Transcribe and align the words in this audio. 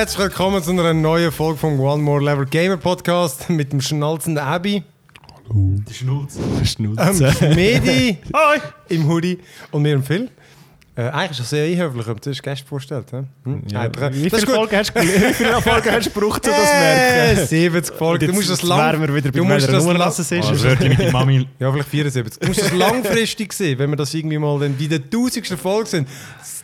Herzlich 0.00 0.18
willkommen 0.18 0.62
zu 0.62 0.70
einer 0.70 0.94
neuen 0.94 1.30
Folge 1.30 1.58
vom 1.58 1.78
One 1.78 2.02
More 2.02 2.24
Level 2.24 2.46
Gamer 2.46 2.78
Podcast 2.78 3.50
mit 3.50 3.70
dem 3.70 3.82
schnalzenden 3.82 4.42
Abby, 4.42 4.82
Die 5.52 5.92
Schnauze. 5.92 6.40
ähm, 7.42 7.54
Medi 7.54 8.16
im 8.88 9.06
Hoodie 9.06 9.38
und 9.70 9.82
mir 9.82 9.92
im 9.92 10.02
Phil. 10.02 10.30
Äh, 10.96 11.02
eigentlich 11.02 11.32
ist 11.32 11.40
das 11.40 11.50
sehr 11.50 11.66
einhöflich, 11.66 12.08
aber 12.08 12.18
du 12.18 12.30
hast 12.30 12.42
Gäste 12.42 12.66
vorgestellt. 12.66 13.12
Hm? 13.12 13.62
Ja. 13.70 13.90
Wie 14.14 14.30
Das 14.30 14.40
viele. 14.40 14.54
Folgen 14.54 14.74
hast 14.74 14.96
du 14.96 15.00
wie 15.02 15.34
viele 15.34 15.60
Folgen 15.60 15.90
hast 15.90 16.06
du 16.06 16.10
gebraucht, 16.18 16.46
um 16.46 16.50
das 16.54 16.70
zu 16.70 16.76
merken? 16.76 17.46
70 17.46 17.94
Folgen. 17.96 18.26
Du 18.26 18.32
musst 18.32 18.48
das 18.48 18.62
lang... 18.62 19.02
wir 19.02 19.14
wieder 19.14 19.30
bei 19.30 19.38
du 19.38 19.44
musst 19.44 19.66
meiner 19.66 19.72
das 19.78 19.84
Nummer, 19.84 20.06
es 20.06 20.18
ist. 20.18 20.32
Also 20.32 20.64
wirklich 20.64 20.88
mit 20.88 20.98
der 20.98 21.12
Mami. 21.12 21.46
Ja, 21.58 21.70
vielleicht 21.70 21.90
74. 21.90 22.40
Du 22.40 22.48
musst 22.48 22.62
das 22.62 22.72
langfristig 22.72 23.52
sehen, 23.52 23.78
wenn 23.78 23.90
wir 23.90 23.96
das 23.96 24.14
irgendwie 24.14 24.38
mal 24.38 24.58
dann 24.60 24.74
bei 24.78 24.86
der 24.86 25.10
tausendsten 25.10 25.58
Folge 25.58 25.90
sind. 25.90 26.08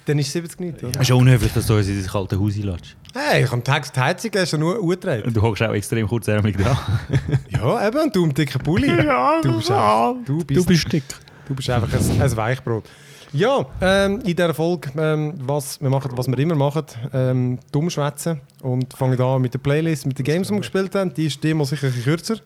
Dann 0.06 0.18
ist 0.18 0.32
70 0.32 0.60
nicht, 0.60 0.82
oder? 0.84 0.92
Es 1.00 1.08
ist 1.08 1.12
unhöflich, 1.14 1.52
dass 1.52 1.66
du 1.66 1.74
uns 1.76 1.86
in 1.88 2.00
das 2.02 2.10
kalte 2.10 2.38
Haus 2.40 2.54
einlässt. 2.54 2.96
Hey, 3.14 3.44
ich 3.44 3.50
habe 3.52 3.62
Tag 3.62 3.92
die 3.92 4.00
Heizung 4.00 4.30
hast 4.36 4.52
du 4.52 4.58
nur 4.58 4.80
angetragen. 4.80 5.32
Du 5.34 5.42
hockst 5.42 5.62
auch 5.62 5.72
extrem 5.74 6.06
kurzärmlich 6.08 6.56
dran. 6.56 6.76
Ja, 7.50 7.86
eben, 7.88 7.98
und 7.98 8.14
du 8.16 8.24
im 8.24 8.32
dicken 8.34 8.62
Pulli. 8.62 8.88
Ja, 9.04 9.40
Du 9.42 9.56
bist, 9.56 9.68
ja. 9.68 10.14
du 10.24 10.44
bist, 10.44 10.60
Du 10.60 10.64
bist 10.64 10.92
dick. 10.92 11.02
du 11.48 11.54
bist 11.54 11.68
einfach 11.70 11.92
ein, 11.92 12.22
ein 12.22 12.36
Weichbrot. 12.36 12.84
Ja, 13.32 13.66
ähm, 13.80 14.20
in 14.20 14.26
dieser 14.36 14.54
Folge, 14.54 14.90
ähm, 14.96 15.34
was 15.38 15.80
wir 15.80 15.90
machen, 15.90 16.12
was 16.14 16.28
wir 16.28 16.38
immer 16.38 16.54
machen, 16.54 16.84
ähm, 17.12 17.58
dumm 17.72 17.90
schwätzen 17.90 18.40
und 18.62 18.94
fangen 18.94 19.20
an 19.20 19.42
mit 19.42 19.52
der 19.54 19.58
Playlist, 19.58 20.06
mit 20.06 20.18
den 20.18 20.24
Games, 20.24 20.46
die 20.48 20.54
wir 20.54 20.60
gespielt 20.60 20.94
haben. 20.94 21.12
Die 21.12 21.26
ist 21.26 21.42
diesmal 21.42 21.66
sicher 21.66 21.88
ein 21.88 21.92
bisschen 21.92 22.04
kürzer. 22.04 22.36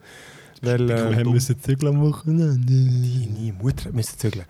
Weil 0.63 0.91
äh, 0.91 1.17
Wir 1.19 1.29
müssen 1.29 1.61
Zügel 1.61 1.89
am 1.89 2.01
Wochenende. 2.01 2.59
deine 2.59 3.53
Mutter 3.53 3.91
müssen 3.93 4.19
zügeln. 4.19 4.45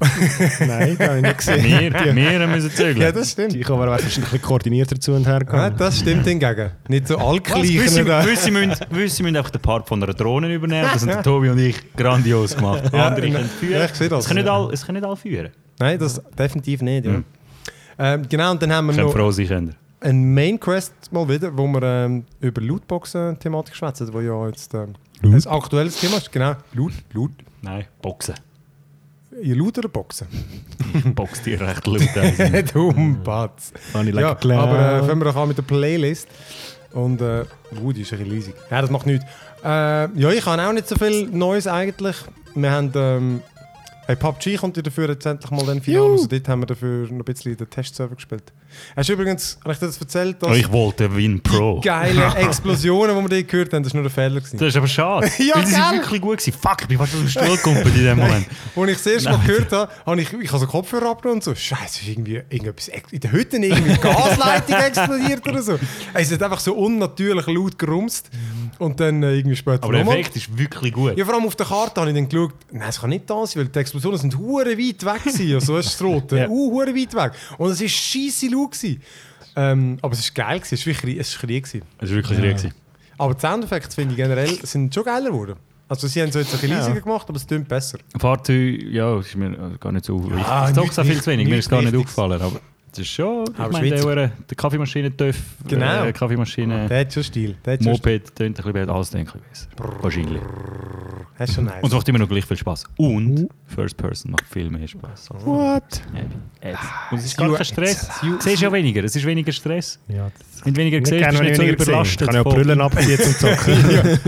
Nein, 0.60 0.96
das 0.96 1.08
habe 1.08 1.16
ich 1.18 1.22
nicht 1.22 1.38
gesehen. 1.38 1.64
Wir, 1.64 2.38
wir 2.40 2.46
müssen 2.46 2.70
zügeln. 2.70 2.98
Ja, 3.00 3.10
das 3.10 3.32
stimmt. 3.32 3.52
Die 3.52 3.60
kommen 3.62 3.82
aber 3.82 3.90
wahrscheinlich 3.92 4.16
ein 4.18 4.22
bisschen 4.22 4.42
koordinierter 4.42 5.00
zu 5.00 5.12
und 5.12 5.26
her 5.26 5.40
Ja, 5.52 5.68
gehen. 5.68 5.76
das 5.78 5.98
stimmt 5.98 6.24
hingegen. 6.24 6.70
Nicht 6.88 7.08
so 7.08 7.18
allgleichen. 7.18 7.62
Gewisse, 7.78 8.04
müssen, 8.52 8.86
gewisse 8.90 9.22
müssen 9.24 9.36
einfach 9.36 9.50
den 9.50 9.60
Part 9.60 9.88
von 9.88 10.00
einer 10.02 10.14
Drohne 10.14 10.52
übernehmen. 10.54 10.88
Das 10.92 11.02
haben 11.02 11.08
der 11.08 11.22
Tobi 11.22 11.48
und 11.50 11.58
ich 11.58 11.76
grandios 11.96 12.54
gemacht. 12.56 12.84
Andere 12.94 13.26
Ja, 13.26 13.34
können 13.34 13.48
führen. 13.50 13.72
ja, 13.72 13.84
ich 13.86 13.94
sehe 13.94 14.08
das. 14.08 14.20
Es 14.24 14.28
können 14.28 14.44
nicht 14.44 14.50
alle, 14.52 14.72
es 14.72 14.86
können 14.86 14.96
nicht 15.00 15.06
alle 15.06 15.16
führen. 15.16 15.50
Nein, 15.80 15.98
das 15.98 16.22
definitiv 16.38 16.80
nicht. 16.82 17.04
Ja. 17.04 17.12
Mhm. 17.12 17.24
Ähm, 17.98 18.22
genau, 18.28 18.52
und 18.52 18.62
dann 18.62 18.72
haben 18.72 18.86
wir 18.86 18.94
Können 18.94 19.06
noch 19.08 19.12
froh 19.12 19.30
sein 19.32 19.48
können. 19.48 19.74
ein 20.00 20.32
Main 20.32 20.60
Quest 20.60 20.92
mal 21.10 21.28
wieder, 21.28 21.56
wo 21.58 21.66
wir 21.66 21.82
ähm, 21.82 22.24
über 22.40 22.60
Lootboxen-Thematik 22.60 23.74
schwätzen, 23.74 24.12
wo 24.12 24.20
ja 24.20 24.46
jetzt 24.46 24.72
ähm, 24.74 24.94
ein 25.24 25.46
aktuelles 25.48 25.98
Thema 25.98 26.18
ist. 26.18 26.30
Genau, 26.30 26.54
Loot, 26.74 26.92
Loot. 27.12 27.32
Nein, 27.62 27.86
Boxen. 28.00 28.34
Loot 29.42 29.78
oder 29.78 29.88
Boxen? 29.88 30.26
Boxt 31.14 31.46
dir 31.46 31.60
recht 31.60 31.86
laut. 31.86 32.16
ein. 32.16 32.66
Dumm 32.72 33.22
Batz. 33.22 33.72
Ja, 33.94 34.30
a 34.30 34.32
aber 34.32 35.02
äh, 35.02 35.02
fangen 35.04 35.20
wir 35.20 35.24
doch 35.26 35.36
an 35.36 35.48
mit 35.48 35.58
der 35.58 35.62
Playlist. 35.62 36.28
Und, 36.92 37.20
äh, 37.20 37.44
uh, 37.82 37.92
die 37.92 38.02
ist 38.02 38.12
ein 38.12 38.28
bisschen. 38.28 38.54
Ja, 38.70 38.80
das 38.80 38.90
macht 38.90 39.06
nichts. 39.06 39.24
Äh, 39.62 39.68
ja, 39.68 40.30
ich 40.30 40.46
habe 40.46 40.62
auch 40.62 40.72
nicht 40.72 40.88
so 40.88 40.96
viel 40.96 41.28
Neues 41.28 41.66
eigentlich. 41.66 42.16
Wir 42.54 42.70
haben, 42.70 42.92
ähm, 42.94 43.42
hey, 44.08 44.16
PUBG 44.16 44.56
kommt 44.56 44.76
ja 44.76 44.82
dafür 44.82 45.10
jetzt 45.10 45.26
endlich 45.26 45.50
mal 45.50 45.64
dann 45.66 45.82
Final. 45.82 46.12
Also 46.12 46.26
dort 46.26 46.48
haben 46.48 46.62
wir 46.62 46.66
dafür 46.66 47.04
noch 47.04 47.10
ein 47.10 47.24
bisschen 47.24 47.56
den 47.56 47.68
Testserver 47.68 48.14
gespielt. 48.14 48.52
Hast 48.96 49.08
du 49.08 49.12
übrigens, 49.12 49.58
habe 49.62 49.72
ich 49.74 49.78
dir 49.78 49.86
das 49.86 49.98
erzählt, 50.00 50.42
dass 50.42 50.50
Oh, 50.50 50.54
ich 50.54 50.70
wollte 50.72 51.14
Win 51.14 51.42
Pro. 51.42 51.80
geile 51.80 52.34
Explosionen, 52.36 53.14
die 53.16 53.22
wir 53.22 53.28
dort 53.36 53.48
gehört 53.48 53.72
haben, 53.74 53.82
das 53.82 53.92
war 53.92 54.00
nur 54.00 54.10
ein 54.10 54.14
Fehler. 54.14 54.40
Gewesen. 54.40 54.56
Das 54.58 54.68
ist 54.68 54.76
aber 54.76 54.86
schade. 54.88 55.30
Ja, 55.38 55.56
Weil 55.56 55.66
sie 55.66 55.74
sind 55.74 55.92
wirklich 55.92 56.20
gut 56.22 56.38
gewesen. 56.38 56.58
Fuck, 56.60 56.82
ich 56.82 56.88
bin 56.88 56.98
fast 56.98 57.14
aus 57.14 57.20
dem 57.20 57.28
Stuhl 57.28 57.56
gekommen 57.56 57.82
in 57.82 58.04
dem 58.04 58.18
Moment. 58.18 58.46
Als 58.76 58.88
ich 58.90 58.96
das 58.96 59.06
erste 59.06 59.30
Mal 59.30 59.46
gehört 59.46 59.72
habe, 59.72 59.92
habe 60.06 60.20
ich, 60.22 60.32
ich 60.32 60.48
habe 60.48 60.58
so 60.58 60.66
Kopfhörer 60.66 61.10
abgenommen 61.10 61.38
und 61.40 61.44
so, 61.44 61.54
Scheiße, 61.54 62.00
ist 62.02 62.08
irgendwie 62.08 62.36
irgendetwas 62.48 62.88
in 63.10 63.20
der 63.20 63.32
Hütte 63.32 63.56
irgendwie 63.58 63.94
Gasleitung 63.98 64.76
explodiert 64.86 65.46
oder 65.46 65.62
so. 65.62 65.78
Es 66.14 66.32
hat 66.32 66.42
einfach 66.42 66.60
so 66.60 66.74
unnatürlich 66.74 67.46
laut 67.46 67.78
gerumst 67.78 68.30
und 68.78 69.00
dann 69.00 69.22
äh, 69.22 69.34
irgendwie 69.36 69.56
später 69.56 69.84
Aber 69.84 69.92
der. 69.92 70.02
Effekt 70.06 70.36
ist 70.36 70.56
wirklich 70.56 70.92
gut. 70.92 71.16
Ja, 71.16 71.24
vor 71.24 71.34
allem 71.34 71.44
auf 71.46 71.56
der 71.56 71.66
Karte 71.66 72.00
habe 72.00 72.10
ich 72.10 72.16
dann 72.16 72.28
geschaut, 72.28 72.52
nein, 72.70 72.88
es 72.88 73.00
kann 73.00 73.10
nicht 73.10 73.28
da 73.28 73.46
sein, 73.46 73.56
weil 73.62 73.66
die 73.66 73.72
Explosionen 73.98 74.18
sind 74.18 74.38
hure 74.38 74.76
weit 74.78 75.04
weg 75.04 75.24
gewesen. 75.24 75.54
Also, 75.54 75.76
das 75.76 75.86
ist 75.86 76.02
Rote, 76.02 76.36
Ja. 76.38 76.48
uh, 76.48 76.70
hure 76.72 76.94
weit 76.94 77.14
weg. 77.14 77.32
Und 77.58 77.70
es 77.70 77.80
war 77.80 77.88
scheisse 77.88 78.48
gewesen. 78.48 79.02
Ähm, 79.56 79.98
aber 80.02 80.12
es 80.14 80.30
war 80.36 80.44
geil, 80.46 80.58
gewesen. 80.60 80.74
es 80.74 80.86
war 80.86 80.94
wirklich 80.94 81.18
es 81.18 81.34
war 81.34 81.40
Krieg. 81.48 81.64
gewesen. 81.64 81.82
Es 81.98 82.08
war 82.10 82.16
wirklich 82.16 82.38
ja. 82.38 82.44
gewesen. 82.52 82.74
Aber 83.18 83.34
die 83.34 83.40
Soundeffekte, 83.40 83.94
finde 83.94 84.12
ich 84.12 84.16
generell, 84.16 84.58
sind 84.64 84.94
schon 84.94 85.04
geiler 85.04 85.30
geworden. 85.30 85.54
Also 85.88 86.06
sie 86.06 86.20
haben 86.20 86.28
es 86.28 86.34
jetzt 86.34 86.48
ein 86.54 86.60
bisschen 86.60 86.70
Ja. 86.70 86.78
leisiger 86.80 87.00
gemacht, 87.00 87.26
aber 87.28 87.36
es 87.38 87.46
klingt 87.46 87.66
besser. 87.66 87.98
Fahrzeug, 88.18 88.82
ja, 88.90 89.18
ist 89.18 89.34
mir 89.34 89.52
äh, 89.52 89.78
gar 89.80 89.90
nicht 89.90 90.04
so. 90.04 90.18
Ah, 90.46 90.68
ich 90.70 90.76
nichts 90.76 90.96
sage 90.96 91.08
viel 91.08 91.20
zu 91.22 91.30
wenig, 91.30 91.46
mir 91.48 91.56
ist 91.56 91.56
nichts 91.56 91.70
gar 91.70 91.82
nicht 91.82 91.96
aufgefallen. 91.96 92.40
Aber 92.42 92.60
es 92.92 92.98
ist 92.98 93.08
schon, 93.08 93.44
ich 93.52 93.58
Aber 93.58 93.72
meine, 93.72 93.90
der. 93.90 94.02
Hure- 94.04 94.30
der 94.50 94.56
Kaffeemaschine-Töff, 94.56 95.38
Genau. 95.66 96.04
äh, 96.04 96.12
Kaffeemaschine, 96.12 96.86
Der 96.88 97.00
hat 97.00 97.12
schon 97.14 97.24
Stil. 97.24 97.56
Der 97.64 97.72
hat 97.74 97.80
Moped, 97.80 98.34
tönt 98.36 98.40
ein 98.40 98.52
bisschen 98.54 98.72
besser, 98.74 98.94
alles 98.94 99.10
tönt 99.10 99.34
ein 99.34 99.40
bisschen 99.50 99.68
besser. 99.76 100.02
Wahrscheinlich. 100.02 100.42
Das 101.38 101.50
ist 101.50 101.54
schon 101.54 101.66
nice. 101.66 101.76
Und 101.82 101.88
es 101.90 101.94
macht 101.94 102.08
immer 102.08 102.18
noch 102.18 102.28
gleich 102.28 102.44
viel 102.44 102.56
Spaß. 102.56 102.84
Und 102.96 103.48
First 103.66 103.96
Person 103.96 104.32
macht 104.32 104.44
viel 104.50 104.68
mehr 104.70 104.88
Spaß. 104.88 105.28
What? 105.44 106.02
Ja, 106.12 106.70
jetzt. 106.70 106.80
Und 107.12 107.18
es 107.18 107.24
ist 107.26 107.36
gar 107.36 107.46
You- 107.48 107.54
kein 107.54 107.64
Stress. 107.64 108.08
Du 108.20 108.40
siehst 108.40 108.60
ja 108.62 108.72
weniger, 108.72 109.04
es 109.04 109.14
ist 109.14 109.24
weniger 109.24 109.52
Stress. 109.52 110.00
Ja, 110.08 110.30
Wenn 110.64 110.74
du 110.74 110.80
weniger 110.80 110.98
ich 110.98 111.06
siehst, 111.06 111.24
bist 111.28 111.38
du 111.38 111.42
nicht 111.44 111.50
ich 111.52 111.56
so 111.56 111.62
überlastet. 111.92 112.20
Ich 112.22 112.26
kann 112.26 112.34
ja 112.34 112.40
auch 112.42 112.52
Brüllen 112.54 112.80
abziehen 112.80 113.18
zum 113.20 113.32
Zocken. 113.34 113.74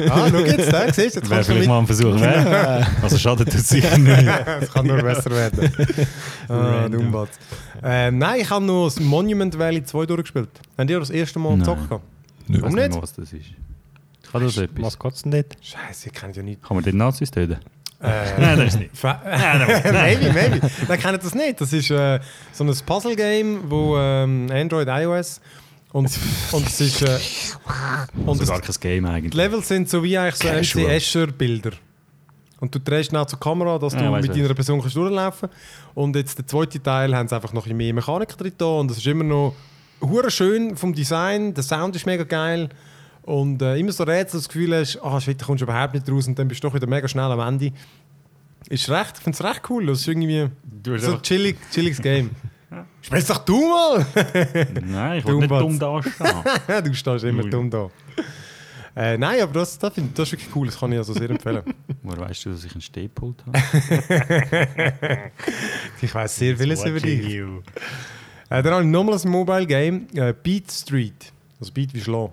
ah, 0.10 0.28
schau 0.30 0.38
jetzt, 0.38 0.72
da, 0.72 0.84
siehst 0.92 1.16
du, 1.16 1.20
jetzt 1.20 1.30
Wäre 1.30 1.42
vielleicht 1.44 1.68
mal 1.68 1.78
ein 1.80 1.86
Versuch, 1.86 2.14
ne? 2.14 2.86
Also 3.02 3.18
schadet 3.18 3.52
das 3.52 3.68
sicher 3.68 3.98
nicht. 3.98 4.28
Es 4.60 4.72
kann 4.72 4.86
nur 4.86 4.98
besser 5.02 5.30
werden. 5.32 5.72
ah. 6.48 6.88
Dummbatz. 6.88 7.30
Ähm, 7.82 8.18
nein, 8.18 8.40
ich 8.42 8.50
habe 8.50 8.64
noch 8.64 8.84
das 8.84 9.00
Monument 9.00 9.58
Valley 9.58 9.82
2 9.82 10.06
durchgespielt. 10.06 10.48
Habt 10.78 10.88
ihr 10.90 11.00
das 11.00 11.10
erste 11.10 11.38
Mal 11.40 11.50
Nein. 11.50 11.58
gezockt? 11.60 11.88
gehabt? 11.88 12.04
Ich 12.48 12.62
Warum 12.62 12.76
weiß 12.76 12.88
nicht? 12.90 13.02
was 13.02 13.12
das 13.14 13.32
ist. 13.32 13.46
Kann 14.32 14.42
das 14.42 14.56
etwas? 14.56 14.84
Was 14.84 14.98
kotzt 14.98 15.24
denn 15.24 15.32
dort? 15.32 15.56
Scheiße, 15.60 16.08
ich 16.08 16.12
kenne 16.14 16.32
ja 16.34 16.42
nicht. 16.42 16.62
Kann 16.62 16.76
man 16.76 16.84
den 16.84 16.96
Nazis 16.96 17.30
töten? 17.30 17.58
Äh, 18.02 18.40
Nein, 18.40 18.58
das 18.58 18.74
ist 18.74 18.80
nicht. 18.80 18.90
Maybe, 19.02 20.32
maybe. 20.32 20.60
Dann 20.88 20.98
kennt 20.98 21.22
das 21.22 21.34
nicht. 21.34 21.60
Das 21.60 21.72
ist 21.72 21.90
äh, 21.90 22.20
so 22.52 22.64
ein 22.64 22.74
Puzzle-Game, 22.86 23.70
wo 23.70 23.98
ähm, 23.98 24.48
Android, 24.50 24.88
iOS 24.88 25.40
und, 25.92 26.08
und 26.52 26.66
es 26.66 26.80
ist... 26.80 27.02
Äh, 27.02 27.18
und 28.24 28.28
Also 28.40 28.46
gar 28.46 28.60
kein 28.60 28.74
Game 28.80 29.04
die 29.04 29.10
eigentlich. 29.10 29.34
Level 29.34 29.62
sind 29.62 29.88
so 29.88 30.02
wie 30.02 30.16
eigentlich 30.16 30.70
so. 30.70 30.78
MC 30.78 30.88
Escher-Bilder. 30.88 31.72
Und 32.60 32.74
du 32.74 32.78
drehst 32.78 33.12
nach 33.12 33.26
zur 33.26 33.40
Kamera, 33.40 33.78
dass 33.78 33.94
du 33.94 34.02
Ja, 34.04 34.10
mit 34.10 34.34
deiner 34.34 34.54
Person 34.54 34.80
kannst 34.80 34.94
durchlaufen 34.94 35.48
Und 35.94 36.14
jetzt 36.14 36.38
der 36.38 36.46
zweite 36.46 36.80
Teil 36.80 37.14
haben 37.16 37.26
sie 37.26 37.34
einfach 37.34 37.52
noch 37.52 37.66
ein 37.66 37.76
mehr 37.76 37.92
Mechanik 37.94 38.36
drin 38.36 38.52
da 38.56 38.66
und 38.66 38.90
es 38.90 38.98
ist 38.98 39.06
immer 39.06 39.24
noch 39.24 39.54
hure 40.00 40.30
schön 40.30 40.76
vom 40.76 40.94
Design, 40.94 41.54
der 41.54 41.64
Sound 41.64 41.96
ist 41.96 42.06
mega 42.06 42.24
geil 42.24 42.68
und 43.22 43.62
äh, 43.62 43.76
immer 43.76 43.92
so 43.92 44.04
Rätsel, 44.04 44.40
das 44.40 44.48
Gefühl 44.48 44.74
hast, 44.74 44.98
ah 45.02 45.20
shit, 45.20 45.40
da 45.40 45.46
kommst 45.46 45.60
du 45.60 45.64
überhaupt 45.64 45.94
nicht 45.94 46.10
raus 46.10 46.26
und 46.26 46.38
dann 46.38 46.48
bist 46.48 46.62
du 46.62 46.68
doch 46.68 46.74
wieder 46.74 46.86
mega 46.86 47.06
schnell 47.08 47.30
am 47.30 47.40
Ende. 47.40 47.72
Ist 48.68 48.88
recht, 48.90 49.16
ich 49.16 49.22
finde 49.22 49.36
es 49.36 49.44
recht 49.44 49.62
cool, 49.70 49.86
das 49.86 50.00
ist 50.00 50.08
irgendwie 50.08 50.48
so 50.98 51.14
ein 51.14 51.22
chillig, 51.22 51.56
chilliges 51.70 52.00
Game. 52.00 52.30
Spielst 53.02 53.30
doch 53.30 53.38
du 53.38 53.68
mal! 53.68 54.06
Nein, 54.84 55.18
ich 55.18 55.26
will 55.26 55.36
nicht 55.36 55.50
dumm 55.50 55.78
dastehen. 55.78 56.44
du 56.84 56.94
stehst 56.94 57.24
immer 57.24 57.44
Ui. 57.44 57.50
dumm 57.50 57.70
da. 57.70 57.90
Äh, 58.94 59.16
nein, 59.18 59.40
aber 59.40 59.52
das, 59.52 59.78
das, 59.78 59.94
find, 59.94 60.18
das 60.18 60.28
ist 60.28 60.32
wirklich 60.32 60.54
cool, 60.54 60.66
das 60.66 60.78
kann 60.78 60.92
ich 60.92 60.98
also 60.98 61.12
sehr 61.12 61.30
empfehlen. 61.30 61.62
Woher 62.02 62.20
weißt 62.20 62.44
du, 62.44 62.50
dass 62.50 62.64
ich 62.64 62.72
einen 62.72 62.80
Stehpult 62.80 63.44
habe? 63.46 65.30
Ich 66.02 66.14
weiß 66.14 66.36
sehr 66.36 66.56
vieles 66.56 66.84
über 66.84 67.00
dich. 67.00 67.34
Äh, 67.34 68.62
dann 68.62 68.72
habe 68.72 68.82
ich 68.82 68.88
nochmal 68.88 69.18
ein 69.18 69.30
Mobile 69.30 69.66
Game, 69.66 70.06
äh, 70.14 70.32
Beat 70.32 70.70
Street. 70.70 71.32
Also 71.60 71.72
Beat 71.72 71.94
wie 71.94 72.00
Schlagen. 72.00 72.32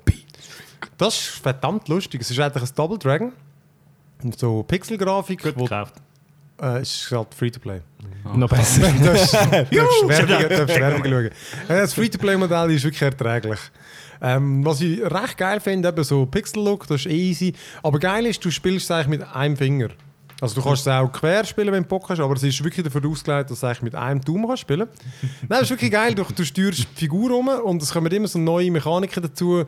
Das 0.98 1.16
ist 1.16 1.28
verdammt 1.28 1.88
lustig. 1.88 2.22
Es 2.22 2.32
ist 2.32 2.40
eigentlich 2.40 2.64
ein 2.64 2.76
Double 2.76 2.98
Dragon. 2.98 3.34
Und 4.24 4.38
so 4.38 4.64
Pixelgrafik. 4.64 5.44
Gut 5.44 5.56
gekauft. 5.58 5.96
Äh, 6.62 6.80
es 6.80 7.04
ist 7.04 7.12
halt 7.12 7.34
Free-to-Play. 7.34 7.82
Noch 8.36 8.50
besser. 8.50 8.92
Du 8.92 9.04
darfst 9.06 9.34
Werbung 10.80 11.04
schauen. 11.04 11.30
Das 11.68 11.94
Free-to-Play-Modell 11.94 12.72
ist 12.72 12.84
wirklich 12.84 13.02
erträglich. 13.02 13.60
Ähm, 14.22 14.66
was 14.66 14.82
ich 14.82 15.00
recht 15.02 15.38
geil 15.38 15.60
finde, 15.60 15.90
eben 15.90 16.04
so 16.04 16.26
Pixel-Look, 16.26 16.88
das 16.88 17.06
ist 17.06 17.12
easy. 17.12 17.54
Aber 17.84 18.00
geil 18.00 18.26
ist, 18.26 18.44
du 18.44 18.50
spielst 18.50 18.86
es 18.86 18.92
eigentlich 18.92 19.20
mit 19.20 19.36
einem 19.36 19.56
Finger. 19.56 19.90
Also 20.40 20.56
du 20.56 20.62
kannst 20.62 20.86
es 20.86 20.88
auch 20.88 21.12
quer 21.12 21.44
spielen, 21.46 21.72
wenn 21.72 21.82
du 21.82 21.90
Bock 21.90 22.10
hast, 22.10 22.20
aber 22.20 22.36
es 22.36 22.44
ist 22.44 22.64
wirklich 22.64 22.86
dafür 22.86 23.10
ausgelegt, 23.10 23.50
dass 23.50 23.60
du 23.60 23.66
eigentlich 23.66 23.82
mit 23.82 23.96
einem 23.96 24.22
Daumen 24.22 24.46
kannst 24.46 24.62
spielen 24.62 24.88
Nein, 25.22 25.50
das 25.50 25.64
ist 25.64 25.70
wirklich 25.72 25.92
geil. 25.92 26.14
Du, 26.14 26.24
du 26.24 26.46
steuerst 26.46 26.80
die 26.80 26.96
Figur 26.96 27.32
um 27.36 27.48
und 27.48 27.82
es 27.82 27.92
kommen 27.92 28.12
immer 28.12 28.28
so 28.28 28.38
neue 28.38 28.70
Mechaniken 28.70 29.24
dazu, 29.24 29.66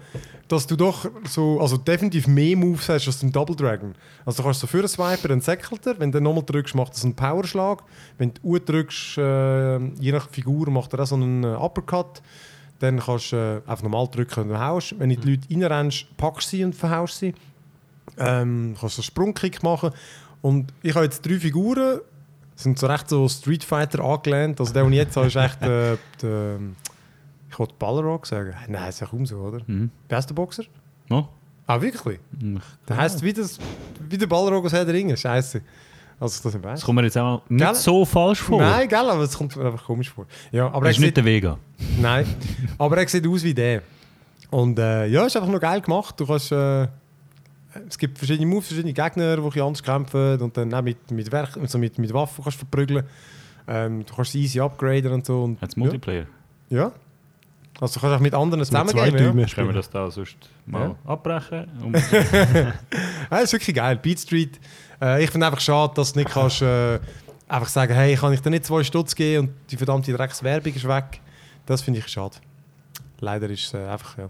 dass 0.47 0.67
du 0.67 0.75
doch 0.75 1.09
so, 1.27 1.59
also 1.59 1.77
definitiv 1.77 2.27
mehr 2.27 2.55
Moves 2.55 2.87
hast 2.87 3.07
als 3.07 3.23
im 3.23 3.31
Double 3.31 3.55
Dragon. 3.55 3.95
Also 4.25 4.37
du 4.37 4.43
kannst 4.43 4.59
so 4.59 4.67
für 4.67 4.79
einen 4.79 4.87
Swiper, 4.87 5.29
dann 5.29 5.41
säckelt 5.41 5.87
er, 5.87 5.99
wenn 5.99 6.11
du 6.11 6.21
nochmal 6.21 6.43
drückst, 6.43 6.75
macht 6.75 6.93
er 6.93 6.97
so 6.97 7.07
einen 7.07 7.15
Powerschlag. 7.15 7.83
Wenn 8.19 8.33
du 8.33 8.41
U 8.43 8.59
drückst, 8.59 9.17
äh, 9.17 9.77
je 9.95 10.11
nach 10.11 10.29
Figur, 10.29 10.69
macht 10.69 10.93
er 10.93 10.99
auch 10.99 11.07
so 11.07 11.15
einen 11.15 11.43
äh, 11.43 11.47
Uppercut. 11.47 12.21
Dann 12.77 12.99
kannst 12.99 13.31
du 13.31 13.35
äh, 13.65 13.69
einfach 13.69 13.83
normal 13.83 14.07
drücken 14.07 14.51
und 14.51 14.59
haust. 14.59 14.93
Wenn 14.99 15.09
du 15.09 15.17
die 15.17 15.31
Leute 15.31 15.47
reinrennst, 15.49 16.05
packst 16.15 16.53
du 16.53 16.57
sie 16.57 16.63
und 16.63 16.75
verhaust 16.75 17.17
sie. 17.17 17.33
Ähm, 18.17 18.75
kannst 18.79 18.97
du 18.97 19.01
einen 19.01 19.05
Sprungkick 19.05 19.63
machen. 19.63 19.91
Und 20.41 20.71
ich 20.81 20.95
habe 20.95 21.05
jetzt 21.05 21.25
drei 21.25 21.37
Figuren, 21.39 21.99
sind 22.55 22.77
so 22.79 22.87
recht 22.87 23.09
so 23.09 23.27
Street 23.27 23.63
Fighter 23.63 24.03
angelehnt. 24.03 24.59
Also 24.59 24.73
der, 24.73 24.83
den 24.83 24.91
ich 24.93 24.97
jetzt 24.99 25.15
habe, 25.17 25.27
ist 25.27 25.35
echt 25.35 25.61
äh, 25.61 25.97
der, 26.21 26.59
Ich 27.49 27.57
wollte 27.59 27.73
Balrog 27.79 28.25
sagen. 28.25 28.53
Nein, 28.67 28.89
ist 28.89 28.99
ja 29.01 29.07
kaum 29.07 29.25
so, 29.25 29.37
oder? 29.37 29.59
Mhm. 29.67 29.89
Ist 30.09 30.29
der 30.29 30.33
Boxer? 30.35 30.63
No? 31.09 31.29
Ah, 31.67 31.79
wirklich? 31.81 32.19
Ich- 32.39 32.59
Der 32.87 32.97
heisst 32.97 33.21
wie, 33.23 33.33
das, 33.33 33.59
wie 34.09 34.17
der 34.17 34.27
Balrog 34.27 34.65
aus 34.65 34.73
Herr 34.73 34.85
der 34.85 34.93
Ringe. 34.93 35.15
Scheiße. 35.15 35.61
Also 36.19 36.43
das 36.43 36.53
nicht. 36.53 36.65
Das 36.65 36.83
kommt 36.83 36.97
mir 36.97 37.03
jetzt 37.05 37.17
auch 37.17 37.41
nicht 37.47 37.65
Gell? 37.65 37.75
so 37.75 38.03
falsch 38.03 38.41
vor. 38.41 38.59
Nein, 38.59 38.89
gell, 38.89 39.09
aber 39.09 39.21
es 39.23 39.37
kommt 39.37 39.55
mir 39.55 39.65
einfach 39.67 39.85
komisch 39.85 40.09
vor. 40.09 40.25
Ja, 40.51 40.67
aber 40.67 40.81
das 40.81 40.87
er 40.87 40.91
ist 40.91 40.99
nicht 40.99 41.07
sieht, 41.09 41.17
der 41.17 41.25
Vega. 41.25 41.57
Nein, 42.01 42.25
aber 42.77 42.97
er 42.97 43.07
sieht 43.07 43.25
aus 43.25 43.41
wie 43.43 43.53
der. 43.53 43.83
Und 44.49 44.77
äh, 44.79 45.05
ja, 45.05 45.25
ist 45.25 45.37
einfach 45.37 45.47
noch 45.49 45.61
geil 45.61 45.79
gemacht. 45.79 46.19
Du 46.19 46.25
kannst, 46.25 46.51
äh, 46.51 46.87
es 47.87 47.97
gibt 47.97 48.17
verschiedene 48.17 48.47
Moves, 48.47 48.67
verschiedene 48.67 48.93
Gegner, 48.93 49.37
die 49.37 49.41
ein 49.41 49.61
anders 49.61 49.83
kämpfen 49.83 50.41
und 50.41 50.57
dann 50.57 50.73
auch 50.73 50.81
mit, 50.81 51.11
mit, 51.11 51.31
Werk, 51.31 51.57
also 51.57 51.77
mit, 51.77 51.97
mit 51.97 52.13
Waffen 52.13 52.43
kannst 52.43 52.57
du 52.57 52.65
verprügeln. 52.65 53.05
Ähm, 53.67 54.05
du 54.05 54.13
kannst 54.13 54.31
sie 54.31 54.41
easy 54.41 54.59
upgraden 54.59 55.11
und 55.11 55.25
so. 55.25 55.43
Und, 55.43 55.61
Hat 55.61 55.69
es 55.69 55.77
Multiplayer? 55.77 56.25
ja. 56.69 56.77
ja. 56.77 56.91
Also 57.79 57.93
du 57.93 57.99
kannst 58.01 58.17
auch 58.17 58.19
mit 58.19 58.33
anderen 58.33 58.65
zusammen 58.65 58.89
zwei 58.89 59.09
gehen. 59.09 59.39
Ja. 59.39 59.45
Können 59.45 59.67
wir 59.67 59.73
das 59.73 59.89
da 59.89 60.11
sonst 60.11 60.37
mal 60.65 60.95
abbrechen? 61.05 61.69
Und 61.81 61.95
Ja, 62.11 62.73
das 63.29 63.43
ist 63.43 63.53
wirklich 63.53 63.75
geil. 63.75 63.95
Beat 63.95 64.19
Street. 64.19 64.59
Äh, 65.01 65.23
ich 65.23 65.29
finde 65.29 65.47
einfach 65.47 65.61
schade, 65.61 65.93
dass 65.95 66.11
du 66.11 66.19
nicht 66.19 66.31
kannst, 66.31 66.61
äh, 66.61 66.99
einfach 67.47 67.69
sagen 67.69 67.93
hey, 67.93 68.15
kann 68.15 68.33
ich 68.33 68.41
dir 68.41 68.49
nicht 68.49 68.65
zwei 68.65 68.83
Stutz 68.83 69.15
geben 69.15 69.47
und 69.47 69.53
die 69.71 69.77
verdammte 69.77 70.11
Dreckswerbung 70.11 70.73
ist 70.73 70.87
weg. 70.87 71.21
Das 71.65 71.81
finde 71.81 71.99
ich 71.99 72.07
schade. 72.07 72.35
Leider 73.21 73.49
ist 73.49 73.67
es 73.67 73.73
äh, 73.73 73.85
einfach, 73.85 74.17
ja. 74.17 74.29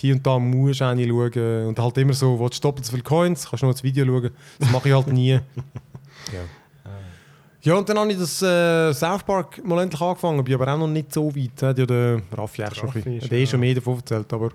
Hier 0.00 0.14
und 0.14 0.26
da 0.26 0.38
musst 0.38 0.80
du 0.80 0.84
auch 0.86 0.94
nicht 0.94 1.08
schauen 1.10 1.66
und 1.66 1.78
halt 1.78 1.98
immer 1.98 2.14
so, 2.14 2.40
willst 2.40 2.56
du 2.64 2.68
doppelt 2.68 2.86
so 2.86 2.92
viele 2.92 3.02
Coins, 3.02 3.46
kannst 3.48 3.62
du 3.62 3.66
nur 3.66 3.74
das 3.74 3.82
Video 3.82 4.06
schauen. 4.06 4.30
Das 4.58 4.70
mache 4.70 4.88
ich 4.88 4.94
halt 4.94 5.08
nie. 5.08 5.30
ja. 6.32 6.40
Ja, 7.62 7.74
und 7.74 7.86
dann 7.86 7.98
habe 7.98 8.10
ich 8.10 8.18
das 8.18 8.40
äh, 8.40 8.94
South 8.94 9.22
Park 9.24 9.62
mal 9.62 9.82
endlich 9.82 10.00
angefangen, 10.00 10.42
bin 10.42 10.54
aber 10.54 10.72
auch 10.72 10.78
noch 10.78 10.86
nicht 10.88 11.12
so 11.12 11.34
weit. 11.36 11.62
Hat 11.62 11.76
ja 11.78 11.84
der 11.84 12.22
Raffi 12.32 12.64
auch 12.64 12.74
schon, 12.74 12.88
ein 12.88 12.92
bisschen- 12.94 13.18
ist 13.18 13.30
eh 13.30 13.40
ja- 13.40 13.46
schon 13.46 13.60
mehr 13.60 13.74
davon 13.74 13.96
erzählt, 13.96 14.32
aber 14.32 14.50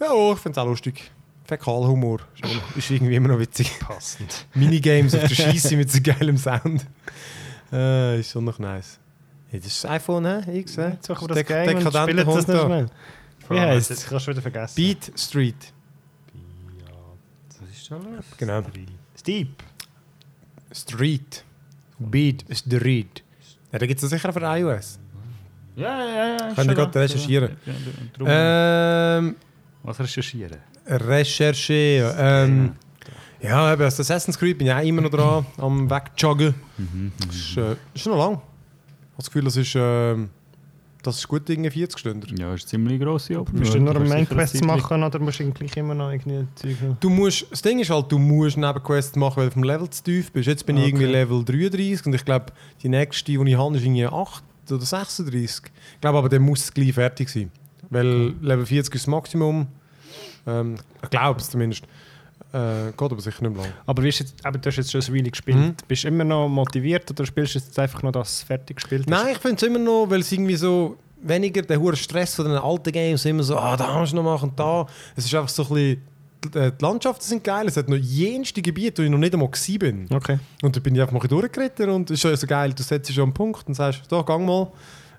ja, 0.00 0.32
ich 0.32 0.38
finde 0.38 0.52
es 0.60 0.64
auch 0.64 0.68
lustig. 0.68 1.10
Fäkalhumor 1.44 2.20
ist, 2.40 2.76
ist 2.76 2.90
irgendwie 2.92 3.16
immer 3.16 3.28
noch 3.28 3.40
witzig. 3.40 3.72
Passend. 3.80 4.46
Minigames 4.54 5.16
auf 5.16 5.22
der 5.26 5.34
Scheisse 5.34 5.76
mit 5.76 5.90
so 5.90 5.98
geilem 6.00 6.36
Sound. 6.38 6.86
Äh, 7.72 8.20
ist 8.20 8.30
schon 8.30 8.44
noch 8.44 8.58
nice. 8.60 9.00
Ja, 9.50 9.58
das 9.58 9.66
ist 9.66 9.82
das 9.82 9.90
iPhone, 9.90 10.24
hä? 10.44 10.58
X, 10.60 10.76
hä? 10.76 10.90
Jetzt 10.92 11.06
suchen 11.06 11.28
wir 11.28 11.34
Der- 11.34 11.42
das 11.42 11.48
Game 11.66 11.76
und 11.86 11.92
spielen 11.92 12.16
das 12.18 12.26
Hund 12.26 12.36
nicht 12.36 12.48
da. 12.50 12.86
Wie 13.50 13.60
heisst 13.60 13.90
jetzt- 13.90 14.02
es? 14.04 14.08
Kannst 14.08 14.26
du 14.26 14.30
wieder 14.32 14.42
vergessen. 14.42 14.74
Beat 14.76 15.12
Street. 15.18 15.72
Was 17.60 17.70
ist 17.70 17.90
da 17.90 17.96
los? 17.96 18.24
Genau. 18.36 18.62
Steep. 19.16 19.48
Street. 20.72 21.44
Beat 21.98 22.44
Street. 22.52 23.22
Ja, 23.72 23.78
da 23.78 23.86
gibt 23.86 24.02
es 24.02 24.08
sicher 24.08 24.32
für 24.32 24.40
iOS. 24.40 24.98
Ja, 25.76 26.04
ja, 26.04 26.26
ja. 26.36 26.54
Könnt 26.54 26.70
ihr 26.70 26.74
gerade 26.74 27.00
recherchieren. 27.00 27.56
Ja, 27.66 27.72
ja, 28.26 29.18
Ähm, 29.18 29.36
Was 29.82 30.00
recherchieren? 30.00 30.56
recherchieren. 30.86 32.14
Ähm, 32.18 32.72
ja, 33.40 33.72
eben, 33.72 33.82
also 33.82 34.02
Assassin's 34.02 34.38
Creed 34.38 34.58
bin 34.58 34.66
ich 34.66 34.72
auch 34.72 34.82
immer 34.82 35.02
noch 35.02 35.10
dran, 35.10 35.46
am 35.58 35.88
Wegjoggen. 35.90 36.54
Das 37.26 37.36
ist, 37.36 37.56
äh, 37.56 37.76
ist 37.94 38.06
noch 38.06 38.16
lang. 38.18 38.32
Ich 38.34 38.38
habe 38.38 39.16
das 39.18 39.26
Gefühl, 39.26 39.44
das 39.44 39.56
ist, 39.56 39.74
ähm, 39.76 40.30
das 41.08 41.18
ist 41.18 41.28
gut 41.28 41.48
irgendwie 41.50 41.70
40 41.70 41.98
Stunden. 41.98 42.36
Ja, 42.36 42.54
ist 42.54 42.68
ziemlich 42.68 43.00
grosse 43.00 43.38
Open 43.40 43.58
Musst 43.58 43.74
du 43.74 43.78
nur 43.80 43.94
kannst 43.94 44.08
Main 44.08 44.20
sicher 44.20 44.30
eine 44.32 44.40
Quests 44.40 44.58
Zeit 44.58 44.66
lang- 44.68 44.76
machen 44.78 45.02
oder 45.02 45.18
musst 45.18 45.40
du 45.40 45.50
gleich 45.50 45.76
immer 45.76 45.94
noch 45.94 46.10
irgendwie 46.10 46.46
Zeug 46.54 46.76
Du 47.00 47.10
musst, 47.10 47.46
das 47.50 47.62
Ding 47.62 47.78
ist 47.80 47.90
halt, 47.90 48.10
du 48.12 48.18
musst 48.18 48.56
Nebenquests 48.56 49.16
machen, 49.16 49.36
weil 49.38 49.46
du 49.46 49.52
vom 49.52 49.62
Level 49.64 49.88
zu 49.90 50.02
tief 50.02 50.30
bist. 50.32 50.46
Jetzt 50.48 50.64
bin 50.66 50.76
ich 50.76 50.82
Okay. 50.84 50.90
irgendwie 50.90 51.06
Level 51.06 51.44
33 51.44 52.06
und 52.06 52.14
ich 52.14 52.24
glaube, 52.24 52.46
die 52.82 52.88
nächste, 52.88 53.24
die 53.32 53.32
ich 53.50 53.56
habe, 53.56 53.76
ist 53.76 53.84
irgendwie 53.84 54.06
8 54.06 54.44
oder 54.70 54.80
36. 54.84 55.62
Ich 55.94 56.00
glaube 56.00 56.18
aber, 56.18 56.28
dann 56.28 56.42
muss 56.42 56.72
gleich 56.72 56.92
fertig 56.92 57.28
sein. 57.28 57.50
Weil 57.90 58.34
Level 58.42 58.66
40 58.66 58.94
ist 58.94 59.02
das 59.04 59.06
Maximum. 59.06 59.66
Ähm, 60.46 60.76
ich 61.02 61.10
glaube 61.10 61.40
es 61.40 61.50
zumindest. 61.50 61.84
Äh, 62.52 62.92
geht 62.96 63.00
aber 63.00 63.20
sicher 63.20 63.42
nicht 63.42 63.54
mehr 63.54 63.64
lang. 63.64 63.72
Aber 63.84 64.02
wie 64.02 64.08
ist 64.08 64.20
jetzt, 64.20 64.34
eben, 64.44 64.60
du 64.60 64.68
hast 64.68 64.76
jetzt 64.76 64.90
schon 64.90 65.02
ein 65.02 65.14
Weile 65.14 65.30
gespielt. 65.30 65.56
Mhm. 65.56 65.74
Bist 65.86 66.04
du 66.04 66.08
immer 66.08 66.24
noch 66.24 66.48
motiviert 66.48 67.10
oder 67.10 67.26
spielst 67.26 67.54
du 67.54 67.58
jetzt 67.58 67.78
einfach 67.78 68.02
noch 68.02 68.12
das 68.12 68.42
fertig 68.42 68.76
gespielt 68.76 69.02
hast? 69.02 69.10
Nein, 69.10 69.32
ich 69.32 69.38
finde 69.38 69.56
es 69.56 69.62
immer 69.64 69.78
noch, 69.78 70.06
weil 70.08 70.20
es 70.20 70.32
irgendwie 70.32 70.56
so 70.56 70.96
weniger 71.20 71.62
der 71.62 71.78
hohe 71.78 71.94
Stress 71.96 72.34
von 72.34 72.46
den 72.46 72.56
alten 72.56 72.92
Games 72.92 73.24
immer 73.26 73.42
so, 73.42 73.58
ah, 73.58 73.76
da 73.76 73.98
musst 73.98 74.12
du 74.12 74.16
noch 74.16 74.22
machen, 74.22 74.52
da. 74.56 74.86
Es 75.14 75.26
ist 75.26 75.34
einfach 75.34 75.48
so 75.48 75.64
ein 75.64 75.68
bisschen, 75.68 76.02
die, 76.44 76.58
äh, 76.58 76.72
die 76.72 76.84
Landschaften 76.84 77.24
sind 77.24 77.44
geil, 77.44 77.66
es 77.66 77.76
hat 77.76 77.88
noch 77.88 77.96
jenste 77.96 78.62
Gebiete, 78.62 79.02
wo 79.02 79.04
ich 79.04 79.10
noch 79.10 79.18
nicht 79.18 79.34
einmal 79.34 79.50
gewesen 79.50 79.78
bin. 79.78 80.06
Okay. 80.10 80.38
Und 80.62 80.74
da 80.74 80.80
bin 80.80 80.94
ich 80.94 81.00
einfach 81.00 81.12
mal 81.12 81.26
durchgeritten 81.26 81.90
und 81.90 82.10
es 82.10 82.14
ist 82.14 82.20
schon 82.22 82.36
so 82.36 82.46
geil, 82.46 82.72
du 82.72 82.82
setzt 82.82 83.08
dich 83.08 83.16
schon 83.16 83.24
am 83.24 83.34
Punkt 83.34 83.66
und 83.66 83.74
sagst, 83.74 84.02
da, 84.08 84.22
gang 84.22 84.46
mal, 84.46 84.72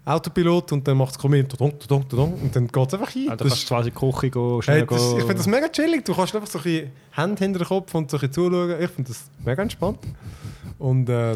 Autopilot 0.10 0.72
und 0.72 0.88
dann 0.88 0.98
macht 0.98 1.12
es 1.12 1.18
tudung, 1.18 2.34
und 2.34 2.56
dann 2.56 2.68
geht 2.68 2.88
es 2.88 2.94
einfach 2.94 3.10
hin. 3.10 3.30
Also 3.30 3.44
Das 3.44 3.50
kannst 3.50 3.58
ist- 3.64 3.70
du 3.70 3.76
quasi 3.76 3.92
kochen, 3.92 4.32
gehen, 4.32 4.62
schnell 4.62 4.78
Hey, 4.80 4.88
das, 4.88 5.02
ich 5.12 5.18
finde 5.20 5.36
das 5.36 5.48
mega 5.48 5.70
chillig. 5.70 6.04
Du 6.06 6.14
kannst 6.16 6.36
einfach 6.36 6.48
so 6.50 6.60
ein 6.60 6.92
Hände 7.12 7.44
hinter 7.44 7.60
den 7.60 7.68
Kopf 7.68 7.94
und 7.94 8.10
so 8.10 8.18
ein 8.18 8.32
zuschauen. 8.32 8.82
Ich 8.82 8.90
finde 8.90 9.10
das 9.10 9.30
mega 9.46 9.62
entspannt. 9.62 10.00
Und 10.78 11.10
äh, 11.10 11.36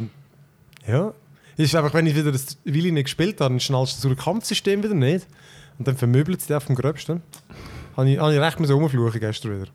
ja, 0.88 1.14
ist 1.58 1.75
einfach, 1.75 1.94
wenn 1.94 2.08
ich 2.08 2.16
wieder 2.16 2.31
das 2.31 2.58
Weile 2.66 2.92
nicht 2.92 3.04
gespielt 3.06 3.40
habe, 3.42 3.54
dann 3.54 3.60
schnallst 3.60 4.04
du 4.04 4.10
das 4.10 4.24
Kampfsystem 4.24 4.81
wieder 4.84 4.96
nicht. 4.96 5.28
Und 5.78 5.88
dann 5.88 5.96
vermöbelt 5.98 6.40
es 6.40 6.48
dich 6.48 6.56
auf 6.56 6.66
dem 6.66 6.75
Gröbsten. 6.75 7.22
Habe 7.96 8.10
ich, 8.10 8.18
habe 8.20 8.34
ich 8.34 8.40
recht 8.40 8.60
müssen 8.60 8.74
rumfluchen 8.74 9.20
gestern 9.20 9.62
wieder. 9.62 9.72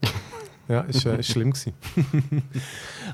Ja, 0.69 0.81
ist, 0.83 1.07
äh, 1.07 1.19
ist 1.19 1.31
schlimm 1.33 1.51
gewesen. 1.53 1.73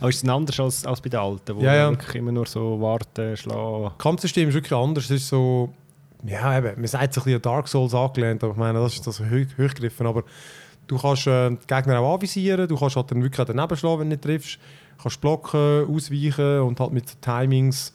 Aber 0.00 0.08
ist 0.08 0.22
es 0.22 0.28
anders 0.28 0.58
als, 0.58 0.84
als 0.84 1.00
bei 1.00 1.08
den 1.08 1.20
alten, 1.20 1.56
wo 1.56 1.60
Ja, 1.60 1.74
ja. 1.74 1.90
wirklich 1.90 2.16
immer 2.16 2.32
nur 2.32 2.46
so 2.46 2.80
warten, 2.80 3.36
schlagen. 3.36 3.84
Das 3.84 3.98
Kampfsystem 3.98 4.48
ist 4.48 4.54
wirklich 4.54 4.72
anders. 4.72 5.04
Es 5.04 5.10
ist 5.12 5.28
so, 5.28 5.72
ja, 6.26 6.58
eben, 6.58 6.74
man 6.80 6.86
sagt 6.86 7.14
so 7.14 7.20
ein 7.20 7.24
bisschen 7.24 7.36
an 7.36 7.42
Dark 7.42 7.68
Souls 7.68 7.94
angelehnt, 7.94 8.42
aber 8.42 8.52
ich 8.52 8.58
meine, 8.58 8.80
das 8.80 8.94
ist 8.94 9.06
das 9.06 9.20
hoch, 9.20 9.26
hochgegriffen. 9.58 10.06
Aber 10.06 10.24
du 10.88 10.98
kannst 10.98 11.26
äh, 11.28 11.50
die 11.50 11.66
Gegner 11.66 12.00
auch 12.00 12.14
anvisieren, 12.14 12.66
du 12.66 12.76
kannst 12.76 12.96
halt 12.96 13.10
dann 13.10 13.22
wirklich 13.22 13.46
daneben 13.46 13.76
schlagen, 13.76 14.00
wenn 14.00 14.10
du 14.10 14.14
nicht 14.16 14.24
triffst. 14.24 14.58
Du 14.96 15.02
kannst 15.02 15.20
blocken, 15.20 15.86
ausweichen 15.88 16.60
und 16.60 16.80
halt 16.80 16.92
mit 16.92 17.22
Timings. 17.22 17.92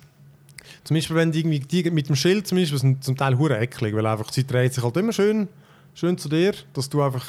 Zum 0.83 0.95
Beispiel, 0.95 1.15
wenn 1.15 1.31
die 1.31 1.39
irgendwie 1.39 1.59
die 1.59 1.89
mit 1.91 2.07
dem 2.07 2.15
Schild 2.15 2.47
zum 2.47 2.57
Beispiel, 2.57 2.77
sind 2.77 3.03
zum 3.03 3.17
Teil 3.17 3.37
hure 3.37 3.57
eklig, 3.59 3.95
weil 3.95 4.05
einfach 4.05 4.31
sie 4.31 4.45
dreht 4.45 4.73
sich 4.73 4.83
halt 4.83 4.95
immer 4.97 5.11
schön, 5.11 5.47
schön 5.93 6.17
zu 6.17 6.29
dir, 6.29 6.53
dass 6.73 6.89
du 6.89 7.01
einfach 7.01 7.25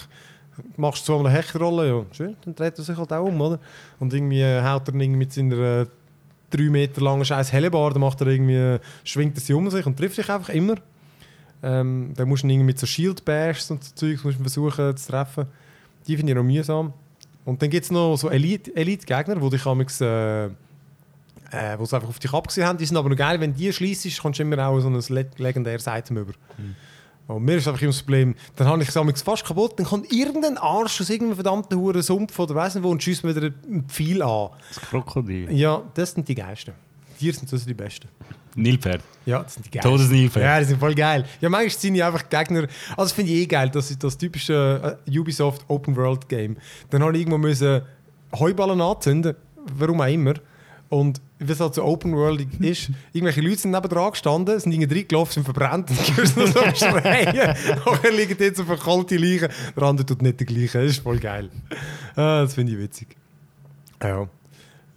machst 0.77 1.05
so 1.05 1.19
eine 1.19 1.31
Hechtrolle, 1.31 1.89
ja, 1.89 2.05
schön, 2.13 2.37
dann 2.45 2.55
dreht 2.55 2.79
er 2.79 2.85
sich 2.85 2.97
halt 2.97 3.13
auch 3.13 3.25
um, 3.27 3.41
oder? 3.41 3.59
Und 3.99 4.13
irgendwie 4.13 4.41
äh, 4.41 4.63
haut 4.63 4.89
er 4.89 4.95
irgendwie 4.95 5.19
mit 5.19 5.33
seiner 5.33 5.83
äh, 5.83 5.87
drei 6.51 6.71
Meter 6.71 7.01
langen 7.01 7.25
scheiß 7.25 7.53
Hellebar, 7.53 7.97
macht 7.99 8.21
er 8.21 8.29
irgendwie, 8.29 8.57
äh, 8.57 8.81
schwingt 9.05 9.37
er 9.37 9.41
sie 9.41 9.55
um 9.55 9.71
sich 9.71 9.87
und 9.87 9.97
trifft 9.97 10.17
sich 10.17 10.29
einfach 10.29 10.51
immer. 10.51 10.75
Ähm, 11.63 12.13
dann 12.17 12.29
musst 12.29 12.43
du 12.43 12.47
ihn 12.47 12.51
irgendwie 12.51 12.67
mit 12.67 12.79
so 12.79 12.87
Shield 12.87 13.25
Bash 13.25 13.71
und 13.71 13.85
so 13.85 13.95
Zeugs 13.95 14.25
musst 14.25 14.39
du 14.39 14.43
versuchen 14.43 14.97
zu 14.97 15.11
treffen. 15.11 15.47
Die 16.07 16.17
finde 16.17 16.33
ich 16.33 16.37
noch 16.37 16.45
mühsam. 16.45 16.93
Und 17.45 17.61
dann 17.61 17.71
gibt 17.71 17.85
es 17.85 17.91
noch 17.91 18.17
so 18.17 18.31
Elite- 18.31 18.75
Elite-Gegner, 18.75 19.37
die 19.37 19.51
dich 19.51 19.67
amigs, 19.67 20.01
äh, 20.01 20.47
äh, 20.47 20.51
einfach 21.53 22.05
auf 22.05 22.19
dich 22.19 22.33
abgesehen 22.33 22.67
haben. 22.67 22.79
Die 22.79 22.87
sind 22.87 22.97
aber 22.97 23.09
noch 23.09 23.17
geil, 23.17 23.41
wenn 23.41 23.55
die 23.55 23.73
schließt, 23.73 24.21
kommst 24.21 24.39
du 24.39 24.43
immer 24.43 24.67
auch 24.67 24.81
so 24.81 24.89
ein 24.89 25.01
le 25.09 25.27
legendäres 25.37 25.87
Item 25.87 26.19
über. 26.19 26.33
Und 27.35 27.45
mir 27.45 27.57
ist 27.57 27.69
einfach 27.69 27.81
immer 27.83 27.93
das 27.93 28.03
Problem, 28.03 28.35
dann 28.57 28.67
habe 28.67 28.83
ich 28.83 28.89
es 28.89 29.23
fast 29.23 29.45
kaputt, 29.45 29.79
dann 29.79 29.87
kommt 29.87 30.13
irgendein 30.13 30.59
Arsch 30.59 31.01
aus 31.01 31.11
irgendeinem 31.11 31.37
verdammten 31.37 31.79
Huren 31.79 32.03
Sumpf 32.03 32.39
oder 32.39 32.55
weiss 32.55 32.75
nicht 32.75 32.85
wo 32.85 32.91
und 32.91 33.03
schießt 33.03 33.25
mir 33.25 33.35
wieder 33.35 33.55
einen 33.67 33.85
Pfeil 33.85 34.23
an. 34.23 34.51
Das 34.69 34.81
Krokodil. 34.81 35.53
Ja, 35.53 35.83
das 35.95 36.13
sind 36.13 36.29
die 36.29 36.35
geilsten. 36.35 36.75
Die 37.21 37.31
sind 37.31 37.53
das 37.53 37.65
die 37.67 37.75
besten. 37.75 38.09
Nilpferd. 38.55 39.03
Ja, 39.27 39.43
das 39.43 39.55
sind 39.55 39.67
die 39.67 39.71
geilsten. 39.71 39.93
Todesnilpferd. 39.93 40.45
Ja, 40.45 40.59
die 40.59 40.65
sind 40.65 40.81
voll 40.81 40.95
geil. 40.95 41.25
Ja, 41.41 41.49
manchmal 41.49 41.71
sind 41.71 41.95
die 41.95 42.03
einfach 42.03 42.29
Gegner. 42.29 42.63
Also, 42.91 43.03
das 43.03 43.13
finde 43.13 43.33
ich 43.33 43.43
eh 43.43 43.47
geil. 43.47 43.71
Das 43.71 43.91
ist 43.91 44.03
das 44.03 44.19
typische 44.19 44.99
äh, 45.07 45.19
Ubisoft 45.19 45.65
Open 45.69 45.95
World 45.97 46.29
Game. 46.29 46.57
Dann 46.91 47.03
habe 47.03 47.13
ich 47.13 47.21
irgendwo 47.21 47.39
müssen 47.39 47.83
Heuballen 48.39 48.81
anzünden. 48.81 49.37
Warum 49.77 50.01
auch 50.01 50.07
immer. 50.07 50.35
Und 50.91 51.21
wie 51.39 51.53
es 51.53 51.61
halt 51.61 51.75
so 51.75 51.85
Open 51.85 52.13
World 52.17 52.47
ist, 52.61 52.91
irgendwelche 53.13 53.41
Leute 53.41 53.59
sind 53.59 53.71
neben 53.71 53.89
dran 53.89 54.11
gestanden, 54.11 54.59
sind 54.59 54.73
irgendwie 54.73 54.99
reingelaufen, 54.99 55.35
sind 55.35 55.45
verbrannt 55.45 55.89
und 55.89 56.17
hörst 56.17 56.37
noch 56.37 56.49
so 56.49 56.61
Schreien. 56.75 57.57
Nachher 57.87 58.11
liegen 58.11 58.37
jetzt 58.37 58.61
auf 58.61 58.69
einer 58.69 58.77
kalten 58.77 59.19
Leiche. 59.19 59.49
Der 59.77 59.83
andere 59.85 60.05
tut 60.05 60.21
nicht 60.21 60.41
der 60.41 60.49
gleiche. 60.49 60.83
Das 60.83 60.91
ist 60.91 61.03
voll 61.03 61.21
geil. 61.21 61.49
Ah, 62.17 62.43
das 62.43 62.55
finde 62.55 62.73
ich 62.73 62.79
witzig. 62.79 63.17
Ja. 64.03 64.29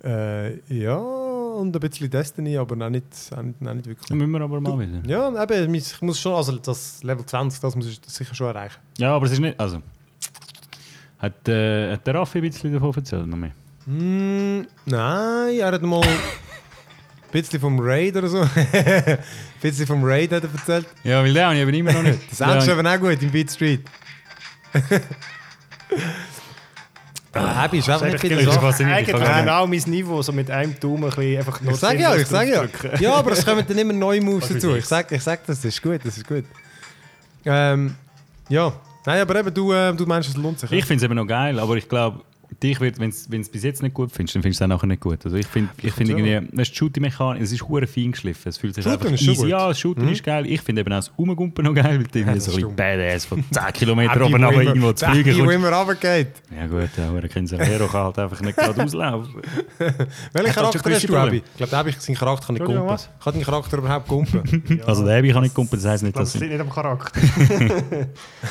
Äh, 0.03 0.55
ja, 0.67 0.97
und 0.97 1.75
ein 1.75 1.79
bisschen 1.79 2.09
Destiny, 2.09 2.57
aber 2.57 2.75
noch 2.75 2.89
nicht, 2.89 3.05
auch 3.31 3.43
nicht, 3.43 3.55
auch 3.61 3.73
nicht 3.75 3.85
wirklich. 3.85 4.07
Das 4.07 4.17
müssen 4.17 4.31
wir 4.31 4.41
aber 4.41 4.59
mal 4.59 4.79
wieder. 4.79 5.07
Ja, 5.07 5.43
eben, 5.43 5.75
ich 5.75 6.01
muss 6.01 6.19
schon, 6.19 6.33
also 6.33 6.57
das 6.57 7.03
Level 7.03 7.23
20, 7.23 7.61
das 7.61 7.75
muss 7.75 7.87
ich 7.87 8.01
sicher 8.07 8.33
schon 8.33 8.47
erreichen. 8.47 8.79
Ja, 8.97 9.15
aber 9.15 9.27
es 9.27 9.33
ist 9.33 9.39
nicht. 9.39 9.59
Also. 9.59 9.77
Hat, 11.19 11.47
äh, 11.47 11.93
hat 11.93 12.07
der 12.07 12.15
Raffi 12.15 12.39
ein 12.39 12.41
bisschen 12.41 12.73
davon 12.73 12.93
erzählt? 12.95 13.27
Noch 13.27 13.37
mehr? 13.37 13.51
Hm, 13.85 14.65
nein, 14.85 15.55
er 15.59 15.71
hat 15.71 15.81
mal 15.81 16.01
ein 16.01 16.07
bisschen 17.31 17.59
vom 17.59 17.79
Raid 17.79 18.15
oder 18.15 18.27
so. 18.27 18.41
ein 18.41 18.49
bisschen 19.61 19.87
vom 19.87 20.03
Raid 20.03 20.31
hat 20.31 20.43
er 20.43 20.49
erzählt. 20.53 20.87
Ja, 21.03 21.21
weil 21.23 21.33
der 21.33 21.45
habe 21.47 21.55
ich 21.55 21.61
eben 21.61 21.73
immer 21.73 21.93
noch 21.93 22.03
nicht. 22.03 22.19
Das 22.37 22.63
ist 22.63 22.69
eben 22.69 22.87
auch 22.87 22.99
gut 22.99 23.21
im 23.21 23.31
Beat 23.31 23.51
Street. 23.51 23.81
Ah, 27.35 27.63
Happy 27.63 27.79
ist 27.79 27.89
einfach 27.89 28.05
nicht 28.05 28.19
viel 28.19 28.29
Das 28.29 28.39
ist 28.41 28.45
Sache. 28.53 28.59
faszinierend. 28.61 29.07
Ich 29.07 29.15
Eigentlich 29.15 29.37
genau 29.39 29.67
mein 29.67 29.81
Niveau, 29.87 30.21
so 30.21 30.31
mit 30.31 30.51
einem 30.51 30.79
Daumen 30.79 31.05
ein 31.05 31.09
bisschen 31.09 31.37
einfach 31.39 31.61
nur 31.61 31.73
Ich 31.73 31.79
sag 31.79 31.99
ja, 31.99 32.15
ich 32.15 32.27
sag 32.27 32.47
ja. 32.47 32.63
Ja, 32.99 33.15
aber 33.15 33.31
es 33.31 33.43
kommen 33.43 33.65
dann 33.67 33.77
immer 33.77 33.93
neue 33.93 34.21
Moves 34.21 34.49
dazu. 34.49 34.75
Ich 34.75 34.85
sag, 34.85 35.11
ich 35.11 35.21
sag, 35.23 35.43
das 35.47 35.65
ist 35.65 35.81
gut, 35.81 35.99
das 36.03 36.15
ist 36.17 36.27
gut. 36.27 36.45
Ähm, 37.45 37.95
ja. 38.49 38.71
Nein, 39.05 39.21
aber 39.21 39.35
eben, 39.39 39.53
du, 39.53 39.73
äh, 39.73 39.93
du 39.95 40.05
meinst, 40.05 40.29
es 40.29 40.37
lohnt 40.37 40.59
sich. 40.59 40.71
Ich 40.71 40.85
finde 40.85 41.03
es 41.03 41.03
eben 41.03 41.15
noch 41.15 41.25
geil, 41.25 41.59
aber 41.59 41.75
ich 41.75 41.89
glaube, 41.89 42.21
dich 42.59 42.79
wird, 42.79 42.99
wenn 42.99 43.11
du 43.11 43.37
es 43.39 43.49
bis 43.49 43.63
jetzt 43.63 43.81
nicht 43.83 43.93
gut 43.93 44.11
findest, 44.11 44.35
dann 44.35 44.41
findest 44.43 44.61
du 44.61 44.65
es 44.65 44.67
auch 44.71 44.75
nachher 44.75 44.87
nicht 44.87 45.01
gut. 45.01 45.23
Also 45.25 45.37
ich 45.37 45.47
finde 45.47 45.69
ich 45.81 45.93
find 45.93 46.09
irgendwie, 46.09 46.47
du, 46.55 46.57
die 46.57 46.65
Shooting-Mechanik, 46.65 47.41
es 47.41 47.51
ist 47.51 47.67
hure 47.67 47.87
fein 47.87 48.11
geschliffen. 48.11 48.49
Es 48.49 48.57
fühlt 48.57 48.75
sich 48.75 48.83
Shooten 48.83 48.99
einfach 49.01 49.11
ist 49.13 49.21
easy. 49.27 49.47
Ja, 49.47 49.67
das 49.69 49.79
Shooting 49.79 50.09
ist 50.09 50.23
geil. 50.23 50.45
Ich 50.45 50.61
finde 50.61 50.81
eben 50.81 50.91
auch 50.93 50.97
das 50.97 51.11
Umgumpen 51.15 51.65
noch 51.65 51.73
geil, 51.73 51.99
weil 51.99 52.03
du 52.03 52.19
irgendwie 52.19 52.39
so 52.39 52.51
ein 52.51 52.55
bisschen 52.57 52.75
badass 52.75 53.25
von 53.25 53.43
10 53.51 53.63
Kilometer 53.73 54.13
Der, 54.15 54.25
oben 54.25 54.33
wo 54.33 54.45
aber 54.45 54.53
immer- 54.53 54.63
irgendwo 54.63 54.93
zu 54.93 55.05
der, 55.05 55.13
fliegen 55.13 55.29
die, 55.33 55.35
wo 55.39 55.43
kommst. 55.45 55.55
immer 55.55 55.69
runtergeht. 55.71 56.27
Ja 56.55 56.67
gut, 56.67 56.89
der 56.97 57.11
hure 57.11 57.27
Kinservero 57.29 57.87
kann 57.87 58.03
halt 58.03 58.19
einfach 58.19 58.41
nicht 58.41 58.57
gerade 58.57 58.83
auslaufen. 58.83 59.33
Welchen 60.33 60.53
Charakter 60.53 60.91
hast 60.91 61.09
du? 61.09 61.15
Abi? 61.17 61.37
Ich 61.37 61.57
glaube, 61.57 61.77
habe 61.77 61.89
ich 61.89 61.99
seinen 61.99 62.15
Charakter 62.15 62.53
kann 62.53 62.55
nicht 62.67 62.83
was? 62.85 63.09
Kann 63.23 63.33
deinen 63.33 63.43
Charakter 63.43 63.77
überhaupt 63.77 64.07
kumpen? 64.07 64.63
Also 64.85 65.05
der 65.05 65.17
Abby 65.19 65.31
kann 65.31 65.43
nicht 65.43 65.55
kumpen, 65.55 65.79
das 65.81 65.85
heisst 65.89 66.03
Ich 66.03 66.07
nicht, 66.07 66.13
glaube, 66.13 66.23
dass... 66.25 66.33
das 66.33 66.41
liegt 66.41 66.51
nicht 66.53 66.61
am 66.61 66.69
Charakter. 66.69 67.19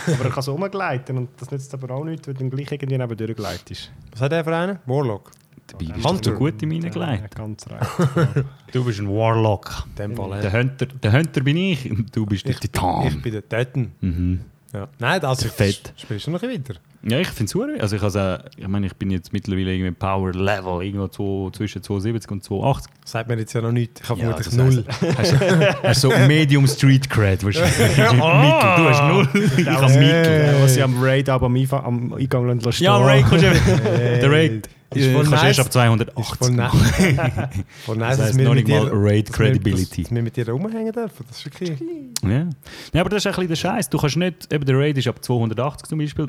aber 0.06 0.24
er 0.24 0.30
kann 0.30 0.42
so 0.42 0.52
rumgleiten 0.52 1.16
und 1.18 1.28
das 1.38 1.50
nützt 1.50 1.72
aber 1.74 1.94
auch 1.94 2.04
nichts, 2.04 2.26
wenn 2.26 2.34
du 2.34 2.40
dann 2.40 2.50
gleich 2.50 2.72
irgendwie 2.72 2.98
neben 2.98 3.16
durchgleitest. 3.16 3.91
Was 4.12 4.20
hat 4.20 4.32
der 4.32 4.44
für 4.44 4.54
einen? 4.56 4.78
Warlock. 4.86 5.30
Dabei 5.68 5.86
bist 5.92 6.06
Hunter. 6.06 6.22
du 6.22 6.30
so 6.32 6.36
gut 6.38 6.62
in 6.62 6.68
meinen 6.68 6.90
Geleit. 6.90 7.20
Ja, 7.22 7.26
ganz 7.28 7.64
recht. 7.68 8.44
Du 8.72 8.84
bist 8.84 9.00
ein 9.00 9.08
Warlock. 9.08 9.84
In 9.90 9.94
dem 9.96 10.16
Fall. 10.16 10.40
Der 10.40 10.52
Hunter, 10.52 10.86
der 10.86 11.12
Hunter 11.12 11.40
bin 11.42 11.56
ich 11.56 11.90
und 11.90 12.14
du 12.16 12.24
bist 12.26 12.44
der 12.44 12.52
Ich 12.52 12.60
Titan. 12.60 13.20
bin 13.22 13.32
der 13.32 13.48
Titan. 13.48 13.92
Mhm. 14.00 14.40
Ja. 14.72 14.88
Nein, 14.98 15.20
das 15.20 15.44
ist 15.44 15.54
Fett. 15.54 15.92
Spielst 15.96 16.26
du 16.26 16.30
noch 16.30 16.42
ein 16.42 16.48
bisschen 16.48 16.64
weiter? 16.68 16.80
Ja, 17.04 17.18
ich 17.18 17.28
finde 17.28 17.44
es 17.44 17.50
super. 17.50 17.68
Also 17.80 17.96
ich, 17.96 18.02
also, 18.02 18.36
ich 18.56 18.68
meine, 18.68 18.86
ich 18.86 18.94
bin 18.94 19.10
jetzt 19.10 19.32
mittlerweile 19.32 19.74
irgendwie 19.74 19.90
Power 19.90 20.32
Level 20.32 20.82
irgendwo 20.82 21.08
zwei, 21.08 21.50
zwischen 21.56 21.82
270 21.82 22.30
und 22.30 22.44
280. 22.44 22.92
Sagt 23.04 23.28
mir 23.28 23.38
jetzt 23.38 23.52
ja 23.52 23.60
noch 23.60 23.72
nichts. 23.72 24.00
Ich 24.02 24.08
habe 24.08 24.20
Ja, 24.20 24.32
vermutlich 24.36 24.54
null. 24.54 24.84
Hast 25.82 26.00
so 26.00 26.10
Medium 26.10 26.66
Street 26.66 27.10
Cred. 27.10 27.44
Weißt 27.44 27.58
du? 27.58 27.62
Mittel. 27.92 28.76
Du 28.76 28.88
hast 28.88 29.02
null. 29.08 29.28
Ich 29.58 29.66
habe 29.68 29.92
Mittel. 29.98 30.56
was 30.62 30.74
sie 30.74 30.82
am 30.82 31.02
Raid 31.02 31.28
aber 31.28 31.46
am, 31.46 32.14
Eingang 32.14 32.60
lassen 32.60 32.82
Ja. 32.84 32.96
Raid 32.98 33.26
kommst 33.26 33.44
du 33.44 33.48
eben. 33.50 33.58
Hey. 33.84 34.20
Der 34.20 34.30
Raid 34.30 34.68
Ist 34.96 35.06
voll 35.12 35.24
kannst 35.24 35.42
du 35.42 35.46
erst 35.46 35.58
nice. 35.58 35.66
ab 35.66 35.72
280 35.72 36.18
Ist 36.18 36.36
voll 36.38 36.50
nice. 36.52 36.72
Voll 37.84 37.96
nice, 37.96 38.08
Das 38.10 38.16
dass 38.18 38.26
heisst 38.28 38.38
wir 38.38 38.44
noch 38.44 38.54
mit 38.54 38.66
nicht 38.68 38.76
mal 38.78 38.84
dir- 38.86 38.92
Raid 38.94 39.28
dass 39.28 39.36
Credibility. 39.36 40.02
Dass 40.02 40.12
wir 40.14 40.22
mit 40.22 40.36
dir 40.36 40.48
rumhängen 40.48 40.92
dürfen. 40.92 41.24
Das 41.28 41.38
ist 41.38 41.44
wirklich... 41.44 41.80
Ja. 42.22 42.48
ja, 42.92 43.00
aber 43.00 43.10
das 43.10 43.18
ist 43.24 43.26
ein 43.26 43.32
bisschen 43.32 43.48
der 43.48 43.56
Scheiß. 43.56 43.88
Du 43.90 43.98
kannst 43.98 44.16
nicht, 44.16 44.52
eben 44.52 44.64
der 44.64 44.78
Raid 44.78 44.98
ist 44.98 45.08
ab 45.08 45.22
280 45.24 45.88
zum 45.88 45.98
Beispiel. 45.98 46.28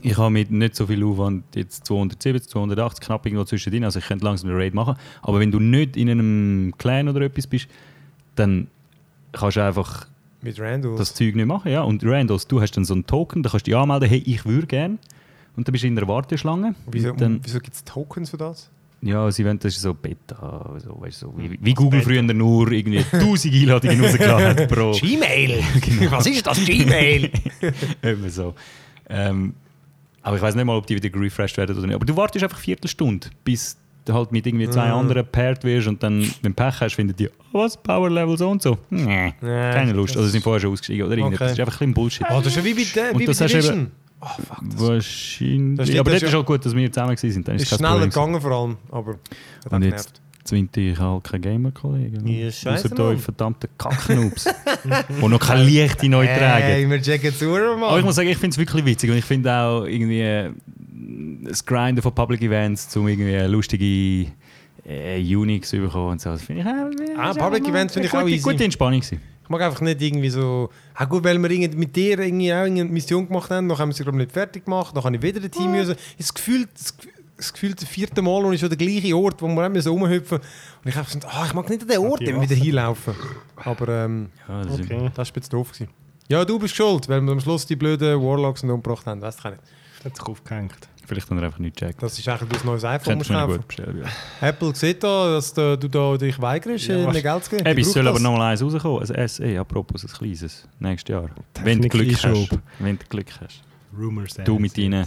Ich 0.00 0.16
habe 0.16 0.30
mit 0.30 0.50
nicht 0.50 0.74
so 0.74 0.86
viel 0.86 1.04
Aufwand 1.04 1.44
jetzt 1.54 1.86
270, 1.86 2.48
280 2.50 3.04
knapp 3.04 3.26
irgendwo 3.26 3.44
zwischendrin, 3.44 3.84
also 3.84 3.98
ich 3.98 4.06
könnte 4.06 4.24
langsam 4.24 4.48
den 4.48 4.56
Raid 4.58 4.72
machen. 4.72 4.96
Aber 5.20 5.38
wenn 5.38 5.50
du 5.52 5.60
nicht 5.60 5.98
in 5.98 6.08
einem 6.08 6.72
Clan 6.78 7.08
oder 7.08 7.20
etwas 7.20 7.46
bist, 7.46 7.68
dann 8.36 8.68
kannst 9.32 9.58
du 9.58 9.64
einfach 9.64 10.06
das 10.96 11.14
Zeug 11.14 11.34
nicht 11.36 11.46
machen. 11.46 11.70
Ja? 11.70 11.82
Und 11.82 12.02
Randos, 12.04 12.46
du 12.48 12.60
hast 12.60 12.72
dann 12.76 12.84
so 12.84 12.94
einen 12.94 13.06
Token, 13.06 13.42
da 13.42 13.50
kannst 13.50 13.66
du 13.66 13.70
dich 13.70 13.76
anmelden, 13.78 14.08
hey, 14.08 14.22
ich 14.24 14.44
würde 14.46 14.66
gerne. 14.66 14.98
Und 15.56 15.68
dann 15.68 15.72
bist 15.72 15.84
du 15.84 15.88
in 15.88 15.96
der 15.96 16.08
Warteschlange. 16.08 16.74
Wieso, 16.90 17.12
dann, 17.12 17.40
wieso 17.42 17.60
gibt 17.60 17.74
es 17.76 17.84
Tokens 17.84 18.30
für 18.30 18.38
das? 18.38 18.70
ja, 19.04 19.30
sie 19.32 19.44
wollen, 19.44 19.58
das 19.58 19.74
ist 19.74 19.82
so 19.82 19.94
Beta, 19.94 20.76
so, 20.78 21.00
weißt, 21.00 21.18
so, 21.18 21.34
wie, 21.36 21.58
wie 21.60 21.74
Google 21.74 22.02
früher 22.02 22.22
nur 22.22 22.70
irgendwie 22.70 22.98
1000 23.12 23.52
Einladungen 23.52 24.00
rausgeladen 24.04 24.46
hat 24.46 24.68
pro... 24.68 24.92
Gmail! 25.00 25.60
Was 26.10 26.26
ist 26.26 26.46
das 26.46 26.64
Gmail? 26.64 27.28
Immer 28.00 28.30
so. 28.30 28.54
Ähm, 29.08 29.54
aber 30.22 30.36
ich 30.36 30.42
weiß 30.42 30.54
nicht 30.54 30.64
mal, 30.64 30.76
ob 30.76 30.86
die 30.86 31.02
wieder 31.02 31.20
refreshed 31.20 31.56
werden 31.56 31.76
oder 31.76 31.86
nicht. 31.86 31.96
Aber 31.96 32.04
du 32.04 32.16
wartest 32.16 32.44
einfach 32.44 32.58
eine 32.58 32.62
Viertelstunde, 32.64 33.28
bis 33.42 33.76
du 34.04 34.14
halt 34.14 34.30
mit 34.30 34.46
irgendwie 34.46 34.70
zwei 34.70 34.86
Mhm. 34.86 34.94
anderen 34.94 35.26
paired 35.26 35.64
wirst 35.64 35.88
und 35.88 36.00
dann, 36.02 36.20
wenn 36.42 36.52
du 36.52 36.62
Pech 36.62 36.80
hast, 36.80 36.94
findet 36.94 37.18
die, 37.18 37.28
oh, 37.52 37.58
was, 37.64 37.76
Power 37.76 38.08
Level 38.08 38.38
so 38.38 38.50
und 38.50 38.62
so. 38.62 38.78
Nee, 38.90 39.34
keine 39.40 39.92
Lust. 39.92 40.16
Also 40.16 40.28
sind 40.28 40.42
vorher 40.42 40.60
schon 40.60 40.72
ausgestiegen 40.72 41.06
oder 41.06 41.16
irgendetwas. 41.16 41.52
Okay. 41.52 41.56
Das 41.56 41.58
ist 41.58 41.60
einfach 41.60 41.80
ein 41.80 41.92
bisschen 41.92 41.94
Bullshit. 41.94 42.26
Oh, 42.30 42.38
das 42.38 42.46
ist 42.46 42.56
ja 42.56 42.64
wie 42.64 42.74
bei, 42.74 43.10
Und 43.10 43.18
wie 43.18 43.26
bei 43.26 43.32
Division. 43.32 43.90
Oh, 44.24 44.26
fuck. 44.40 44.58
Das 44.70 44.80
Wahrscheinlich. 44.80 45.76
Das 45.78 45.88
stimmt, 45.88 46.00
aber 46.00 46.10
das 46.12 46.20
das 46.20 46.28
ist 46.30 46.34
auch 46.36 46.46
gut, 46.46 46.64
dass 46.64 46.76
wir 46.76 46.92
zusammen 46.92 47.16
waren. 47.16 47.44
Dann 47.44 47.56
ist 47.56 47.62
ist 47.62 47.76
schneller 47.76 47.90
Problem. 47.90 48.10
gegangen 48.10 48.40
vor 48.40 48.50
allem, 48.52 48.76
aber 48.90 49.12
hat 49.12 49.72
auch 49.72 49.72
Und 49.72 49.82
jetzt 49.82 50.20
zwingt 50.44 50.76
ich 50.76 50.98
halt 50.98 51.24
keine 51.24 51.40
Gamer-Kollegen. 51.40 52.26
Ja, 52.26 52.50
scheisse, 52.50 52.92
Außer 52.92 53.04
euch 53.04 53.20
verdammten 53.20 53.68
Kacknoobs. 53.78 54.44
die 55.20 55.28
noch 55.28 55.40
kein 55.40 55.64
Licht 55.66 56.02
in 56.02 56.14
euch 56.14 56.28
tragen. 56.28 56.64
Hey, 56.64 56.88
wir 56.88 57.02
checken 57.02 57.34
zu, 57.34 57.46
Mann. 57.46 57.82
Aber 57.82 57.98
ich 57.98 58.04
muss 58.04 58.14
sagen, 58.14 58.28
ich 58.28 58.38
finde 58.38 58.54
es 58.54 58.58
wirklich 58.58 58.84
witzig 58.84 59.10
und 59.10 59.16
ich 59.16 59.24
finde 59.24 59.52
auch 59.52 59.84
irgendwie 59.84 60.20
äh, 60.20 60.50
das 61.44 61.64
Grinden 61.64 62.00
von 62.02 62.14
Public 62.14 62.42
Events, 62.42 62.96
um 62.96 63.08
irgendwie 63.08 63.36
lustige 63.50 64.30
äh, 64.84 65.36
Unix 65.36 65.70
zu 65.70 65.78
bekommen 65.78 66.12
und 66.12 66.20
so. 66.20 66.30
Das 66.30 66.42
finde 66.42 66.62
ich 66.62 67.08
äh, 67.10 67.14
Ah, 67.16 67.34
Public 67.34 67.66
Events 67.68 67.94
finde 67.94 68.08
ich 68.08 68.14
auch 68.14 68.26
easy. 68.26 68.42
gute 68.42 68.64
Entspannung 68.64 69.00
gewesen. 69.00 69.20
Ich 69.44 69.48
mag 69.48 69.60
einfach 69.62 69.80
nicht 69.80 70.00
irgendwie 70.00 70.30
so. 70.30 70.70
Ah, 70.94 71.04
gut, 71.04 71.24
weil 71.24 71.38
wir 71.38 71.50
irgendwie 71.50 71.76
mit 71.78 71.94
dir 71.96 72.18
irgendwie 72.18 72.52
auch 72.52 72.58
eine 72.64 72.84
Mission 72.84 73.26
gemacht 73.28 73.50
haben, 73.50 73.66
noch 73.66 73.78
haben 73.78 73.88
wir 73.90 73.94
sie 73.94 74.02
glaube 74.04 74.18
ich 74.18 74.26
nicht 74.26 74.32
fertig 74.32 74.64
gemacht, 74.64 74.96
dann 74.96 75.04
habe 75.04 75.16
ich 75.16 75.22
wieder 75.22 75.42
ein 75.42 75.50
Team 75.50 75.70
müssen. 75.72 75.96
Das 76.16 76.32
Gefühl, 76.32 76.68
das, 76.72 76.94
das 77.36 77.52
Gefühl, 77.52 77.74
das 77.74 77.84
vierte 77.88 78.22
Mal 78.22 78.44
und 78.44 78.52
ist 78.54 78.60
schon 78.60 78.68
der 78.68 78.78
gleiche 78.78 79.16
Ort, 79.16 79.42
wo 79.42 79.48
wir 79.48 79.66
auch 79.68 79.80
so 79.80 79.92
rumhüpfen. 79.92 80.38
Und 80.38 80.88
ich 80.88 80.94
habe 80.94 81.06
gesagt, 81.06 81.26
ah, 81.28 81.44
ich 81.46 81.54
mag 81.54 81.68
nicht 81.68 81.82
an 81.82 81.88
den 81.88 81.98
Ort 81.98 82.20
immer 82.22 82.40
wieder 82.42 82.54
hinlaufen. 82.54 83.14
Aber 83.56 83.88
ähm, 83.88 84.30
Ja, 84.48 84.62
das 84.62 84.78
ist- 84.78 84.84
Okay. 84.84 85.10
das 85.14 85.18
war 85.18 85.24
ein 85.26 85.32
bisschen 85.34 85.50
doof. 85.50 85.72
Gewesen. 85.72 85.88
Ja, 86.28 86.44
du 86.44 86.58
bist 86.58 86.74
schuld, 86.76 87.08
weil 87.08 87.20
wir 87.20 87.32
am 87.32 87.40
Schluss 87.40 87.66
die 87.66 87.76
blöden 87.76 88.22
Warlocks 88.22 88.62
umgebracht 88.62 89.06
haben. 89.06 89.20
Weißt 89.20 89.44
du 89.44 89.48
nicht. 89.50 89.60
Hat 90.04 90.16
sich 90.16 90.24
aufgehängt. 90.26 90.88
Vielleicht 91.06 91.28
haben 91.30 91.38
wir 91.38 91.44
einfach 91.46 91.58
nicht 91.58 91.76
gecheckt. 91.76 92.02
Das 92.02 92.18
ist 92.18 92.26
eigentlich 92.28 92.48
das 92.50 92.64
neues 92.64 92.84
iPhone 92.84 93.18
mir 93.18 93.24
kaufen. 93.24 93.56
gut 93.56 93.68
bestellen. 93.68 94.02
Ja. 94.40 94.48
Apple 94.48 94.74
sieht 94.74 95.02
da, 95.02 95.32
dass 95.34 95.52
du, 95.52 95.76
du 95.76 95.88
da 95.88 96.16
dich 96.16 96.40
weigerst, 96.40 96.86
Ja, 96.86 97.10
mir 97.10 97.22
Geld 97.22 97.44
zu 97.44 97.50
geben. 97.50 97.64
Hey, 97.66 97.80
es 97.80 97.92
soll 97.92 98.06
aber 98.06 98.14
das. 98.14 98.22
noch 98.22 98.36
mal 98.36 98.50
eins 98.52 98.62
rauskommen. 98.62 99.10
Ein 99.10 99.28
SE, 99.28 99.58
apropos, 99.60 100.04
ein 100.04 100.10
kleines. 100.10 100.66
Nächstes 100.78 101.12
Jahr. 101.12 101.28
Wenn 101.62 101.82
du 101.82 101.88
Glück 101.88 102.12
hast. 102.24 102.50
Wenn 102.78 102.98
du 102.98 103.04
Glück 103.08 103.26
hast. 103.40 103.62
Rumors. 103.98 104.34
Du 104.44 104.58
mit 104.58 104.76
deinen 104.78 105.06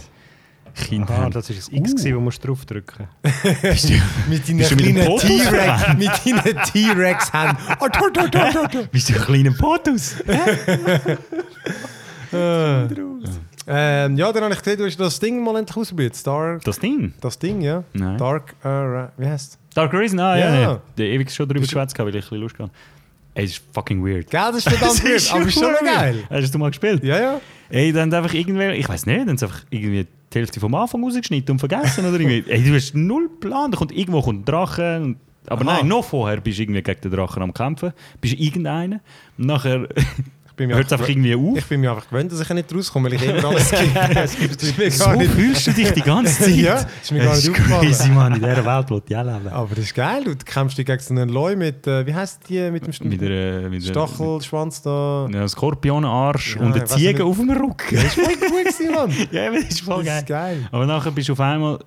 Ah, 0.78 0.82
Kindern. 0.84 1.30
das 1.30 1.48
ist 1.48 1.72
ein 1.72 1.86
X, 1.86 2.04
Uh. 2.04 2.16
wo 2.16 2.20
musst 2.20 2.44
du 2.44 2.48
draufdrücken. 2.48 3.08
Bist 3.62 3.88
du- 3.88 3.94
Mit 4.28 4.46
deinen 4.46 4.58
du 4.58 4.76
kleinen 4.76 5.18
T-Rex, 5.18 5.94
mit 5.96 6.10
deinen 6.44 6.62
T-Rex-Händen. 6.64 7.56
Bist 8.92 9.08
du 9.08 9.14
ein 9.14 9.20
kleiner 9.22 9.52
Potus? 9.52 10.16
Ähm, 13.68 14.16
ja, 14.16 14.32
dann 14.32 14.44
habe 14.44 14.54
ich 14.54 14.60
gesehen, 14.62 14.78
du 14.78 14.84
hast 14.86 14.98
das 15.00 15.18
Ding 15.18 15.42
mal 15.42 15.56
endlich 15.56 15.76
ausprobiert. 15.76 16.14
Star, 16.14 16.58
Das 16.64 16.78
Ding? 16.78 17.12
das 17.20 17.38
Ding, 17.38 17.60
ja. 17.60 17.82
Nein. 17.94 18.16
Dark, 18.16 18.54
Ra- 18.62 19.10
wie 19.16 19.26
heißt 19.26 19.58
Dark 19.74 19.92
Risen? 19.92 20.20
Ah, 20.20 20.36
ja. 20.38 20.60
Ja. 20.60 20.80
Der 20.96 21.06
ewig 21.06 21.30
schon 21.30 21.46
drüber 21.48 21.60
du- 21.60 21.66
geschwätzt, 21.66 21.98
weil 21.98 22.08
ich 22.08 22.14
ein 22.14 22.20
bisschen 22.20 22.38
Lust 22.38 22.58
hatte. 22.58 22.70
Ey, 23.34 23.44
ist 23.44 23.60
fucking 23.74 24.02
weird. 24.04 24.30
Gell, 24.30 24.40
das 24.52 24.58
ist 24.58 24.68
verdammt 24.68 25.04
weird, 25.04 25.32
aber 25.32 25.46
ist 25.46 25.54
schon 25.58 25.74
geil. 25.84 26.24
Hast 26.30 26.54
du 26.54 26.58
mal 26.58 26.68
gespielt? 26.70 27.02
Ja, 27.04 27.18
ja. 27.20 27.40
Ey, 27.68 27.92
dann 27.92 28.12
einfach 28.14 28.32
irgendwie, 28.32 28.70
ich 28.72 28.88
weiß 28.88 29.04
nicht, 29.06 29.18
dann 29.20 29.28
einfach 29.30 29.62
irgendwie 29.68 30.06
die 30.32 30.38
Hälfte 30.38 30.60
vom 30.60 30.74
Anfang 30.74 31.02
rausgeschnitten 31.04 31.52
und 31.52 31.58
vergessen 31.58 32.06
oder 32.06 32.18
irgendwie. 32.20 32.44
Ey, 32.50 32.62
du 32.62 32.74
hast 32.74 32.94
null 32.94 33.28
Plan, 33.40 33.70
da 33.72 33.76
kommt 33.78 33.92
irgendwo 33.92 34.22
kommt 34.22 34.40
ein 34.42 34.44
Drache. 34.46 35.00
Und, 35.02 35.16
aber 35.48 35.68
Aha. 35.68 35.78
nein, 35.78 35.88
noch 35.88 36.04
vorher 36.04 36.40
bist 36.40 36.58
du 36.58 36.62
irgendwie 36.62 36.82
gegen 36.82 37.00
den 37.02 37.10
Drachen 37.12 37.42
am 37.42 37.52
Kämpfen. 37.52 37.92
Bist 38.20 38.34
du 38.34 38.38
irgendeiner. 38.42 39.00
Nachher 39.36 39.86
bin 40.56 40.68
mir 40.68 40.76
einfach 40.76 41.06
irgendwie 41.08 41.34
auf. 41.34 41.58
ich 41.58 41.66
bin 41.66 41.80
mir 41.82 41.90
einfach 41.90 42.08
gewöhnt, 42.08 42.32
dass 42.32 42.40
ich 42.40 42.48
nicht 42.48 42.74
rauskomme, 42.74 43.10
weil 43.10 43.14
ich 43.16 43.22
immer 43.22 43.44
alles 43.44 43.70
mir 44.78 44.90
so 44.90 45.04
gar 45.04 45.16
nicht. 45.16 45.30
fühlst 45.32 45.66
du 45.66 45.72
dich 45.72 45.90
die 45.92 46.00
ganze 46.00 46.42
Zeit. 46.44 46.54
Ja, 46.56 46.86
ist 47.02 47.12
mir 47.12 47.18
gar 47.24 47.34
Das 47.34 47.46
nicht 47.46 47.58
ist 47.58 47.64
crazy, 47.66 47.74
aufgefallen. 47.86 48.14
Mann. 48.14 48.32
In 48.34 48.38
dieser 48.40 48.64
Welt, 48.64 48.86
wo 48.90 49.00
die 49.00 49.16
auch 49.16 49.22
leben. 49.24 49.48
Aber 49.48 49.68
das 49.74 49.84
ist 49.84 49.94
geil, 49.94 50.24
du 50.24 50.34
kämpfst 50.36 50.78
dich 50.78 50.86
gegen 50.86 50.98
so 51.00 51.12
einen 51.14 51.28
Leu 51.28 51.56
mit, 51.56 51.86
äh, 51.86 52.06
wie 52.06 52.14
heißt 52.14 52.48
die, 52.48 52.70
mit 52.70 52.86
dem 52.86 52.92
St 52.92 53.04
Mit 53.04 53.20
der, 53.20 53.68
mit 53.68 53.84
der, 53.86 53.90
Stachelschwanz 53.90 54.80
da. 54.82 55.28
Ja, 55.30 55.46
Skorpionenarsch 55.46 56.56
Ja, 56.56 56.62
und 56.62 56.70
ich 56.76 56.82
eine 56.82 56.84
Ziege 56.86 57.24
auf 57.24 57.36
dem 57.36 57.50
Rücken. 57.50 57.94
Das 57.94 58.04
ist 58.04 58.14
voll 58.14 58.24
gut 58.24 58.38
gewesen, 58.40 58.92
Mann. 58.94 59.12
ja, 59.30 59.50
das 59.52 59.64
ist 59.64 59.80
voll 59.82 60.04
Das 60.04 60.06
geil. 60.06 60.18
ist 60.20 60.26
geil. 60.26 60.68
Aber 60.72 60.86
nachher 60.86 61.10
bist 61.10 61.28
du 61.28 61.32
auf 61.34 61.40
einmal. 61.40 61.78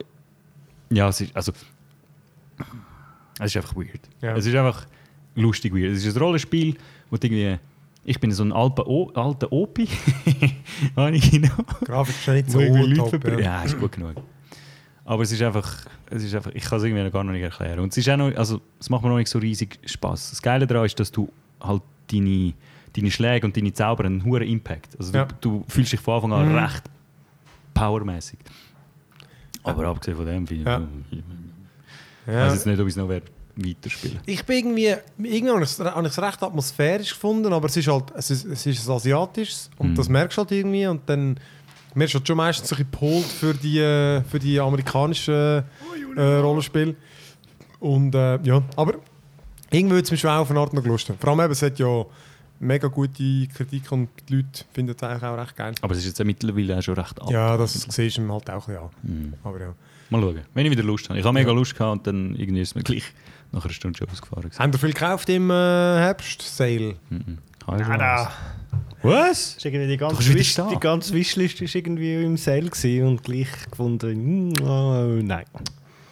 Ja, 0.92 1.10
es 1.10 1.22
ist. 1.22 1.36
Also. 1.36 1.52
Es 3.40 3.46
ist 3.48 3.58
einfach 3.58 3.76
weird. 3.76 4.02
Ja. 4.22 4.36
Es 4.36 4.46
ist 4.46 4.56
einfach 4.56 4.86
lustig 5.36 5.74
weird. 5.74 5.96
Es 5.96 6.06
ist 6.06 6.16
ein 6.16 6.22
Rollenspiel, 6.22 6.76
wo 7.10 7.18
du 7.18 7.26
irgendwie. 7.28 7.58
Ich 8.06 8.20
bin 8.20 8.32
so 8.32 8.44
ein 8.44 8.51
alter, 8.53 8.88
o 8.88 9.10
alter 9.13 9.51
Opi. 9.51 9.88
Habe 10.96 11.15
ich 11.15 11.29
genau. 11.32 11.50
Grafik 11.84 12.15
ist 12.15 12.27
nicht 12.27 12.51
so 12.51 12.60
Leute 12.60 13.32
ja. 13.32 13.39
ja, 13.39 13.63
ist 13.63 13.77
gut 13.79 13.91
genug. 13.91 14.15
Aber 15.06 15.24
es 15.24 15.32
ist 15.32 15.41
einfach. 15.41 15.86
Es 16.10 16.24
ist 16.24 16.34
einfach 16.34 16.51
ich 16.53 16.63
kann 16.63 16.77
es 16.79 16.84
irgendwie 16.86 17.03
noch 17.03 17.12
gar 17.12 17.24
noch 17.24 17.34
nicht 17.34 17.41
erklären. 17.44 17.79
Und 17.79 17.91
es 17.91 17.98
ist 17.98 18.10
auch 18.10 18.18
noch. 18.18 18.34
Also, 18.36 18.62
es 18.79 18.89
macht 18.89 19.03
mir 19.03 19.10
noch 19.10 19.18
nicht 19.18 19.27
so 19.29 19.38
riesig 19.39 19.79
Spaß. 19.86 20.32
Das 20.32 20.41
Geile 20.41 20.65
daran 20.65 20.86
ist, 20.86 21.00
dass 21.00 21.12
du 21.12 21.29
halt 21.62 21.82
deine. 22.12 22.53
Deine 22.96 23.12
Schläge 23.12 23.46
und 23.46 23.56
deine 23.56 23.72
Zauber 23.72 24.06
einen 24.06 24.25
hohen 24.25 24.41
Impact. 24.41 24.98
Also 24.98 25.13
Ja. 25.13 25.25
du, 25.25 25.36
du 25.41 25.65
fühlst 25.68 25.91
dich 25.94 26.00
von 26.00 26.15
Anfang 26.15 26.34
an 26.34 26.50
Mhm. 26.50 26.56
recht 26.58 26.84
powermäßig. 27.75 28.39
Aber 29.62 29.86
abgesehen 29.86 30.18
von 30.18 30.25
dem, 30.25 30.48
finde 30.48 30.62
ich, 30.63 30.68
Ja. 30.68 30.82
ich 31.12 32.34
Ja. 32.34 32.46
weiß 32.48 32.53
jetzt 32.53 32.65
nicht, 32.65 32.79
ob 32.79 32.88
ich 32.88 32.94
es 32.94 32.98
noch 32.98 33.08
werde 33.08 33.27
weiterspielen. 33.66 34.20
Ich 34.25 34.44
bin 34.46 34.58
irgendwie, 34.58 34.96
irgendwann 35.24 35.56
habe 35.56 35.63
ich 35.66 35.72
es- 35.72 35.80
habe 35.80 36.08
ich 36.08 36.13
es 36.18 36.22
recht 36.22 36.42
atmosphärisch 36.44 37.10
gefunden, 37.12 37.51
aber 37.54 37.68
es 37.68 37.78
ist 37.78 37.88
halt, 37.88 38.06
es 38.16 38.30
ist, 38.32 38.46
es 38.46 38.66
ist 38.66 38.88
ein 38.88 38.96
asiatisches 38.96 39.70
und 39.78 39.92
Mhm. 39.92 39.96
das 39.96 40.10
merkst 40.10 40.38
du 40.38 40.42
halt 40.42 40.51
irgendwie 40.51 40.88
und 40.88 41.01
dann, 41.08 41.39
mir 41.96 42.06
ist 42.06 42.13
halt 42.13 42.28
schon 42.28 42.38
meistens 42.38 42.72
ein 42.72 42.78
bisschen 42.78 42.92
gepolt 42.92 43.25
für 43.25 43.54
die, 43.54 44.22
für 44.30 44.39
die 44.39 44.60
amerikanischen 44.60 45.63
äh, 46.16 46.22
Rollenspiele 46.22 46.96
und 47.80 48.13
äh, 48.16 48.39
ja, 48.44 48.62
aber 48.75 48.96
irgendwie 49.72 49.96
würde 49.96 50.04
es 50.06 50.12
mich 50.12 50.20
schon 50.20 50.30
auch 50.32 50.39
auf 50.42 50.50
eine 50.51 50.60
Art 50.60 50.74
noch 50.74 50.84
gelustet. 50.84 51.16
Vor 51.20 51.30
allem 51.30 51.39
eben, 51.42 51.51
es 51.51 51.62
hat 51.62 51.78
ja 51.80 52.06
mega 52.60 52.88
gute 52.89 53.48
Kritik 53.56 53.92
und 53.92 54.10
die 54.28 54.36
Leute 54.38 54.66
finden 54.74 54.94
es 54.98 55.04
eigentlich 55.04 55.24
auch 55.24 55.38
recht 55.38 55.56
geil. 55.56 55.74
Aber 55.82 55.94
es 55.94 56.00
ist 56.00 56.06
jetzt 56.08 56.20
ja 56.20 56.25
mittlerweile 56.25 56.78
auch 56.78 56.82
schon 56.82 56.96
recht 56.96 57.22
alt. 57.22 57.30
Ja, 57.32 57.56
das 57.56 57.74
siehst 57.74 58.18
du 58.18 58.28
halt 58.32 58.50
auch 58.50 58.68
an. 58.68 58.89
Mhm. 59.04 59.34
Aber 59.44 59.60
ja. 59.62 59.74
Mal 60.10 60.22
schauen, 60.22 60.39
wenn 60.56 60.66
ich 60.66 60.72
wieder 60.72 60.84
Lust 60.84 61.08
habe. 61.10 61.20
Ich 61.20 61.24
habe 61.25 61.34
mega 61.36 61.50
Ja. 61.51 61.56
Lust 61.56 61.78
gehabt 61.78 61.92
und 62.00 62.08
dann 62.08 62.36
irgendwie 62.36 62.62
ist 62.62 62.70
es 62.70 62.75
mir 62.75 62.82
gleich 62.84 63.04
nach 63.51 63.63
einer 63.65 63.74
Stunde 63.74 63.98
schon 63.98 64.10
ausgefahren. 64.10 64.50
Haben 64.58 64.72
ihr 64.74 64.79
viel 64.79 64.94
gekauft 64.94 65.29
im 65.29 65.50
äh, 65.50 65.53
Herbst-Sale? 65.53 66.96
Mhm. 67.10 67.38
Ah, 67.65 67.98
da. 67.98 68.32
Was? 69.01 69.56
Ist 69.58 69.65
irgendwie 69.65 69.88
die 69.88 69.98
ganze, 69.98 70.34
Wish, 70.34 70.56
die 70.56 70.79
ganze 70.79 71.13
Wishlist 71.13 71.62
ist 71.62 71.74
irgendwie 71.75 72.15
im 72.24 72.36
Sale 72.36 72.70
und 73.08 73.24
gleich 73.24 73.48
gefunden, 73.70 74.50
mm, 74.50 74.53
oh, 74.63 75.20
nein. 75.22 75.46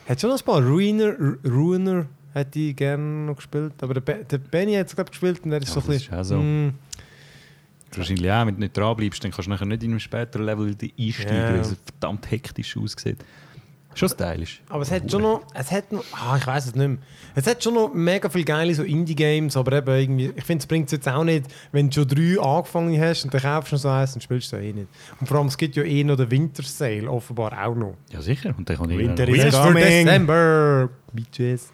Hat 0.07 0.21
schon 0.21 0.29
noch 0.29 0.39
ein 0.39 0.45
paar. 0.45 0.61
Ruiner, 0.63 1.13
Ru- 1.19 1.37
Ruiner 1.49 2.05
hätte 2.33 2.59
ich 2.59 2.75
gerne 2.75 3.03
noch 3.25 3.35
gespielt. 3.35 3.73
Aber 3.81 3.93
der, 3.95 4.01
Be 4.01 4.23
der 4.29 4.37
Benny 4.37 4.75
hat 4.75 4.87
es, 4.87 4.95
glaube 4.95 5.09
gespielt 5.09 5.41
und 5.43 5.51
er 5.51 5.61
ist 5.61 5.67
Ja, 5.69 5.73
so 5.73 5.79
ein 5.81 5.85
das 5.87 5.95
bisschen... 5.97 6.13
ist 6.13 6.19
auch 6.19 6.23
so. 6.23 6.37
mm, 6.37 6.73
Wahrscheinlich 7.95 8.31
auch, 8.31 8.45
wenn 8.45 8.55
du 8.55 8.59
nicht 8.61 8.77
dran 8.77 8.95
bleibst, 8.95 9.23
dann 9.23 9.31
kannst 9.31 9.47
du 9.47 9.49
nachher 9.51 9.65
nicht 9.65 9.81
in 9.83 9.91
einem 9.91 9.99
späteren 9.99 10.45
Level 10.45 10.67
einsteigen, 10.67 11.35
Ja. 11.35 11.49
weil 11.53 11.59
es 11.61 11.75
verdammt 11.85 12.29
hektisch 12.31 12.77
aussieht. 12.77 13.17
Schon 13.97 14.09
stylisch. 14.09 14.61
Aber 14.69 14.83
es 14.83 14.91
hat 14.91 15.09
schon 15.09 15.23
noch, 15.23 15.41
es 15.53 15.71
hat 15.71 15.91
noch, 15.91 16.03
ah, 16.13 16.37
ich 16.37 16.45
weiß 16.45 16.67
es 16.67 16.75
nicht 16.75 16.87
mehr. 16.87 16.97
Es 17.33 17.47
hat 17.47 17.63
schon 17.63 17.73
noch 17.73 17.91
mega 17.93 18.29
viele 18.29 18.45
geile 18.45 18.73
so 18.75 18.83
Indie-Games, 18.83 19.57
aber 19.57 19.73
eben 19.77 19.87
irgendwie, 19.89 20.31
ich 20.35 20.43
finde, 20.43 20.61
es 20.61 20.67
bringt 20.67 20.85
es 20.85 20.91
jetzt 20.91 21.07
auch 21.09 21.23
nicht, 21.23 21.45
wenn 21.71 21.89
du 21.89 21.95
schon 21.95 22.07
drei 22.07 22.39
angefangen 22.39 23.01
hast 23.01 23.23
und 23.25 23.33
dann 23.33 23.41
kaufst 23.41 23.71
du 23.71 23.75
noch 23.75 23.81
so 23.81 23.89
eins, 23.89 24.13
dann 24.13 24.21
spielst 24.21 24.51
du 24.51 24.57
eh 24.57 24.71
nicht. 24.73 24.87
Und 25.19 25.27
vor 25.27 25.37
allem, 25.37 25.47
es 25.47 25.57
gibt 25.57 25.75
ja 25.75 25.83
eh 25.83 26.03
noch 26.03 26.15
den 26.15 26.29
Winter-Sale, 26.29 27.09
offenbar 27.09 27.53
auch 27.65 27.75
noch. 27.75 27.95
Ja, 28.11 28.21
sicher. 28.21 28.53
Und 28.57 28.69
dann 28.69 28.77
kann 28.77 28.89
ich 28.91 28.97
Winter 28.99 29.27
is 29.27 29.43
Winter 29.43 29.63
coming. 29.63 29.83
December! 29.83 30.89
Bitches. 31.13 31.71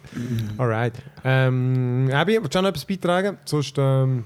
Alright. 0.56 0.94
Ähm, 1.24 2.08
Abby, 2.12 2.38
willst 2.40 2.54
du 2.54 2.62
noch 2.62 2.68
etwas 2.70 2.84
beitragen? 2.86 3.36
Sonst, 3.44 3.74
ähm, 3.78 4.24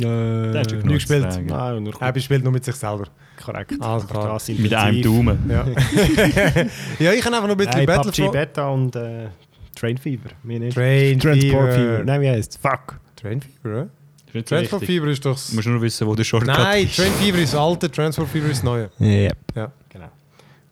Äh, 0.00 0.52
nicht 0.62 0.88
gespielt. 0.88 1.40
Nein, 1.46 1.82
nur 1.82 2.02
Abby 2.02 2.20
spielt 2.20 2.42
nur 2.42 2.52
mit 2.52 2.64
sich 2.64 2.74
selber. 2.74 3.04
Korrekt. 3.36 3.78
Klar. 3.78 4.04
Das 4.06 4.48
Mit 4.48 4.74
einem. 4.74 5.02
Daumen. 5.02 5.38
Ja, 5.48 5.66
ja 6.98 7.12
ich 7.12 7.20
kann 7.20 7.34
einfach 7.34 7.48
noch 7.48 7.54
ein 7.54 7.56
bisschen 7.56 7.84
Nein, 7.84 7.86
PUBG 7.86 7.96
Battlefront... 7.96 8.32
Beta 8.32 8.68
und 8.68 8.96
äh, 8.96 9.28
Train 9.74 9.98
Fever. 9.98 10.30
Mir 10.42 10.60
nicht. 10.60 10.74
Train 10.74 11.18
Transport 11.18 11.72
Fever. 11.72 11.74
Fever. 11.74 12.04
Nein, 12.04 12.20
wie 12.20 12.28
heißt 12.28 12.58
Fuck. 12.60 12.98
Train 13.16 13.40
Fever, 13.40 13.88
oder? 14.32 14.42
Transport. 14.42 14.84
Fever 14.84 15.06
ist 15.08 15.24
doch... 15.24 15.38
Du 15.48 15.54
musst 15.54 15.68
nur 15.68 15.80
wissen, 15.80 16.06
wo 16.06 16.14
der 16.14 16.24
Shortcut 16.24 16.58
Nein, 16.58 16.84
ist. 16.84 16.96
Train 16.96 17.12
Fever 17.12 17.38
ist 17.38 17.52
das 17.52 17.60
alte, 17.60 17.90
Transport 17.90 18.28
Fever 18.28 18.46
ist 18.46 18.58
das 18.58 18.64
neue. 18.64 18.90
Yep. 19.00 19.36
Ja. 19.54 19.72
Genau. 19.88 20.08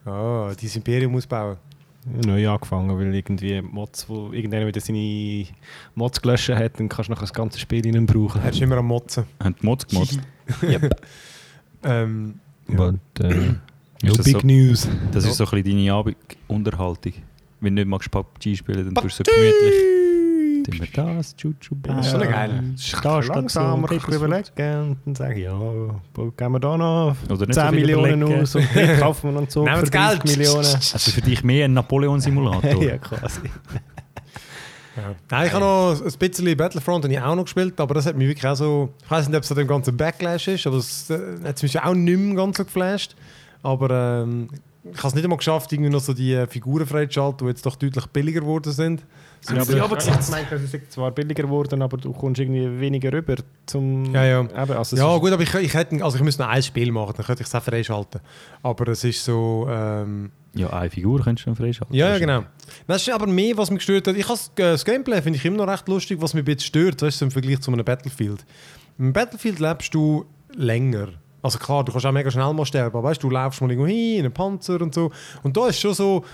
Ah, 0.05 0.53
dein 0.61 0.71
Imperium 0.75 1.15
ausbauen. 1.15 1.57
Neu 2.05 2.49
angefangen, 2.49 2.99
weil 2.99 3.15
irgendwie 3.15 3.63
Mods, 3.63 4.09
wo 4.09 4.33
irgendjemand 4.33 4.67
wieder 4.67 4.81
seine 4.81 5.47
Mods 5.95 6.21
gelöscht 6.21 6.49
hat, 6.49 6.81
dann 6.81 6.89
kannst 6.89 7.09
du 7.09 7.13
nachher 7.13 7.23
das 7.23 7.33
ganze 7.33 7.61
Spiel 7.61 7.87
in 7.87 8.07
brauchen. 8.07 8.43
Er 8.43 8.51
ist 8.51 8.61
immer 8.61 8.79
am 8.79 8.87
Motzen. 8.87 9.25
Haben 9.43 9.55
die 9.61 9.65
Mods 9.65 9.87
gemoddet? 9.87 10.21
ähm, 11.85 12.41
But, 12.77 12.95
äh, 13.21 13.35
no 14.03 14.11
Ist 14.11 14.19
das 14.19 14.25
big 14.27 14.41
so? 14.41 14.47
news. 14.47 14.89
Das 15.13 15.25
ist 15.25 15.37
so 15.37 15.45
ein 15.45 15.51
bisschen 15.63 15.79
deine 15.79 15.93
Abend 15.93 16.17
Unterhaltung. 16.49 17.13
Wenn 17.61 17.77
du 17.77 17.83
nicht 17.83 17.89
magst 17.89 18.11
PUBG 18.11 18.57
spielen, 18.57 18.93
dann 18.93 18.95
tust 19.03 19.21
du 19.21 19.25
so 19.25 19.33
gemütlich. 19.33 19.75
Tun 20.65 20.79
wir 20.79 21.15
das, 21.17 21.35
Chuchu 21.37 21.75
Das 21.83 22.07
ist 22.07 22.13
schon 22.13 22.21
geil. 22.21 22.75
Langsam, 23.29 23.85
ich 23.91 24.09
überlegen 24.09 24.91
und 24.91 24.99
dann 25.05 25.15
sage 25.17 25.35
ich, 25.35 25.45
ja, 25.45 25.59
gehen 25.59 26.53
wir 26.53 26.61
da 26.61 26.77
noch 26.79 27.17
Oder 27.29 27.47
nicht 27.47 27.55
so 27.55 27.61
10 27.61 27.71
viel 27.71 27.81
Millionen 27.81 28.23
überlegen. 28.23 28.43
aus 28.43 28.55
und 28.55 28.69
kaufen 29.01 29.29
wir 29.29 29.33
noch 29.33 29.39
einen 29.39 29.49
Zug 29.49 29.65
Nehmen 29.65 29.77
wir 29.81 29.87
für 29.87 29.91
das 29.91 30.19
30 30.21 30.23
Geld. 30.23 30.39
Millionen. 30.39 30.59
Also 30.67 31.11
für 31.11 31.21
dich 31.21 31.43
mehr 31.43 31.65
ein 31.65 31.73
Napoleon-Simulator. 31.75 32.83
ja, 32.83 32.99
quasi. 32.99 33.41
Ja. 34.97 35.15
Nein, 35.31 35.47
ich 35.47 35.53
habe 35.53 35.65
noch 35.65 36.01
ein 36.01 36.19
bisschen 36.19 36.57
Battlefront 36.57 37.05
habe 37.05 37.15
ich 37.15 37.21
auch 37.21 37.35
noch 37.35 37.45
gespielt, 37.45 37.81
aber 37.81 37.95
das 37.95 38.07
hat 38.07 38.17
mich 38.17 38.29
wirklich 38.29 38.47
auch 38.47 38.55
so... 38.55 38.95
Ich 39.05 39.11
weiß 39.11 39.29
nicht, 39.29 39.37
ob 39.37 39.43
es 39.43 39.51
an 39.51 39.59
dem 39.59 39.69
ganzen 39.69 39.97
Backlash 39.97 40.49
ist, 40.49 40.67
aber 40.67 40.77
es 40.77 41.11
äh, 41.11 41.19
hat 41.45 41.63
mich 41.63 41.81
auch 41.81 41.95
nicht 41.95 42.19
mehr 42.19 42.37
ganz 42.37 42.57
so 42.57 42.65
geflasht. 42.65 43.17
Aber 43.63 44.23
ähm, 44.23 44.49
ich 44.85 44.99
habe 44.99 45.09
es 45.09 45.15
nicht 45.15 45.25
einmal 45.25 45.39
geschafft, 45.39 45.73
irgendwie 45.73 45.91
noch 45.91 46.01
so 46.01 46.13
die 46.13 46.45
Figuren 46.49 46.87
freizuschalten, 46.87 47.47
die 47.47 47.51
jetzt 47.51 47.65
doch 47.65 47.77
deutlich 47.77 48.07
billiger 48.07 48.41
geworden 48.41 48.73
sind. 48.73 49.05
Ja, 49.51 49.57
aber 49.85 50.01
sie 50.01 50.11
ich 50.11 50.29
meine, 50.31 50.47
es 50.53 50.75
ist 50.75 50.93
zwar 50.93 51.11
billiger 51.11 51.43
geworden, 51.43 51.83
aber 51.83 51.97
du 51.97 52.13
kommst 52.13 52.41
irgendwie 52.41 52.81
weniger 52.81 53.13
rüber 53.13 53.37
zum... 53.67 54.15
Ja, 54.15 54.25
ja. 54.25 54.41
Eben, 54.41 54.73
also 54.73 54.97
Ja 54.97 55.17
gut, 55.19 55.33
aber 55.33 55.43
ich, 55.43 55.53
ich, 55.55 55.75
hätte, 55.75 56.03
also 56.05 56.17
ich 56.17 56.23
müsste 56.23 56.43
noch 56.43 56.51
ein 56.51 56.63
Spiel 56.63 56.93
machen, 56.93 57.15
dann 57.17 57.27
könnte 57.27 57.43
ich 57.43 57.49
es 57.49 57.55
auch 57.55 57.63
freischalten. 57.63 58.21
Aber 58.63 58.89
es 58.89 59.03
ist 59.05 59.25
so... 59.25 59.67
Ähm, 59.69 60.31
Ja, 60.55 60.71
eine 60.71 60.91
Figur 60.91 61.23
könntest 61.23 61.47
du 61.47 61.51
dann 61.51 61.57
freischalten. 61.57 61.97
Ja, 61.97 62.11
ja, 62.11 62.19
genau. 62.19 62.45
Das 62.87 63.03
ist 63.03 63.13
aber 63.13 63.27
mehr, 63.27 63.57
was 63.57 63.71
mich 63.71 63.79
gestört 63.79 64.07
hat. 64.07 64.17
Ich 64.17 64.29
has, 64.29 64.49
äh, 64.57 64.63
das 64.63 64.85
Gameplay 64.85 65.21
finde 65.23 65.39
ich 65.39 65.45
immer 65.45 65.57
noch 65.59 65.73
recht 65.73 65.89
lustig, 65.89 66.21
was 66.21 66.35
mich 66.35 66.43
ein 66.43 66.45
bisschen 66.45 66.61
stört, 66.69 67.03
weißt 67.03 67.21
du, 67.21 67.25
im 67.25 67.31
Vergleich 67.31 67.61
zu 67.61 67.73
einem 67.73 67.85
Battlefield. 67.85 68.45
Im 68.99 69.13
Battlefield 69.13 69.59
lebst 69.59 69.93
du 69.95 70.25
länger. 70.55 71.09
Also 71.43 71.59
klar, 71.59 71.85
du 71.85 71.91
kannst 71.91 72.07
auch 72.07 72.13
mega 72.13 72.31
schnell 72.31 72.53
mal 72.53 72.65
sterben, 72.65 72.97
aber 72.97 73.09
weißt 73.09 73.21
du, 73.21 73.29
du 73.29 73.35
läufst 73.35 73.61
mal 73.61 73.71
irgendwo 73.71 73.89
hin, 73.89 74.19
in 74.19 74.25
einen 74.27 74.33
Panzer 74.35 74.81
und 74.81 74.95
so. 74.95 75.11
Und 75.43 75.57
da 75.57 75.67
ist 75.67 75.81
schon 75.81 75.93
so, 75.95 76.25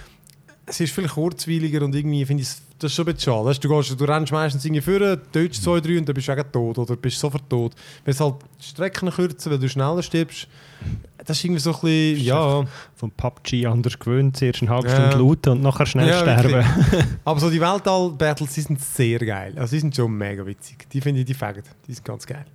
es 0.68 0.80
ist 0.80 0.92
viel 0.94 1.08
kurzweiliger 1.08 1.82
und 1.84 1.94
irgendwie 1.94 2.24
finde 2.24 2.42
ich 2.42 2.48
das 2.78 2.92
ist 2.92 2.94
schon 2.96 3.08
ein 3.08 3.14
bisschen 3.14 3.32
schade. 3.32 3.44
Weißt, 3.46 3.64
du, 3.64 3.68
gehst, 3.68 4.00
du 4.00 4.04
rennst 4.04 4.30
meistens 4.32 4.64
irgendwie 4.64 4.80
vor, 4.82 5.00
tötest 5.32 5.64
zwei, 5.64 5.80
drei 5.80 5.98
und 5.98 6.08
dann 6.08 6.14
bist 6.14 6.28
du 6.28 6.32
auch 6.32 6.42
tot 6.52 6.78
oder 6.78 6.94
bist 6.96 7.18
sofort 7.18 7.48
tot. 7.50 7.74
Wenn 8.04 8.12
es 8.12 8.20
halt 8.20 8.36
die 8.60 8.64
Strecken 8.66 9.10
kürzen, 9.10 9.50
weil 9.50 9.58
du 9.58 9.68
schneller 9.68 10.00
stirbst, 10.00 10.46
das 11.24 11.36
ist 11.38 11.44
irgendwie 11.44 11.60
so 11.60 11.70
ein 11.74 11.80
bisschen, 11.80 12.24
ja... 12.24 12.64
Von 12.94 13.10
PUBG 13.10 13.66
anders 13.66 13.98
gewöhnt, 13.98 14.36
zuerst 14.36 14.62
eine 14.62 14.70
halbe 14.70 14.88
Ja. 14.88 14.94
Stunde 14.94 15.16
looten 15.18 15.52
und 15.54 15.62
nachher 15.62 15.86
schnell 15.86 16.06
Ja, 16.08 16.20
sterben. 16.20 16.64
Aber 17.24 17.40
so 17.40 17.50
die 17.50 17.60
Weltall-Battles, 17.60 18.54
die 18.54 18.60
sind 18.60 18.80
sehr 18.80 19.18
geil. 19.18 19.54
Also 19.56 19.74
die 19.74 19.80
sind 19.80 19.96
schon 19.96 20.12
mega 20.12 20.46
witzig. 20.46 20.88
Die 20.92 21.00
finde 21.00 21.20
ich, 21.20 21.26
die 21.26 21.34
faggen. 21.34 21.64
Die 21.88 21.94
sind 21.94 22.04
ganz 22.04 22.24
geil. 22.26 22.46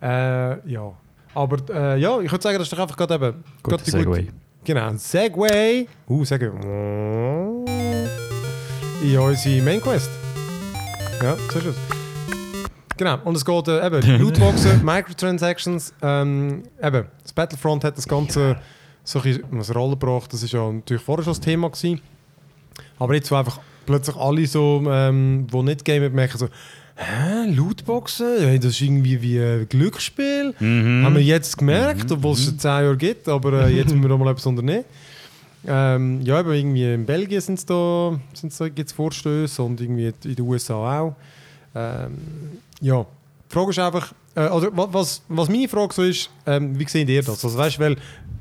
Äh, 0.00 0.70
ja. 0.70 0.92
Aber 1.34 1.56
äh, 1.74 2.00
ja, 2.00 2.20
ich 2.20 2.30
würde 2.30 2.42
sagen, 2.42 2.58
das 2.58 2.68
ist 2.68 2.72
doch 2.72 2.78
einfach 2.78 2.96
gerade 2.96 3.14
eben... 3.16 3.44
Guter 3.64 3.76
gerade 3.78 3.90
die 3.98 4.04
gute- 4.04 4.32
Genau, 4.62 4.92
Segway. 4.96 5.88
Uh, 6.06 6.24
Segway. 6.24 6.50
In 9.02 9.18
unsere 9.18 9.62
Main 9.62 9.80
Quest. 9.80 10.10
Ja, 11.22 11.34
so 11.50 11.58
ist 11.58 11.66
es. 11.66 11.76
Genau, 12.98 13.18
und 13.24 13.36
es 13.36 13.44
geht 13.44 13.68
äh, 13.68 13.86
eben 13.86 14.18
Lootboxen, 14.20 14.84
Microtransactions. 14.84 15.94
Ähm, 16.02 16.64
eben, 16.82 17.06
das 17.22 17.32
Battlefront 17.32 17.84
hat 17.84 17.96
das 17.96 18.06
Ganze 18.06 18.58
so 19.02 19.20
ein 19.20 19.40
bisschen 19.50 19.74
Rolle 19.74 19.96
gebracht. 19.96 20.30
Das 20.30 20.42
ist 20.42 20.52
ja 20.52 20.70
natürlich 20.70 21.02
vorher 21.02 21.24
schon 21.24 21.32
das 21.32 21.40
Thema 21.40 21.70
gewesen. 21.70 22.02
Aber 22.98 23.14
jetzt, 23.14 23.30
wo 23.30 23.36
einfach 23.36 23.60
plötzlich 23.86 24.16
alle 24.16 24.46
so, 24.46 24.82
ähm, 24.86 25.46
die 25.50 25.62
nicht 25.62 25.86
gamen, 25.86 26.14
merken 26.14 26.36
so, 26.36 26.48
hä, 27.00 27.50
Lootboxen? 27.54 28.56
Das 28.60 28.64
ist 28.72 28.80
irgendwie 28.80 29.20
wie 29.22 29.38
ein 29.40 29.68
Glücksspiel. 29.68 30.54
Mhm. 30.58 31.04
Haben 31.04 31.14
wir 31.14 31.22
jetzt 31.22 31.56
gemerkt, 31.58 32.10
obwohl 32.12 32.34
es 32.34 32.44
schon 32.44 32.58
10 32.58 32.68
Jahre 32.70 32.96
gibt, 32.96 33.28
aber 33.28 33.66
äh, 33.66 33.74
jetzt 33.74 33.88
müssen 33.88 34.02
wir 34.02 34.08
da 34.08 34.16
mal 34.16 34.30
etwas 34.30 34.46
unternehmen. 34.46 34.84
Ähm, 35.66 36.20
ja, 36.22 36.38
aber 36.38 36.54
irgendwie 36.54 36.94
in 36.94 37.04
Belgien 37.04 37.40
sind's 37.40 37.66
da, 37.66 38.18
sind's 38.32 38.56
da, 38.56 38.68
gibt 38.68 38.88
es 38.88 38.92
Vorstöße 38.94 39.62
und 39.62 39.80
irgendwie 39.80 40.12
in 40.24 40.34
den 40.36 40.40
USA 40.46 41.00
auch. 41.00 41.16
Ähm, 41.74 42.16
ja, 42.80 43.02
die 43.02 43.52
Frage 43.54 43.70
ist 43.70 43.78
einfach, 43.78 44.12
äh, 44.34 44.40
wa- 44.48 44.88
was, 44.90 45.20
was 45.28 45.48
meine 45.50 45.68
Frage 45.68 45.92
so 45.92 46.02
ist, 46.02 46.30
ähm, 46.46 46.78
wie 46.78 46.86
seht 46.88 47.08
ihr 47.10 47.22
das? 47.22 47.44
Also 47.44 47.58
weißt, 47.58 47.78
weil 47.78 47.96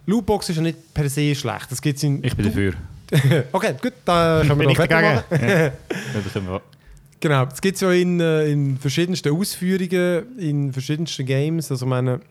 Lootbox 0.05 0.49
ist 0.49 0.55
ja 0.55 0.61
nicht 0.61 0.93
per 0.93 1.09
se 1.09 1.35
schlecht. 1.35 1.69
Das 1.69 1.81
gibt's 1.81 2.03
in, 2.03 2.23
Ich 2.23 2.35
bin 2.35 2.45
dafür. 2.45 2.73
okay, 3.51 3.73
gut, 3.81 3.93
da 4.05 4.41
können 4.47 4.59
wir 4.59 4.63
noch 4.65 4.71
ich 4.71 4.77
fertig 4.77 4.97
dagegen? 4.97 5.15
machen. 5.29 5.71
Ja, 6.13 6.61
Genau, 7.19 7.45
es 7.45 7.59
gibt 7.61 7.75
es 7.75 7.81
ja 7.81 7.91
in, 7.91 8.19
äh, 8.19 8.47
in 8.49 8.77
verschiedensten 8.77 9.35
Ausführungen, 9.35 10.37
in 10.37 10.71
verschiedensten 10.71 11.25
Games. 11.25 11.69
Also 11.71 11.85
ich 11.85 11.89
meine, 11.89 12.21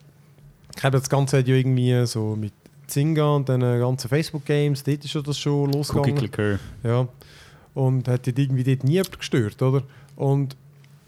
ich 0.76 0.82
habe 0.82 0.98
das 0.98 1.08
Ganze 1.10 1.40
ja 1.40 1.54
irgendwie 1.54 2.06
so 2.06 2.34
mit 2.36 2.52
Zynga 2.86 3.34
und 3.36 3.48
den 3.48 3.60
ganzen 3.60 4.08
Facebook-Games, 4.08 4.82
dort 4.82 5.04
ist 5.04 5.12
ja 5.14 5.20
das 5.20 5.38
schon 5.38 5.66
Cookie 5.68 5.76
losgegangen. 5.76 6.16
Clicker. 6.16 6.58
Ja. 6.82 7.06
Und 7.74 8.08
hat 8.08 8.26
dort 8.26 8.38
irgendwie 8.38 8.64
dort 8.64 8.84
nie 8.84 9.02
gestört, 9.18 9.60
oder? 9.60 9.82
Und 10.16 10.56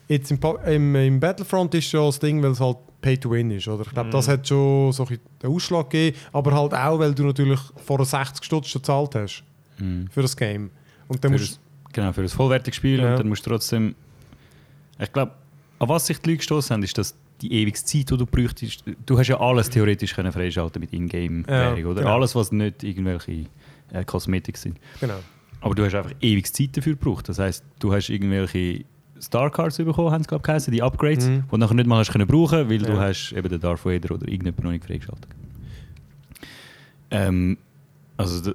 jetzt 0.09 0.31
im, 0.31 0.39
im, 0.67 0.95
im 0.95 1.21
Battlefront 1.21 1.75
ist 1.75 1.91
ja 1.93 2.05
das 2.05 2.19
Ding, 2.19 2.43
weil 2.43 2.51
es 2.51 2.61
halt 2.61 2.77
Pay 3.01 3.17
to 3.17 3.31
Win 3.31 3.51
ist, 3.51 3.67
oder? 3.67 3.83
Ich 3.87 3.91
glaube, 3.93 4.11
das 4.11 4.29
hat 4.29 4.47
schon 4.47 4.93
so 4.93 5.05
ein 5.05 5.09
bisschen 5.09 5.25
den 5.43 5.51
Ausschlag 5.51 5.89
gegeben, 5.89 6.19
aber 6.33 6.53
halt 6.55 6.75
auch, 6.75 6.99
weil 6.99 7.15
du 7.15 7.25
natürlich 7.25 7.61
vorher 7.87 8.05
60 8.05 8.45
Stutz 8.45 8.69
schon 8.69 8.83
gezahlt 8.83 9.15
hast 9.15 9.43
Mhm. 9.79 10.09
für 10.11 10.21
das 10.21 10.37
Game. 10.37 10.71
Und 11.09 11.25
dann 11.25 11.33
Für 11.33 11.39
musst 11.39 11.53
das, 11.53 11.61
genau, 11.93 12.13
für 12.13 12.23
ein 12.23 12.29
vollwertiges 12.29 12.77
Spiel 12.77 13.01
Ja. 13.01 13.13
und 13.13 13.19
dann 13.21 13.29
musst 13.29 13.45
du 13.47 13.51
trotzdem. 13.51 13.95
Ich 14.99 15.13
glaube, 15.13 15.33
an 15.79 15.89
was 15.89 16.07
sich 16.07 16.19
die 16.19 16.29
Leute 16.31 16.39
gestoßen 16.39 16.75
haben, 16.75 16.83
ist, 16.83 16.97
dass 16.99 17.15
die 17.41 17.53
ewige 17.55 17.77
Zeit, 17.79 18.11
die 18.11 18.17
du 18.19 18.27
bräuchtest, 18.27 18.85
du 19.07 19.19
hast 19.19 19.29
ja 19.29 19.41
alles 19.41 19.71
theoretisch 19.71 20.15
können 20.15 20.31
freischalten 20.31 20.79
mit 20.81 20.93
Ingame-Währung, 20.93 21.79
Ja, 21.79 21.87
oder? 21.87 22.03
genau. 22.03 22.15
Alles, 22.17 22.35
was 22.35 22.53
nicht 22.53 22.83
irgendwelche 22.85 23.47
äh, 23.93 24.05
Kosmetik 24.05 24.57
sind. 24.59 24.79
genau. 25.01 25.21
Aber 25.63 25.75
du 25.75 25.85
hast 25.85 25.95
einfach 25.95 26.13
ewig 26.21 26.53
Zeit 26.55 26.77
dafür 26.77 26.95
gebraucht. 26.95 27.29
Das 27.29 27.39
heisst, 27.39 27.65
du 27.81 27.93
hast 27.93 28.09
irgendwelche 28.11 28.85
Star-Cards 29.21 29.77
bekommen, 29.79 30.11
haben 30.11 30.23
sie 30.23 30.29
glaube 30.29 30.57
ich 30.59 30.65
die 30.65 30.83
Upgrades, 30.83 31.27
Mhm. 31.27 31.43
die 31.47 31.51
du 31.51 31.57
nachher 31.59 31.75
nicht 31.75 31.87
mal 31.87 31.99
hast 31.99 32.13
können 32.13 32.27
brauchen, 32.27 32.69
weil 32.71 32.79
du 32.79 32.93
Ja. 32.93 33.01
hast 33.01 33.33
eben 33.33 33.49
den 33.49 33.61
Darth 33.61 33.85
Vader 33.85 34.15
oder 34.15 34.27
irgendjemand 34.29 34.65
noch 34.65 34.71
nicht 34.71 34.85
freigeschaltet. 34.85 35.29
Ähm, 37.11 37.59
also, 38.17 38.53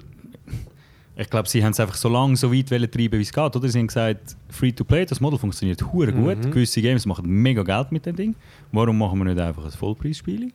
Ich 1.18 1.30
glaube, 1.30 1.48
sie 1.48 1.64
haben 1.64 1.70
es 1.72 1.80
einfach 1.80 1.94
so 1.94 2.10
lange 2.10 2.36
so 2.36 2.52
weit 2.52 2.68
treiben, 2.68 3.18
wie 3.18 3.22
es 3.22 3.32
geht. 3.32 3.56
Oder 3.56 3.68
sie 3.68 3.78
haben 3.78 3.86
gesagt, 3.86 4.36
Free-to-Play, 4.50 5.06
das 5.06 5.18
Modell 5.20 5.38
funktioniert 5.38 5.82
hure 5.92 6.12
gut. 6.12 6.44
Mhm. 6.44 6.50
Gewisse 6.50 6.82
Games 6.82 7.06
machen 7.06 7.26
mega 7.26 7.62
Geld 7.62 7.90
mit 7.90 8.04
dem 8.04 8.16
Ding. 8.16 8.34
Warum 8.70 8.98
machen 8.98 9.18
wir 9.18 9.24
nicht 9.24 9.40
einfach 9.40 9.64
ein 9.64 9.70
Vollpreisspiel? 9.70 10.52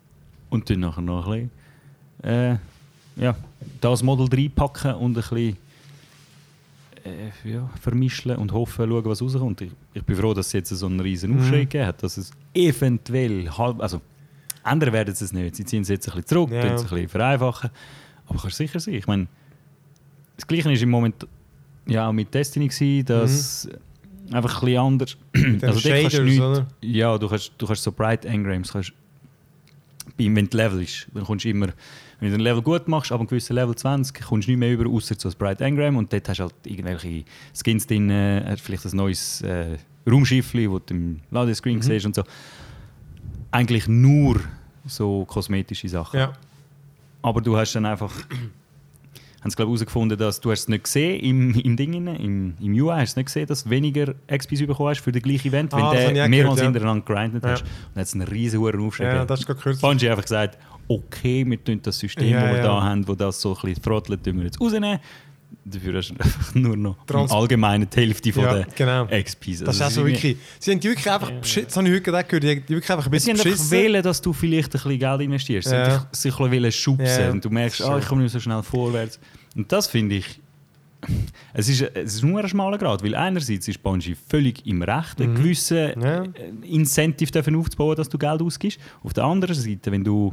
Und 0.51 0.69
dann 0.69 0.81
nachher 0.81 1.01
noch 1.01 1.27
ein 1.27 1.49
bisschen, 2.21 2.31
äh, 2.31 2.57
ja, 3.15 3.35
das 3.81 4.03
Model 4.03 4.27
reinpacken 4.31 4.93
und 4.95 5.11
ein 5.11 5.13
bisschen 5.15 5.57
äh, 7.03 7.49
ja, 7.51 7.67
vermischen 7.81 8.35
und 8.35 8.51
hoffen, 8.51 8.87
schauen, 8.87 9.05
was 9.05 9.21
rauskommt. 9.21 9.61
Ich, 9.61 9.71
ich 9.95 10.03
bin 10.03 10.15
froh, 10.15 10.33
dass 10.35 10.47
es 10.47 10.53
jetzt 10.53 10.69
so 10.69 10.85
einen 10.85 10.99
riesen 10.99 11.35
Aufschrei 11.39 11.57
Mhm. 11.57 11.69
gegeben 11.69 11.87
hat, 11.87 12.03
dass 12.03 12.17
es 12.17 12.31
eventuell 12.53 13.49
halb, 13.49 13.81
also 13.81 13.99
ändern 14.63 14.93
werden 14.93 15.15
sie 15.15 15.25
es 15.25 15.33
nicht. 15.33 15.55
Sie 15.55 15.65
ziehen 15.65 15.81
es 15.81 15.87
jetzt 15.89 16.07
ein 16.07 16.11
bisschen 16.17 16.27
zurück, 16.27 16.51
Ja. 16.51 16.61
ein 16.61 16.75
bisschen 16.75 17.09
vereinfachen. 17.09 17.71
Aber 18.27 18.39
kannst 18.39 18.57
sicher 18.57 18.79
sein. 18.79 18.93
Ich 18.93 19.07
meine, 19.07 19.25
das 20.37 20.47
Gleiche 20.47 20.71
ist 20.71 20.81
im 20.81 20.89
Moment 20.89 21.27
ja 21.87 22.07
auch 22.07 22.13
mit 22.13 22.33
Destiny 22.33 22.67
gewesen, 22.67 23.05
dass 23.05 23.67
einfach 24.31 24.61
ein 24.61 24.65
bisschen 24.65 24.79
anders. 24.81 25.17
Mhm. 25.33 25.59
Also 25.61 25.79
dort 25.81 26.01
kannst 26.01 26.17
du 26.17 26.27
Shaders, 26.27 26.59
nicht, 26.59 26.95
ja, 26.95 27.17
du 27.17 27.27
kannst, 27.27 27.51
du 27.57 27.67
kannst 27.67 27.83
so 27.83 27.91
Bright 27.91 28.25
Engrams, 28.25 28.71
kannst, 28.71 28.93
wenn 30.17 30.35
du 30.49 30.57
Level 30.57 30.81
ist, 30.81 31.07
dann 31.13 31.23
kommst 31.23 31.45
du 31.45 31.49
immer, 31.49 31.67
wenn 32.19 32.29
du 32.29 32.35
ein 32.35 32.41
Level 32.41 32.61
gut 32.61 32.87
machst, 32.87 33.11
ab 33.11 33.19
einem 33.19 33.27
gewissen 33.27 33.55
Level 33.55 33.75
20, 33.75 34.21
kommst 34.21 34.47
du 34.47 34.51
nicht 34.51 34.59
mehr 34.59 34.71
über, 34.71 34.89
außer 34.89 35.17
zu 35.17 35.27
einem 35.27 35.37
Bright 35.37 35.61
Engram 35.61 35.97
und 35.97 36.11
dort 36.13 36.29
hast 36.29 36.37
du 36.39 36.43
halt 36.43 36.55
irgendwelche 36.65 37.23
Skins 37.53 37.87
drin, 37.87 38.09
äh, 38.09 38.55
vielleicht 38.57 38.85
ein 38.85 38.95
neues 38.95 39.41
äh, 39.41 39.77
Raumschiffli, 40.09 40.69
wo 40.69 40.79
du 40.79 40.93
im 40.93 41.19
Ladescreen 41.31 41.77
Mhm. 41.77 41.81
siehst 41.81 42.05
und 42.05 42.15
so. 42.15 42.23
Eigentlich 43.51 43.87
nur 43.87 44.39
so 44.85 45.25
kosmetische 45.25 45.89
Sachen. 45.89 46.19
Ja. 46.19 46.33
Aber 47.21 47.41
du 47.41 47.55
hast 47.57 47.73
dann 47.73 47.85
einfach 47.85 48.11
haben 49.41 49.49
sie 49.49 49.55
glaube 49.55 49.69
herausgefunden, 49.71 50.17
dass 50.17 50.39
du 50.39 50.51
hast 50.51 50.61
es 50.61 50.67
nicht 50.67 50.83
gesehen 50.83 51.19
im, 51.19 51.53
im 51.59 51.75
Ding, 51.75 51.93
inne, 51.93 52.17
im, 52.17 52.53
im 52.61 52.73
UI 52.73 52.95
hast 52.99 53.15
du 53.15 53.19
nicht 53.19 53.27
gesehen, 53.27 53.47
dass 53.47 53.63
du 53.63 53.69
weniger 53.71 54.13
XPs 54.27 54.65
bekommen 54.65 54.89
hast 54.89 55.01
für 55.01 55.11
das 55.11 55.21
gleiche 55.23 55.49
Event, 55.49 55.71
wenn 55.73 55.81
Ah, 55.81 55.93
ich 55.93 56.13
du 56.13 56.29
mehrmals 56.29 56.59
ja. 56.59 56.65
hintereinander 56.65 57.03
gerindet 57.05 57.43
hast. 57.43 57.61
Ja. 57.61 57.65
Und 57.65 57.95
dann 57.95 58.01
hat 58.01 58.07
es 58.07 58.13
einen 58.13 58.27
riesen 58.27 58.59
hohen 58.59 58.79
Aufschlag 58.85 59.13
ja, 59.13 59.25
das 59.25 59.39
ist 59.39 59.47
gerade. 59.47 59.77
Bungie 59.77 60.09
einfach 60.09 60.23
gesagt, 60.23 60.57
okay, 60.87 61.45
wir 61.47 61.63
tun 61.63 61.79
das 61.81 61.97
System, 61.97 62.29
Ja, 62.29 62.41
das 62.41 62.49
wir 62.51 62.57
ja. 62.57 62.63
da 62.63 62.83
haben, 62.83 63.07
wo 63.07 63.15
das 63.15 63.41
so 63.41 63.55
ein 63.55 63.61
bisschen 63.61 63.81
throttelt, 63.83 64.25
wir 64.25 64.43
jetzt 64.43 64.61
rausnehmen. 64.61 64.99
Dafür 65.65 65.97
hast 65.97 66.09
du 66.09 66.15
einfach 66.15 66.55
nur 66.55 66.75
noch 66.77 67.05
Trans- 67.05 67.31
im 67.31 67.37
Allgemeinen 67.37 67.87
die 67.89 67.99
Hälfte 67.99 68.33
von 68.33 68.43
Ja, 68.43 68.53
der 68.55 68.67
genau. 68.75 69.05
XPs. 69.05 69.59
Das 69.63 69.75
ist 69.75 69.81
Also 69.81 69.83
auch 69.85 69.89
so 69.91 70.05
wirklich. 70.07 70.37
Sie 70.59 70.71
haben 70.71 70.79
die 70.79 70.89
wirklich 70.89 71.11
einfach 71.11 71.31
beschissen. 71.31 71.65
Das 71.67 71.77
habe 71.77 71.87
ich 71.87 71.93
heute 71.93 72.03
gehört. 72.03 72.43
Die 72.43 72.49
haben 72.49 72.69
wirklich 72.69 72.89
einfach 72.91 72.97
ein 72.97 73.03
Sie 73.03 73.09
bisschen 73.11 73.31
haben 73.33 73.39
einfach 73.39 73.51
beschissen. 73.51 73.71
wählen, 73.71 74.03
dass 74.03 74.21
du 74.21 74.33
vielleicht 74.33 74.69
ein 74.75 74.81
bisschen 74.81 74.99
Geld 74.99 75.21
investierst. 75.21 75.67
Sie 75.69 75.75
Ja. 75.75 75.87
haben 75.99 76.07
dich 76.11 76.39
bisschen 76.49 76.71
schubsen. 76.71 77.05
Ja, 77.05 77.29
Und 77.31 77.45
du 77.45 77.49
merkst, 77.49 77.81
ah, 77.81 77.85
stimmt. 77.85 78.01
ich 78.03 78.07
komme 78.09 78.23
nicht 78.23 78.31
so 78.31 78.39
schnell 78.39 78.63
vorwärts. 78.63 79.19
Und 79.55 79.71
das 79.71 79.87
finde 79.87 80.15
ich. 80.15 80.39
Es 81.53 81.67
ist, 81.67 81.81
es 81.81 82.15
ist 82.15 82.23
nur 82.23 82.39
ein 82.39 82.47
schmaler 82.47 82.77
Grad, 82.77 83.03
weil 83.03 83.15
einerseits 83.15 83.67
ist 83.67 83.81
Bungie 83.81 84.15
völlig 84.29 84.65
im 84.67 84.83
Recht, 84.83 85.19
einen 85.19 85.33
gewissen 85.35 85.93
Mhm. 85.95 86.01
Ja. 86.03 86.23
äh, 86.23 86.29
Incentive 86.69 87.31
dafür 87.31 87.57
aufzubauen, 87.57 87.95
dass 87.95 88.07
du 88.07 88.17
Geld 88.19 88.41
ausgibst. 88.41 88.79
Auf 89.03 89.13
der 89.13 89.23
anderen 89.23 89.55
Seite, 89.55 89.91
wenn 89.91 90.03
du. 90.03 90.31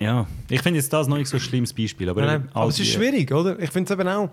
Ja, 0.00 0.26
ich 0.48 0.62
finde 0.62 0.78
jetzt 0.78 0.92
das 0.92 1.06
noch 1.08 1.18
nicht 1.18 1.28
so 1.28 1.36
ein 1.36 1.40
schlimmes 1.40 1.72
Beispiel. 1.74 2.08
Aber, 2.08 2.22
Nein, 2.22 2.40
nein, 2.42 2.50
aber 2.54 2.68
es 2.70 2.80
ist 2.80 2.88
schwierig, 2.92 3.30
oder? 3.32 3.58
Ich 3.58 3.70
finde 3.70 3.92
es 3.92 3.98
eben 4.00 4.08
auch. 4.08 4.30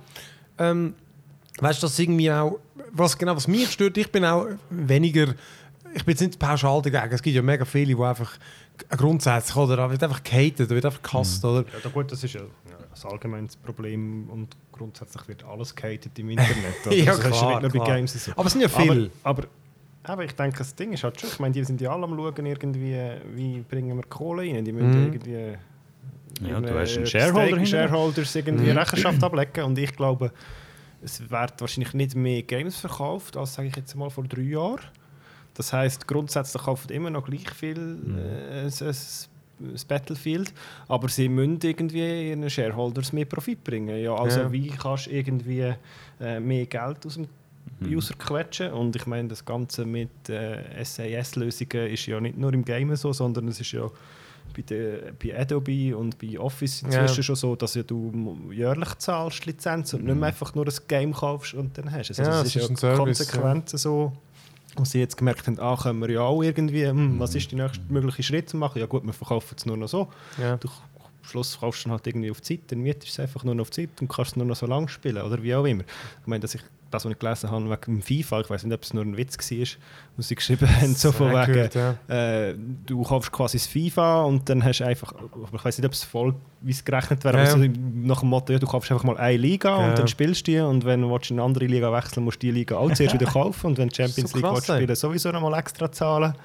Ähm, 0.58 0.94
weißt 1.60 1.82
du, 1.84 1.88
das 1.88 2.00
irgendwie 2.00 2.32
auch. 2.32 2.60
Was 2.94 3.18
genau, 3.18 3.36
was 3.36 3.48
mich 3.48 3.70
stört, 3.72 3.98
ich 3.98 4.12
bin 4.12 4.24
auch 4.24 4.48
weniger. 4.70 5.34
Ich 5.94 6.06
bin 6.06 6.14
jetzt 6.14 6.22
nicht 6.22 6.40
pauschal 6.40 6.82
dagegen. 6.82 7.14
Es 7.14 7.22
gibt 7.22 7.36
ja 7.36 7.42
mega 7.42 7.66
viele, 7.66 7.96
die 7.96 8.02
einfach 8.02 8.32
grundsätzlich 8.96 9.56
oder 9.56 9.76
da 9.78 9.90
wird 9.92 10.02
einfach 10.04 10.24
gehatet, 10.24 10.70
da 10.72 10.76
wird 10.76 10.86
einfach 10.86 11.02
gehasst, 11.02 11.44
Mhm. 11.44 11.50
oder? 11.50 11.66
Ja, 11.84 11.90
gut, 11.90 12.12
das 12.12 12.24
ist 12.24 12.34
ja, 12.34 12.42
ein 12.42 13.12
allgemeines 13.12 13.56
Problem 13.56 14.30
und 14.30 14.56
grundsätzlich 14.72 15.28
wird 15.28 15.44
alles 15.44 15.76
gehatet 15.76 16.18
im 16.20 16.30
Internet. 16.30 16.56
oder? 16.86 16.96
Ja, 16.96 17.12
Also, 17.12 17.24
das 17.24 17.32
ist 17.32 17.38
klar, 17.40 17.52
nicht 17.54 17.62
nur 17.64 17.72
bei 17.72 17.86
klar. 17.86 17.98
Games 17.98 18.24
so. 18.26 18.32
Aber 18.34 18.46
es 18.46 18.52
sind 18.54 18.62
ja 18.62 18.70
viele. 18.70 19.10
Aber, 19.24 19.40
aber, 19.40 19.48
aber 20.10 20.24
ich 20.26 20.34
denke, 20.34 20.58
das 20.58 20.76
Ding 20.76 20.94
ist 20.94 21.04
halt 21.04 21.20
schon, 21.20 21.30
ich 21.30 21.40
meine, 21.40 21.54
die 21.54 21.64
sind 21.64 21.80
ja 21.82 21.92
alle 21.92 22.04
am 22.04 22.16
schauen, 22.16 22.46
irgendwie, 22.46 22.98
wie 23.34 23.60
bringen 23.62 23.96
wir 23.98 24.04
Kohle 24.06 24.42
rein. 24.44 24.64
Die 24.66 24.72
müssen 24.72 24.92
Mhm. 24.92 25.14
irgendwie 25.14 25.58
Ja, 26.48 26.60
du 26.62 26.68
äh, 26.68 26.80
hast 26.82 26.98
einen 26.98 27.06
Shareholder. 27.08 27.66
Shareholders 27.66 28.36
irgendwie 28.36 28.72
Mhm. 28.72 28.78
Rechenschaft 28.78 29.24
ablegen 29.24 29.64
und 29.64 29.78
ich 29.80 29.96
glaube, 29.96 30.32
es 31.02 31.20
wird 31.30 31.60
wahrscheinlich 31.62 31.94
nicht 31.94 32.16
mehr 32.16 32.42
Games 32.44 32.78
verkauft, 32.78 33.38
als 33.38 33.54
sage 33.56 33.70
ich 33.70 33.76
jetzt 33.76 33.96
mal 33.96 34.10
vor 34.10 34.24
drei 34.26 34.42
Jahren. 34.42 34.80
Das 35.56 35.74
heißt 35.74 36.08
grundsätzlich 36.08 36.62
kaufen 36.62 36.92
immer 36.92 37.10
noch 37.10 37.26
gleich 37.26 37.50
viel 37.52 37.78
Mhm. 37.80 38.18
äh, 38.18 38.62
es- 38.66 39.30
das 39.60 39.86
Battlefield, 39.86 40.54
aber 40.88 41.10
sie 41.10 41.28
müssen 41.28 41.58
irgendwie 41.64 42.30
ihren 42.30 42.48
Shareholders 42.48 43.12
mehr 43.12 43.26
Profit 43.26 43.64
bringen. 43.64 43.98
Ja, 43.98 44.14
also 44.14 44.42
Ja. 44.42 44.52
wie 44.52 44.68
kannst 44.70 45.08
du 45.08 45.12
irgendwie 45.12 45.74
äh, 46.20 46.40
mehr 46.40 46.68
Geld 46.68 47.04
aus 47.08 47.16
dem. 47.16 47.28
User 47.82 48.14
quetschen? 48.16 48.72
Und 48.72 48.96
ich 48.96 49.06
meine, 49.06 49.28
das 49.28 49.44
Ganze 49.46 49.86
mit 49.86 50.30
äh, 50.30 50.84
SAS-Lösungen 50.84 51.88
ist 51.88 52.06
ja 52.06 52.20
nicht 52.20 52.38
nur 52.38 52.54
im 52.54 52.64
Game 52.66 52.96
so, 52.96 53.14
sondern 53.14 53.48
es 53.48 53.60
ist 53.60 53.72
ja 53.72 53.90
bei, 54.56 54.62
der, 54.62 55.12
bei 55.22 55.38
Adobe 55.40 55.96
und 55.96 56.18
bei 56.18 56.40
Office 56.40 56.82
inzwischen 56.84 57.18
Ja. 57.18 57.24
schon 57.24 57.36
so, 57.36 57.56
dass 57.56 57.76
ja 57.76 57.84
du 57.84 58.38
jährlich 58.52 58.96
zahlst 58.96 59.46
Lizenz 59.46 59.94
und 59.94 60.06
nicht 60.06 60.16
mehr 60.18 60.30
einfach 60.30 60.56
nur 60.56 60.66
ein 60.66 60.74
Game 60.88 61.14
kaufst 61.14 61.54
und 61.54 61.78
dann 61.78 61.92
hast 61.92 62.10
du 62.10 62.12
es. 62.14 62.18
Ja, 62.18 62.26
Also 62.26 62.42
es 62.42 62.48
es 62.48 62.56
ist 62.56 62.70
ist 62.72 62.84
ein 62.84 62.90
ja 62.92 62.96
konsequent 62.98 63.70
so. 63.70 64.14
Und 64.76 64.88
sie 64.88 65.00
jetzt 65.00 65.18
gemerkt 65.18 65.48
haben, 65.48 65.60
ah, 65.60 65.76
können 65.76 66.00
wir 66.02 66.10
ja 66.12 66.22
auch 66.22 66.44
irgendwie, 66.44 66.86
hm, 66.88 67.20
was 67.20 67.34
ist 67.34 67.52
der 67.52 67.64
nächste 67.64 67.82
mögliche 67.90 68.22
Schritt 68.22 68.48
zu 68.50 68.58
machen? 68.58 68.80
Ja 68.80 68.86
gut, 68.86 69.04
wir 69.04 69.14
verkaufen 69.14 69.56
es 69.58 69.66
nur 69.66 69.76
noch 69.76 69.88
so. 69.88 70.08
Ja. 70.40 70.58
Du 70.58 70.70
Schluss 71.28 71.60
kaufst 71.60 71.86
du 71.86 71.90
halt 71.92 72.06
irgendwie 72.08 72.32
auf 72.32 72.42
Zeit, 72.42 72.62
dann 72.68 72.80
mietest 72.80 73.08
du 73.08 73.12
es 73.12 73.20
einfach 73.28 73.44
nur 73.44 73.56
noch 73.56 73.64
auf 73.64 73.72
Zeit 73.72 73.90
und 74.02 74.08
kannst 74.08 74.32
es 74.32 74.36
nur 74.38 74.46
noch 74.46 74.56
so 74.56 74.66
lange 74.66 74.88
spielen 74.90 75.22
oder 75.22 75.42
wie 75.44 75.54
auch 75.56 75.66
immer. 75.66 75.84
Ich 76.22 76.28
meine, 76.28 76.42
dass 76.42 76.56
ich 76.56 76.62
das, 76.90 77.04
was 77.04 77.12
ich 77.12 77.20
gelesen 77.20 77.52
habe 77.52 77.70
wegen 77.70 78.00
dem 78.00 78.02
FIFA, 78.02 78.40
ich 78.42 78.50
weiß 78.50 78.64
nicht, 78.64 78.74
ob 78.74 78.82
es 78.82 78.94
nur 78.94 79.04
ein 79.04 79.18
Witz 79.18 79.38
war, 79.38 79.68
was 80.16 80.28
sie 80.30 80.36
geschrieben 80.36 80.70
haben, 80.70 80.96
so 80.96 81.12
von 81.12 81.32
wegen, 81.34 81.64
gut, 81.64 81.76
ja. 81.76 81.96
äh, 82.08 82.56
du 82.86 83.04
kaufst 83.04 83.30
quasi 83.30 83.58
das 83.58 83.68
FIFA 83.68 84.24
und 84.24 84.48
dann 84.48 84.64
hast 84.64 84.80
du 84.80 84.86
einfach, 84.86 85.14
ich 85.54 85.66
weiß 85.66 85.78
nicht, 85.80 85.86
ob 85.86 85.92
es 85.92 86.06
voll, 86.06 86.34
wie 86.62 86.72
es 86.72 86.86
gerechnet 86.86 87.26
wäre, 87.26 87.36
Ja. 87.44 87.44
aber 87.44 87.52
so 87.52 87.58
nach 88.04 88.22
dem 88.22 88.30
Motto, 88.30 88.54
ja, 88.54 88.60
du 88.60 88.68
kaufst 88.68 88.90
einfach 88.90 89.04
mal 89.04 89.18
eine 89.18 89.36
Liga 89.38 89.70
Ja. 89.82 89.90
und 89.90 90.00
dann 90.00 90.08
spielst 90.08 90.48
du 90.48 90.52
die 90.52 90.60
und 90.60 90.86
wenn 90.86 91.02
du 91.02 91.14
in 91.14 91.22
eine 91.32 91.44
andere 91.44 91.66
Liga 91.66 91.92
wechseln 91.92 92.24
musst 92.24 92.42
du 92.42 92.48
die 92.48 92.52
Liga 92.52 92.78
auch 92.78 92.90
zuerst 92.94 93.14
wieder 93.14 93.26
kaufen 93.26 93.68
und 93.68 93.78
wenn 93.78 93.90
du 93.90 93.96
Champions 93.96 94.32
so 94.32 94.38
League 94.38 94.46
krass, 94.46 94.70
willst, 94.70 94.82
spielen, 94.82 94.96
sowieso 94.96 95.32
nochmal 95.32 95.60
extra 95.60 95.92
zahlen. 95.92 96.36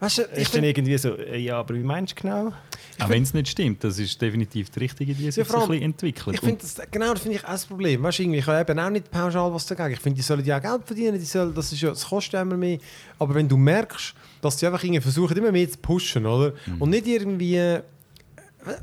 Weißt 0.00 0.18
du, 0.18 0.22
ich 0.34 0.38
Ist 0.42 0.54
dann 0.54 0.64
irgendwie 0.64 0.96
so, 0.98 1.16
äh, 1.16 1.38
ja, 1.38 1.58
aber 1.58 1.74
wie 1.74 1.82
meinst 1.82 2.18
du 2.18 2.22
genau? 2.22 2.52
Auch 2.98 3.08
wenn 3.08 3.22
es 3.22 3.32
nicht 3.34 3.48
stimmt, 3.48 3.82
das 3.84 3.98
ist 3.98 4.20
definitiv 4.20 4.70
die 4.70 4.78
richtige, 4.80 5.14
die 5.14 5.30
sich 5.30 5.36
Ja, 5.46 5.54
ein 5.54 5.60
allem, 5.60 5.68
bisschen 5.68 5.84
entwickelt. 5.84 6.34
ich 6.34 6.40
find 6.40 6.62
das, 6.62 6.76
genau 6.90 7.12
das 7.12 7.22
finde 7.22 7.36
ich 7.38 7.44
auch 7.44 7.50
das 7.50 7.66
Problem. 7.66 8.02
Weißt 8.02 8.18
du, 8.18 8.22
irgendwie, 8.22 8.38
ich 8.38 8.46
habe 8.46 8.60
eben 8.70 8.78
auch 8.80 8.90
nicht 8.90 9.10
pauschal 9.10 9.52
was 9.52 9.66
dagegen. 9.66 9.92
Ich 9.94 10.00
finde, 10.00 10.16
die 10.16 10.22
sollen 10.22 10.44
ja 10.44 10.58
auch 10.58 10.62
Geld 10.62 10.82
verdienen, 10.84 11.18
die 11.18 11.24
sollen, 11.24 11.54
das, 11.54 11.72
ist 11.72 11.80
ja, 11.80 11.90
das 11.90 12.06
kostet 12.06 12.34
ja 12.34 12.42
immer 12.42 12.56
mehr. 12.56 12.78
Aber 13.18 13.34
wenn 13.34 13.48
du 13.48 13.56
merkst, 13.56 14.14
dass 14.40 14.58
sie 14.58 14.66
einfach 14.66 14.82
irgendwie 14.82 15.00
versuchen, 15.00 15.36
immer 15.36 15.52
mehr 15.52 15.70
zu 15.70 15.78
pushen, 15.78 16.26
oder? 16.26 16.52
Mhm. 16.66 16.82
Und 16.82 16.90
nicht 16.90 17.06
irgendwie. 17.06 17.56
äh, 17.56 17.82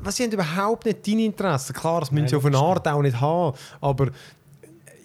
Was 0.02 0.16
sie 0.18 0.24
haben 0.24 0.32
überhaupt 0.32 0.86
nicht 0.86 1.06
deine 1.08 1.26
Interessen. 1.26 1.74
Klar, 1.74 2.00
das 2.02 2.12
müssen 2.12 2.28
sie 2.28 2.36
auf 2.36 2.46
eine 2.46 2.58
Art 2.58 2.88
auch 2.88 3.02
nicht 3.02 3.20
haben. 3.20 3.56
Aber 3.82 4.10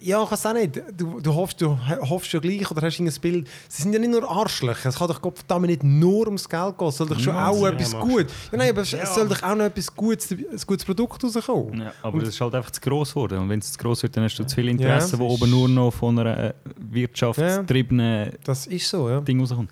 ja, 0.01 0.23
ich 0.23 0.31
weiß 0.31 0.45
auch 0.45 0.53
nicht. 0.53 0.81
Du, 0.95 1.19
du, 1.19 1.33
hoffst, 1.33 1.59
du 1.61 1.77
hoffst 2.09 2.31
ja 2.33 2.39
gleich 2.39 2.69
oder 2.71 2.81
hast 2.81 2.99
ein 2.99 3.11
Bild. 3.21 3.47
Sie 3.67 3.81
sind 3.83 3.93
ja 3.93 3.99
nicht 3.99 4.11
nur 4.11 4.29
Arschlöcher. 4.29 4.89
Es 4.89 4.97
kann 4.97 5.07
doch 5.07 5.21
Gott 5.21 5.37
verdammt 5.37 5.67
nicht 5.67 5.83
nur 5.83 6.25
ums 6.27 6.47
Geld 6.47 6.77
gehen. 6.77 6.87
Es 6.87 6.97
soll 6.97 7.07
doch 7.07 7.19
schon 7.19 7.33
Ja, 7.35 7.47
auch 7.49 7.61
ja, 7.63 7.69
etwas 7.69 7.93
machst 7.93 8.07
gut. 8.07 8.27
Ja, 8.51 8.57
nein, 8.57 8.69
aber 8.69 8.81
es 8.81 8.91
Ja. 8.91 9.05
soll 9.05 9.27
doch 9.27 9.43
auch 9.43 9.55
noch 9.55 9.65
etwas 9.65 9.93
Gutes, 9.95 10.31
ein 10.31 10.45
gutes 10.65 10.85
Produkt 10.85 11.23
rauskommen. 11.23 11.81
Ja, 11.81 11.93
aber 12.01 12.19
das 12.19 12.29
ist 12.29 12.41
halt 12.41 12.55
einfach 12.55 12.71
zu 12.71 12.81
gross 12.81 13.09
geworden. 13.09 13.39
Und 13.39 13.49
wenn 13.49 13.59
es 13.59 13.71
zu 13.73 13.77
gross 13.79 14.01
wird, 14.03 14.15
dann 14.15 14.23
hast 14.23 14.35
du 14.37 14.45
zu 14.45 14.55
viele 14.55 14.71
Interessen, 14.71 15.19
Ja. 15.19 15.25
die 15.27 15.33
oben 15.33 15.49
nur 15.49 15.67
noch 15.69 15.91
von 15.91 16.17
einer 16.19 16.37
äh, 16.37 16.53
wirtschaftsgetriebenen 16.77 18.33
Das 18.43 18.67
ist 18.67 18.89
so, 18.89 19.09
ja. 19.09 19.21
Ding 19.21 19.39
rauskommt. 19.39 19.71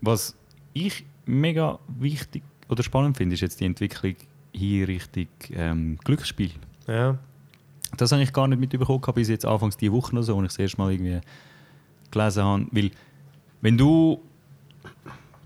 Was 0.00 0.34
ich 0.72 1.04
mega 1.24 1.78
wichtig 1.98 2.42
oder 2.68 2.82
spannend 2.82 3.16
finde, 3.16 3.34
ist 3.34 3.40
jetzt 3.40 3.60
die 3.60 3.64
Entwicklung 3.64 4.14
hier 4.52 4.88
Richtung 4.88 5.26
ähm, 5.52 5.98
Glücksspiel. 6.04 6.50
ja. 6.86 7.18
Das 7.96 8.12
habe 8.12 8.22
ich 8.22 8.32
gar 8.32 8.48
nicht 8.48 8.60
mitbekommen 8.60 9.00
bis 9.14 9.28
jetzt 9.28 9.44
anfangs 9.44 9.76
die 9.76 9.90
Woche 9.90 10.12
oder 10.12 10.22
so, 10.22 10.38
als 10.38 10.52
ich 10.52 10.56
das 10.56 10.58
erste 10.58 10.78
Mal 10.78 10.92
irgendwie 10.92 11.20
gelesen 12.10 12.44
habe. 12.44 12.66
Weil, 12.70 12.90
wenn 13.60 13.78
du. 13.78 14.20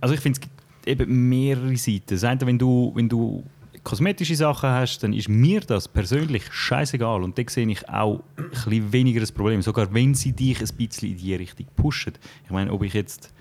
Also, 0.01 0.15
ich 0.15 0.21
finde, 0.21 0.39
es 0.39 0.41
gibt 0.41 0.55
eben 0.87 1.29
mehrere 1.29 1.77
Seiten. 1.77 2.05
Das 2.09 2.25
eine, 2.25 2.41
wenn 2.47 2.59
du, 2.59 2.93
wenn 2.95 3.09
du 3.09 3.45
kosmetische 3.85 4.37
Sachen 4.37 4.71
hast, 4.71 5.01
dann 5.01 5.13
ist 5.13 5.29
mir 5.29 5.61
das 5.61 5.89
persönlich 5.89 6.45
scheißegal. 6.51 7.23
Und 7.23 7.39
da 7.39 7.43
sehe 7.47 7.69
ich 7.69 7.89
auch 7.89 8.23
ein 8.37 8.51
bisschen 8.51 8.93
weniger 8.93 9.21
das 9.21 9.33
Problem. 9.33 9.63
Sogar 9.63 9.93
wenn 9.93 10.15
sie 10.15 10.33
dich 10.33 10.61
ein 10.61 10.77
bisschen 10.77 11.11
in 11.11 11.17
die 11.17 11.35
Richtung 11.35 11.67
pushen. 11.77 12.15
Ich 12.45 12.51
meine, 12.51 12.73
ob 12.73 12.83
ich 12.83 12.95
jetzt 12.95 13.33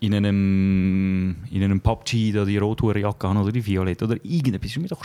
in 0.00 0.14
einem, 0.14 1.36
in 1.50 1.62
einem 1.62 1.80
PUBG 1.80 2.32
da 2.32 2.44
die 2.44 2.58
Rothurenjacke 2.58 3.28
habe 3.28 3.40
oder 3.40 3.52
die 3.52 3.64
Violette 3.64 4.04
oder 4.04 4.16
irgendetwas, 4.24 4.70
ist 4.70 4.78
mir 4.78 4.88
doch 4.88 5.04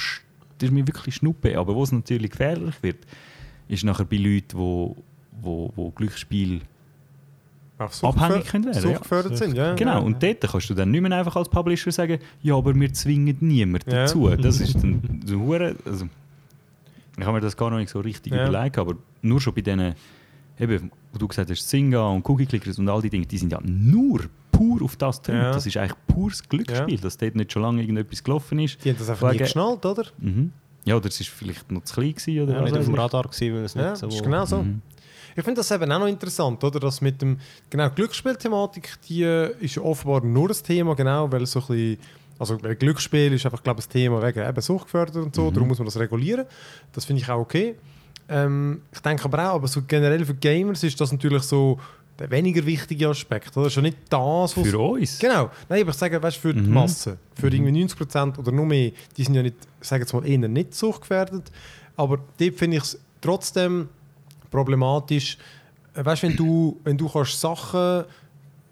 das 0.57 0.69
ist 0.69 0.73
mir 0.73 0.87
wirklich 0.87 1.15
Schnuppe. 1.15 1.57
Aber 1.57 1.75
wo 1.75 1.83
es 1.83 1.91
natürlich 1.91 2.31
gefährlich 2.31 2.75
wird, 2.81 2.97
ist 3.67 3.83
nachher 3.83 4.05
bei 4.05 4.17
Leuten, 4.17 4.57
wo, 4.57 4.95
wo, 5.41 5.71
wo 5.75 5.89
Glücksspiel 5.91 6.61
Auf 7.79 8.03
Abhängig 8.03 8.45
können 8.47 8.65
werden, 8.65 8.75
ja. 8.75 8.81
Suchtgefördert 8.81 9.37
sind, 9.37 9.55
ja. 9.57 9.73
Genau, 9.75 9.93
ja. 9.93 9.97
und 9.99 10.21
dort 10.21 10.41
kannst 10.41 10.69
du 10.69 10.73
dann 10.73 10.91
nicht 10.91 11.01
mehr 11.01 11.11
einfach 11.17 11.35
als 11.35 11.49
Publisher 11.49 11.91
sagen, 11.91 12.19
ja, 12.41 12.55
aber 12.55 12.73
wir 12.75 12.93
zwingen 12.93 13.37
niemanden 13.41 13.89
Ja. 13.89 14.01
dazu. 14.03 14.29
Das 14.29 14.59
ist 14.61 14.75
dann 14.75 15.21
so 15.25 15.39
hure- 15.39 15.75
also, 15.85 16.07
Ich 17.17 17.23
habe 17.25 17.33
mir 17.33 17.41
das 17.41 17.57
gar 17.57 17.69
noch 17.69 17.77
nicht 17.77 17.89
so 17.89 17.99
richtig 17.99 18.33
Ja. 18.33 18.47
überlegt, 18.47 18.77
aber 18.77 18.95
nur 19.21 19.41
schon 19.41 19.53
bei 19.53 19.61
denen, 19.61 19.95
eben, 20.59 20.91
wo 21.11 21.17
du 21.19 21.27
gesagt 21.27 21.49
hast, 21.49 21.67
Singa 21.69 22.07
und 22.09 22.27
Cookie 22.29 22.45
Clickers 22.45 22.77
und 22.79 22.87
all 22.89 23.01
die 23.01 23.09
Dinge, 23.09 23.25
die 23.25 23.37
sind 23.37 23.51
ja 23.51 23.59
nur 23.63 24.21
pur 24.53 24.81
auf 24.81 24.95
das 24.95 25.21
drin. 25.21 25.35
Ja. 25.35 25.51
Das 25.51 25.65
ist 25.65 25.75
eigentlich 25.75 25.97
pures 26.07 26.47
Glücksspiel, 26.47 26.97
dass 26.99 27.17
dort 27.17 27.35
nicht 27.35 27.51
schon 27.51 27.61
lange 27.63 27.81
irgendetwas 27.81 28.23
gelaufen 28.23 28.59
ist. 28.59 28.83
Die 28.85 28.89
haben 28.91 28.97
das 28.97 29.09
einfach 29.09 29.27
nie 29.27 29.33
Wegen- 29.35 29.43
geschnallt, 29.43 29.85
oder? 29.85 30.05
Mhm. 30.19 30.53
Ja, 30.85 30.95
oder 30.95 31.07
es 31.07 31.19
ist 31.19 31.29
vielleicht 31.29 31.69
noch 31.71 31.83
zu 31.83 31.93
klein 31.95 32.13
gewesen, 32.13 32.41
oder 32.43 32.53
Ja, 32.53 32.61
nicht 32.61 32.77
auf 32.77 32.85
dem. 32.85 32.95
Radar 32.95 33.23
gewesen, 33.23 33.53
weil 33.55 33.63
es 33.65 33.73
Ja, 33.73 33.89
nicht 33.91 33.97
so... 33.99 34.05
das 34.07 34.15
ist 34.15 34.23
genau 34.23 34.45
so. 34.45 34.63
Mhm. 34.63 34.81
Ich 35.35 35.43
finde 35.43 35.59
das 35.61 35.71
eben 35.71 35.91
auch 35.91 35.99
noch 35.99 36.07
interessant, 36.07 36.63
oder? 36.63 36.79
Dass 36.79 37.01
mit 37.01 37.21
dem 37.21 37.39
genau 37.69 37.89
Glücksspielthematik, 37.89 38.97
die 39.09 39.23
äh, 39.23 39.53
ist 39.59 39.75
ja 39.75 39.81
offenbar 39.81 40.23
nur 40.23 40.47
das 40.47 40.61
Thema, 40.61 40.95
genau, 40.95 41.31
weil 41.31 41.45
so 41.45 41.59
ein 41.59 41.65
bisschen, 41.67 41.97
also 42.37 42.61
weil 42.61 42.75
Glücksspiel 42.75 43.33
ist 43.33 43.45
einfach, 43.45 43.63
glaube 43.63 43.79
ich, 43.79 43.87
das 43.87 43.93
Thema 43.93 44.21
wegen 44.21 44.47
eben 44.47 44.61
Sucht 44.61 44.85
gefördert 44.85 45.15
und 45.17 45.33
so, 45.35 45.49
Mhm. 45.49 45.53
darum 45.53 45.67
muss 45.69 45.79
man 45.79 45.85
das 45.85 45.97
regulieren. 45.97 46.45
Das 46.91 47.05
finde 47.05 47.21
ich 47.21 47.29
auch 47.29 47.39
okay. 47.39 47.75
Ähm, 48.29 48.81
ich 48.91 48.99
denke 48.99 49.25
aber 49.25 49.49
auch, 49.49 49.55
aber 49.55 49.67
so 49.67 49.81
generell 49.87 50.23
für 50.25 50.33
Gamers 50.35 50.83
ist 50.83 50.99
das 51.01 51.11
natürlich 51.11 51.43
so 51.43 51.79
der 52.19 52.29
weniger 52.29 52.65
wichtige 52.65 53.09
Aspekt, 53.09 53.55
oder? 53.57 53.69
Ja 53.69 53.81
nicht 53.81 53.97
das, 54.09 54.55
was 54.55 54.67
Für 54.67 54.79
uns? 54.79 55.19
Genau. 55.19 55.49
Nein, 55.67 55.81
aber 55.81 55.91
ich 55.91 55.97
sage, 55.97 56.21
weißt, 56.21 56.37
für 56.37 56.53
die 56.53 56.61
Mhm. 56.61 56.73
Masse, 56.73 57.17
für 57.35 57.47
irgendwie 57.47 57.71
90% 57.85 58.37
oder 58.37 58.51
noch 58.51 58.65
mehr, 58.65 58.91
die 59.17 59.23
sind 59.23 59.33
ja 59.33 59.41
nicht, 59.41 59.55
ich 59.81 59.87
sage 59.87 60.03
jetzt 60.03 60.13
mal, 60.13 60.25
eher 60.25 60.37
nicht 60.47 60.75
suchtgefährdet. 60.75 61.51
Aber 61.95 62.19
dort 62.39 62.55
finde 62.55 62.77
ich 62.77 62.83
es 62.83 62.99
trotzdem 63.21 63.89
problematisch. 64.51 65.37
Äh, 65.95 66.05
Weißt 66.05 66.23
wenn 66.23 66.35
du, 66.35 66.79
wenn 66.83 66.97
du 66.97 67.09
kannst 67.09 67.39
Sachen 67.39 68.05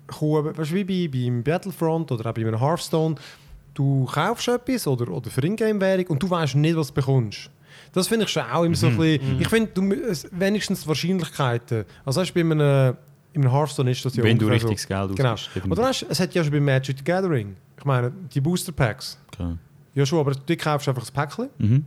kaufen, 0.08 0.58
weißt 0.58 0.74
wie 0.74 0.84
bei, 0.84 1.08
beim 1.12 1.44
Battlefront 1.44 2.12
oder 2.12 2.30
auch 2.30 2.34
bei 2.34 2.42
einem 2.42 2.60
Hearthstone, 2.60 3.16
du 3.74 4.06
kaufst 4.06 4.48
etwas 4.48 4.86
oder, 4.88 5.10
oder 5.12 5.30
für 5.30 5.44
Ingame-Währung 5.44 6.08
und 6.08 6.22
du 6.24 6.30
weißt 6.30 6.56
nicht, 6.56 6.76
was 6.76 6.88
du 6.90 6.94
bekommst. 6.96 7.50
Das 7.94 8.08
finde 8.08 8.26
ich 8.26 8.32
schon 8.32 8.44
auch 8.44 8.64
immer 8.64 8.76
so 8.76 8.88
ein 8.88 8.98
bisschen. 8.98 9.40
Ich 9.42 9.48
finde, 9.50 9.72
wenigstens 10.32 10.82
die 10.84 10.88
Wahrscheinlichkeiten. 10.88 11.86
Also, 12.06 12.22
weißt, 12.22 12.34
bei 12.34 12.42
einem, 12.42 12.96
in 13.34 13.42
einem 13.44 13.52
Hearthstone 13.52 13.92
ist 13.92 14.04
das 14.06 14.16
ja 14.16 14.24
Wenn 14.24 14.38
du 14.38 14.46
so. 14.46 14.52
richtiges 14.52 14.88
Geld 14.88 15.16
Genau. 15.16 15.34
ausgibst. 15.34 15.56
definitiv. 15.56 15.72
Oder 15.80 15.88
weißt, 15.90 16.06
es 16.10 16.20
hat 16.20 16.34
ja 16.34 16.44
schon 16.44 16.52
bei 16.54 16.60
Magic 16.60 16.98
the 16.98 17.04
Gathering. 17.04 17.56
Ich 17.78 17.86
meine, 17.86 18.12
die 18.34 18.42
Booster 18.42 18.72
Packs. 18.72 19.18
Klar. 19.32 19.58
Ja, 19.94 20.06
schon, 20.06 20.20
aber 20.20 20.34
du 20.34 20.58
kaufst 20.58 20.88
einfach 20.88 21.06
ein 21.08 21.14
Päckchen. 21.14 21.50
Mhm. 21.58 21.86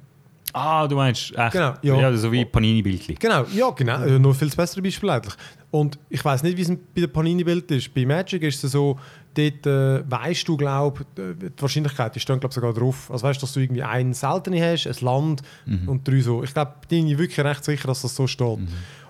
Ah, 0.53 0.87
du 0.87 0.95
meinst 0.95 1.37
echt? 1.37 1.53
Genau, 1.53 1.75
ja. 1.83 2.01
ja. 2.01 2.17
so 2.17 2.31
wie 2.31 2.45
Panini-Bildchen. 2.45 3.17
Genau, 3.19 3.45
ja, 3.55 3.71
genau. 3.71 4.03
Äh, 4.05 4.19
noch 4.21 4.35
viel 4.35 4.49
bessere 4.51 4.83
Beispiel 4.83 5.11
eigentlich. 5.11 5.35
Und 5.71 5.99
ich 6.09 6.25
weiß 6.25 6.45
nicht, 6.45 6.57
wie 6.57 6.63
es 6.63 6.69
bei 6.69 7.01
der 7.01 7.09
Panini-Bild 7.09 7.69
ist. 7.73 7.93
Bei 7.93 8.07
Magic 8.07 8.43
ist 8.43 8.63
es 8.63 8.71
so, 8.71 8.97
dort 9.35 9.67
äh, 9.67 10.09
weißt 10.09 10.47
du, 10.47 10.57
glaube 10.57 11.05
die 11.17 11.51
Wahrscheinlichkeit, 11.61 12.15
die 12.15 12.21
stehen, 12.21 12.39
glaube 12.39 12.55
sogar 12.55 12.73
drauf. 12.73 13.11
Also 13.11 13.27
weißt 13.27 13.41
du, 13.41 13.47
dass 13.47 13.53
du 13.55 13.61
irgendwie 13.61 13.83
einen 13.83 14.15
seltenen 14.15 14.63
hast, 14.63 14.87
ein 14.87 15.05
Land 15.05 15.43
und 15.87 16.07
drei 16.07 16.21
so. 16.21 16.45
Ich 16.45 16.55
glaube, 16.55 16.73
bin 16.89 17.09
ich 17.09 17.19
wirklich 17.19 17.41
recht 17.41 17.65
sicher, 17.65 17.89
dass 17.89 18.03
das 18.03 18.15
so 18.15 18.29
steht. 18.29 18.59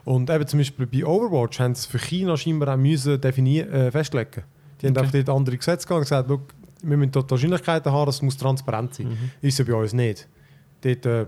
Und 0.05 0.29
eben 0.31 0.47
zum 0.47 0.59
Beispiel 0.59 0.87
bei 0.87 1.05
Overwatch 1.05 1.61
haben 1.61 1.75
sie 1.75 1.89
für 1.89 1.99
China 1.99 2.37
scheinbar 2.37 2.75
auch 2.75 2.79
müssen 2.79 3.23
äh, 3.23 3.91
festlegen. 3.91 4.43
Die 4.81 4.87
haben 4.87 4.93
Okay. 4.97 5.01
einfach 5.01 5.13
dort 5.13 5.29
andere 5.31 5.57
Gesetze 5.57 5.87
gegangen 5.87 6.01
und 6.01 6.05
gesagt, 6.05 6.29
«Schau, 6.29 6.41
wir 6.83 6.97
müssen 6.99 7.13
dort 7.13 7.31
Wahrscheinlichkeiten 7.31 7.91
haben, 7.93 8.09
es 8.11 8.21
muss 8.21 8.37
transparent 8.37 8.95
sein. 8.95 9.17
Ist 9.41 9.59
ja 9.59 9.65
bei 9.65 9.75
uns 9.75 9.93
nicht. 9.95 10.29
Dort 10.83 11.07
äh, 11.07 11.27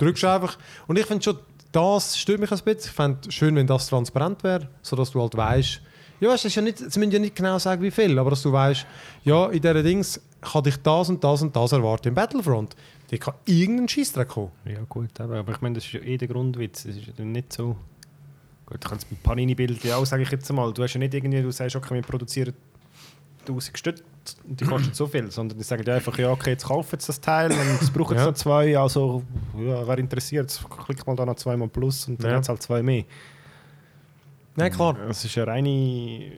drückst 0.00 0.22
du 0.24 0.26
einfach. 0.28 0.58
Und 0.88 0.98
ich 0.98 1.06
finde 1.06 1.22
schon, 1.22 1.38
das 1.70 2.18
stört 2.18 2.40
mich 2.40 2.50
ein 2.50 2.58
bisschen. 2.58 2.78
Ich 2.80 2.90
fände 2.90 3.18
es 3.28 3.34
schön, 3.34 3.54
wenn 3.54 3.66
das 3.68 3.86
transparent 3.86 4.42
wäre, 4.42 4.68
sodass 4.82 5.12
du 5.12 5.20
halt 5.20 5.36
weißt, 5.36 5.80
ja, 6.20 6.28
weißt, 6.30 6.44
ist 6.46 6.54
ja 6.54 6.62
nicht, 6.62 6.78
sie 6.78 6.98
müssen 6.98 7.12
ja 7.12 7.18
nicht 7.18 7.36
genau 7.36 7.58
sagen, 7.58 7.82
wie 7.82 7.90
viel, 7.90 8.18
aber 8.18 8.30
dass 8.30 8.42
du 8.42 8.50
weißt, 8.52 8.86
ja, 9.24 9.46
in 9.50 9.60
diesen 9.60 9.84
Dings 9.84 10.20
kann 10.40 10.62
dich 10.62 10.76
das 10.82 11.08
und 11.10 11.22
das 11.22 11.42
und 11.42 11.54
das 11.54 11.72
erwarten 11.72 12.08
im 12.08 12.14
Battlefront. 12.14 12.74
Die 13.14 13.18
kann 13.20 13.34
irgendein 13.46 13.88
Scheissdreck 13.88 14.28
kommen. 14.28 14.50
Ja 14.64 14.80
gut, 14.88 15.20
aber, 15.20 15.44
ich 15.48 15.60
meine, 15.60 15.76
das 15.76 15.84
ist 15.84 15.92
ja 15.92 16.00
eh 16.00 16.16
der 16.18 16.28
Grundwitz. 16.28 16.84
Es 16.84 16.96
ist 16.96 17.06
ja 17.16 17.24
nicht 17.24 17.52
so... 17.52 17.76
Gut, 18.66 18.82
du 18.82 18.88
kannst 18.88 19.08
bei 19.10 19.16
Panini-Bild 19.22 19.84
ja 19.84 19.96
auch, 19.96 20.06
sage 20.06 20.22
ich 20.22 20.30
jetzt 20.30 20.50
mal. 20.52 20.72
Du 20.72 20.82
hast 20.82 20.94
ja 20.94 20.98
nicht 20.98 21.12
irgendwie, 21.14 21.42
du 21.42 21.50
sagst, 21.50 21.76
okay, 21.76 21.94
wir 21.94 22.02
produzieren 22.02 22.54
1000 23.46 23.78
Stück 23.78 23.96
und 24.48 24.58
die 24.58 24.64
kosten 24.64 24.94
so 24.94 25.06
viel, 25.06 25.30
sondern 25.30 25.58
die 25.58 25.64
sagen 25.64 25.84
dir 25.84 25.94
einfach, 25.94 26.16
ja 26.18 26.30
okay, 26.30 26.50
jetzt 26.52 26.64
kaufen 26.64 26.88
jetzt 26.92 27.06
das 27.10 27.20
Teil 27.20 27.52
und 27.52 27.58
es 27.82 27.90
brauchen 27.90 28.14
jetzt 28.14 28.22
Ja. 28.22 28.30
noch 28.30 28.34
zwei, 28.34 28.78
also 28.78 29.22
ja, 29.58 29.86
wer 29.86 29.98
interessiert, 29.98 30.44
jetzt 30.50 30.64
klick 30.86 31.06
mal 31.06 31.14
da 31.14 31.26
noch 31.26 31.36
zweimal 31.36 31.68
plus 31.68 32.08
und 32.08 32.22
dann 32.24 32.30
Ja. 32.30 32.36
hat 32.38 32.44
es 32.44 32.48
halt 32.48 32.62
zwei 32.62 32.82
mehr. 32.82 33.04
Nein, 34.56 34.72
klar. 34.72 34.96
Es 35.10 35.22
ist 35.26 35.34
ja 35.34 35.44
reine, 35.44 36.32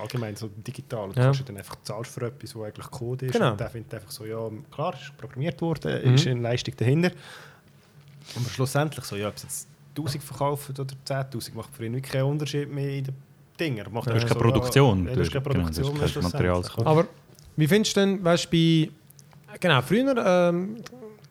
allgemein 0.00 0.36
so 0.36 0.48
digital. 0.48 1.08
Du 1.10 1.16
Ja. 1.18 1.24
kannst 1.26 1.40
ja 1.40 1.46
dann 1.46 1.56
einfach 1.58 1.76
zahlst 1.82 2.12
für 2.12 2.26
etwas, 2.26 2.54
wo 2.54 2.64
eigentlich 2.64 2.90
Code 2.90 3.26
ist. 3.26 3.32
Genau. 3.32 3.52
Und 3.52 3.60
der 3.60 3.70
findet 3.70 3.94
einfach 3.94 4.10
so, 4.10 4.24
ja, 4.24 4.48
klar, 4.72 4.94
ist 4.94 5.16
programmiert 5.16 5.60
worden, 5.60 6.00
Mhm. 6.08 6.14
ist 6.14 6.26
eine 6.26 6.40
Leistung 6.40 6.74
dahinter. 6.76 7.10
Aber 8.36 8.48
schlussendlich 8.50 9.04
so, 9.04 9.16
ja, 9.16 9.28
ob 9.28 9.36
es 9.36 9.42
jetzt 9.42 9.68
1000 9.94 10.22
verkauft 10.22 10.70
oder 10.78 10.94
10.000, 11.04 11.54
macht 11.54 11.74
für 11.74 11.84
ihn 11.84 11.94
wirklich 11.94 12.12
keinen 12.12 12.24
Unterschied 12.24 12.72
mehr 12.72 12.90
in 12.90 13.04
den 13.04 13.14
Dingen. 13.58 13.86
Macht 13.92 14.06
Ja, 14.06 14.12
Du 14.14 14.20
hast 14.20 14.28
keine 14.28 14.34
so, 14.34 14.38
Produktion. 14.50 15.06
Ja, 15.06 15.14
du 15.14 15.20
hast 15.20 15.32
keine 15.32 15.42
Genau, 15.42 15.54
du 15.54 15.60
Produktion 15.62 15.86
kein 15.92 15.98
mehr 15.98 16.08
schlussendlich. 16.08 16.52
Material. 16.52 16.86
Aber 16.86 17.06
wie 17.56 17.66
findest 17.66 17.96
du 17.96 18.00
denn, 18.00 18.24
weißt 18.24 18.44
du, 18.46 18.50
bei. 18.50 18.90
Genau, 19.58 19.82
früher 19.82 20.16
ähm, 20.50 20.76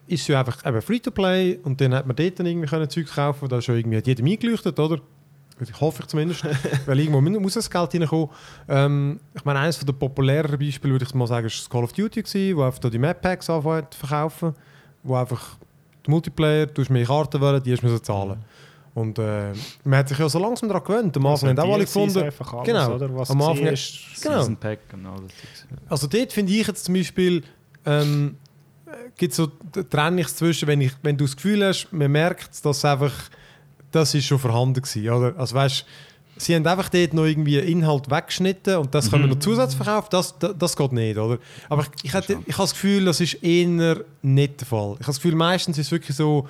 ist 0.06 0.20
es 0.22 0.28
ja 0.28 0.40
einfach 0.40 0.64
eben 0.66 0.82
Free-to-Play 0.82 1.60
und 1.62 1.80
dann 1.80 1.94
hat 1.94 2.06
man 2.06 2.14
dort 2.14 2.38
dann 2.38 2.46
irgendwie 2.46 2.68
können 2.68 2.90
Zeug 2.90 3.06
kaufen 3.06 3.48
da 3.48 3.58
ist 3.58 3.64
schon 3.64 3.76
irgendwie 3.76 3.96
hat 3.96 4.06
jedem 4.06 4.26
eingeleuchtet, 4.26 4.78
oder? 4.78 5.00
Ich 5.60 5.80
hoffe 5.80 6.02
ich 6.02 6.06
zumindest, 6.08 6.44
weil 6.86 7.00
irgendwo 7.00 7.20
mu- 7.20 7.40
muss 7.40 7.54
das 7.54 7.68
Geld 7.70 7.94
reinkommen. 7.94 8.28
Ähm, 8.68 9.20
ich 9.34 9.44
meine, 9.44 9.58
eines 9.60 9.78
der 9.78 9.92
populäreren 9.92 10.58
Beispiele 10.58 10.94
würde 10.94 11.04
ich 11.04 11.14
mal 11.14 11.26
sagen, 11.26 11.46
ist 11.46 11.58
das 11.60 11.68
Call 11.70 11.84
of 11.84 11.92
Duty 11.92 12.22
gewesen, 12.22 12.56
wo 12.56 12.62
einfach 12.62 12.78
die 12.88 12.98
Map 12.98 13.20
Packs 13.20 13.50
anfangen 13.50 13.86
zu 13.90 13.98
verkaufen, 13.98 14.54
wo 15.02 15.16
einfach 15.16 15.56
die 16.06 16.10
Multiplayer, 16.10 16.66
du 16.66 16.80
hast 16.82 16.90
mehr 16.90 17.04
Karten 17.04 17.40
wollen, 17.40 17.62
die 17.62 17.72
hast 17.72 17.82
du 17.82 17.98
zahlen. 18.02 18.38
Und 18.92 19.18
äh, 19.20 19.52
man 19.84 19.98
hat 20.00 20.08
sich 20.08 20.18
ja 20.18 20.28
so 20.28 20.38
langsam 20.40 20.68
daran 20.68 20.82
gewöhnt. 20.84 21.16
Am 21.16 21.26
Anfang 21.26 21.50
haben 21.50 21.58
auch 21.60 21.74
alle 21.74 21.84
gefunden, 21.84 22.18
einfach 22.22 22.52
alles, 22.54 22.66
genau, 22.66 22.94
Oder? 22.94 23.16
Was 23.16 23.30
am 23.30 23.40
Anfang- 23.42 23.66
ist, 23.68 23.98
Genau. 24.22 24.38
Season 24.40 24.56
Pack 24.56 24.80
und 24.92 25.06
all 25.06 25.20
das. 25.22 25.28
Zeugs. 25.30 25.66
Also 25.88 26.06
dort 26.08 26.32
finde 26.32 26.52
ich 26.52 26.66
jetzt 26.66 26.84
zum 26.84 26.94
Beispiel, 26.94 27.42
ähm, 27.86 28.36
gibt 29.16 29.32
so 29.34 29.46
Trennung 29.88 30.26
zwischen, 30.26 30.66
wenn, 30.66 30.80
ich, 30.80 30.92
wenn 31.02 31.16
du 31.16 31.24
das 31.24 31.36
Gefühl 31.36 31.64
hast, 31.64 31.92
man 31.92 32.10
merkt, 32.10 32.64
dass 32.64 32.84
einfach, 32.84 33.12
das 33.90 34.14
ist 34.14 34.26
schon 34.26 34.38
vorhanden 34.38 34.82
gewesen, 34.82 35.08
oder? 35.08 35.38
Also 35.38 35.54
weißt, 35.54 35.84
sie 36.36 36.54
haben 36.54 36.66
einfach 36.66 36.88
dort 36.88 37.14
noch 37.14 37.24
irgendwie 37.24 37.58
Inhalt 37.58 38.10
weggeschnitten 38.10 38.76
und 38.76 38.94
das 38.94 39.10
können 39.10 39.24
wir 39.24 39.34
noch 39.34 39.38
Zusatz 39.38 39.74
verkaufen, 39.74 40.08
das, 40.10 40.38
das, 40.38 40.54
das 40.58 40.76
geht 40.76 40.92
nicht, 40.92 41.18
oder? 41.18 41.38
Aber 41.68 41.82
ich, 41.82 42.04
ich, 42.04 42.14
hätte, 42.14 42.38
ich 42.46 42.54
habe 42.54 42.64
das 42.64 42.72
Gefühl, 42.72 43.04
das 43.04 43.20
ist 43.20 43.34
eher 43.42 44.04
nicht 44.22 44.60
der 44.60 44.66
Fall. 44.66 44.92
Ich 44.94 45.00
habe 45.00 45.06
das 45.06 45.16
Gefühl, 45.16 45.34
meistens 45.34 45.78
ist 45.78 45.86
es 45.86 45.92
wirklich 45.92 46.16
so, 46.16 46.48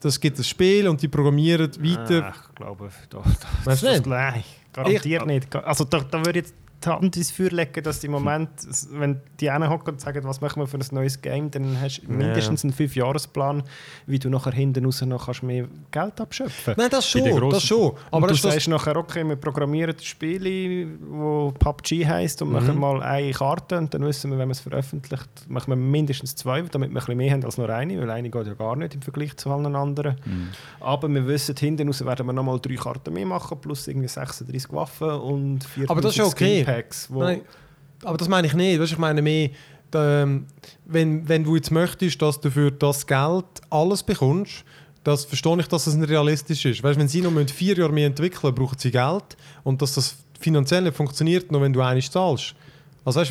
das 0.00 0.20
gibt 0.20 0.38
ein 0.38 0.44
Spiel 0.44 0.88
und 0.88 1.00
die 1.00 1.08
programmieren 1.08 1.70
weiter. 1.78 2.24
Ah, 2.26 2.34
ich 2.48 2.54
glaube, 2.54 2.90
da, 3.08 3.18
da, 3.18 3.48
Weißt 3.70 3.82
du 3.82 3.86
das? 3.86 4.06
Nein, 4.06 4.44
garantiert 4.72 5.26
nicht. 5.26 5.56
Also 5.56 5.84
da, 5.84 6.00
da 6.00 6.18
würde 6.18 6.40
ich 6.40 6.46
jetzt 6.46 6.54
die 6.84 6.88
Hand 6.88 7.16
ins 7.16 7.30
Feuer 7.30 7.50
legen, 7.50 7.82
dass 7.82 8.02
im 8.04 8.12
Moment, 8.12 8.50
wenn 8.92 9.20
die 9.38 9.50
einen 9.50 9.68
hocken 9.68 9.94
und 9.94 10.00
sagen, 10.00 10.24
was 10.24 10.40
machen 10.40 10.60
wir 10.62 10.66
für 10.66 10.78
ein 10.78 10.86
neues 10.92 11.20
Game, 11.20 11.50
dann 11.50 11.80
hast 11.80 12.00
du 12.02 12.12
mindestens 12.12 12.64
einen 12.64 12.72
Fünfjahresplan, 12.72 13.62
wie 14.06 14.18
du 14.18 14.28
nachher 14.30 14.52
hinten 14.52 14.84
raus 14.84 15.00
noch 15.02 15.26
kannst 15.26 15.42
mehr 15.42 15.66
Geld 15.90 16.20
abschöpfen 16.20 16.74
Nein, 16.76 16.88
das 16.90 17.08
schon, 17.08 17.50
das 17.50 17.62
schon. 17.62 17.92
Aber 18.10 18.16
Aber 18.18 18.26
du 18.28 18.34
sagst 18.34 18.68
nachher, 18.68 18.96
okay, 18.96 19.24
wir 19.24 19.36
programmieren 19.36 19.94
Spiele, 20.00 20.86
wo 21.08 21.52
PUBG 21.58 22.06
heisst 22.06 22.42
und 22.42 22.48
Mhm. 22.48 22.54
machen 22.54 22.78
mal 22.78 23.02
eine 23.02 23.30
Karte 23.32 23.78
und 23.78 23.92
dann 23.94 24.02
wissen 24.04 24.30
wir, 24.30 24.38
wenn 24.38 24.48
man 24.48 24.52
es 24.52 24.60
veröffentlicht, 24.60 25.28
machen 25.48 25.70
wir 25.70 25.76
mindestens 25.76 26.34
zwei, 26.34 26.62
damit 26.62 26.90
wir 26.90 26.92
ein 26.92 26.94
bisschen 26.94 27.16
mehr 27.16 27.32
haben 27.32 27.44
als 27.44 27.58
nur 27.58 27.68
eine, 27.70 28.00
weil 28.00 28.10
eine 28.10 28.30
geht 28.30 28.46
ja 28.46 28.54
gar 28.54 28.76
nicht 28.76 28.94
im 28.94 29.02
Vergleich 29.02 29.36
zu 29.36 29.50
allen 29.50 29.74
anderen. 29.76 30.16
Mhm. 30.24 30.48
Aber 30.80 31.08
wir 31.08 31.26
wissen, 31.26 31.54
hinten 31.56 31.88
raus 31.88 32.04
werden 32.04 32.26
wir 32.26 32.32
nochmal 32.32 32.58
drei 32.60 32.74
Karten 32.74 33.12
mehr 33.14 33.26
machen, 33.26 33.58
plus 33.60 33.86
irgendwie 33.88 34.08
36 34.08 34.72
Waffen 34.72 35.10
und 35.10 35.64
4000 35.64 35.90
Aber 35.90 36.00
das 36.00 36.16
ist 36.16 36.20
okay. 36.20 36.64
Wo 37.10 37.20
Nein, 37.20 37.42
aber 38.04 38.16
das 38.16 38.28
meine 38.28 38.46
ich 38.46 38.54
nicht. 38.54 38.80
Weißt, 38.80 38.92
ich 38.92 38.98
meine 38.98 39.22
mehr, 39.22 39.50
ähm, 39.94 40.46
wenn, 40.84 41.28
wenn 41.28 41.44
du 41.44 41.56
jetzt 41.56 41.70
möchtest, 41.70 42.20
dass 42.22 42.40
du 42.40 42.50
für 42.50 42.70
das 42.70 43.06
Geld 43.06 43.44
alles 43.70 44.02
bekommst, 44.02 44.64
das 45.04 45.24
verstehe 45.24 45.58
ich, 45.60 45.66
dass 45.66 45.84
das 45.84 45.94
nicht 45.94 46.10
realistisch 46.10 46.64
ist. 46.66 46.82
Weißt, 46.82 46.98
wenn 46.98 47.08
sie 47.08 47.22
noch 47.22 47.32
vier 47.48 47.76
Jahre 47.76 47.92
mehr 47.92 48.06
entwickeln 48.06 48.54
brauchen 48.54 48.78
sie 48.78 48.90
Geld. 48.90 49.36
Und 49.64 49.80
dass 49.80 49.94
das 49.94 50.16
finanziell 50.38 50.82
nicht 50.82 50.96
funktioniert, 50.96 51.50
nur 51.50 51.62
wenn 51.62 51.72
du 51.72 51.80
eines 51.80 52.10
zahlst. 52.10 52.54
Also 53.04 53.20
weißt, 53.20 53.30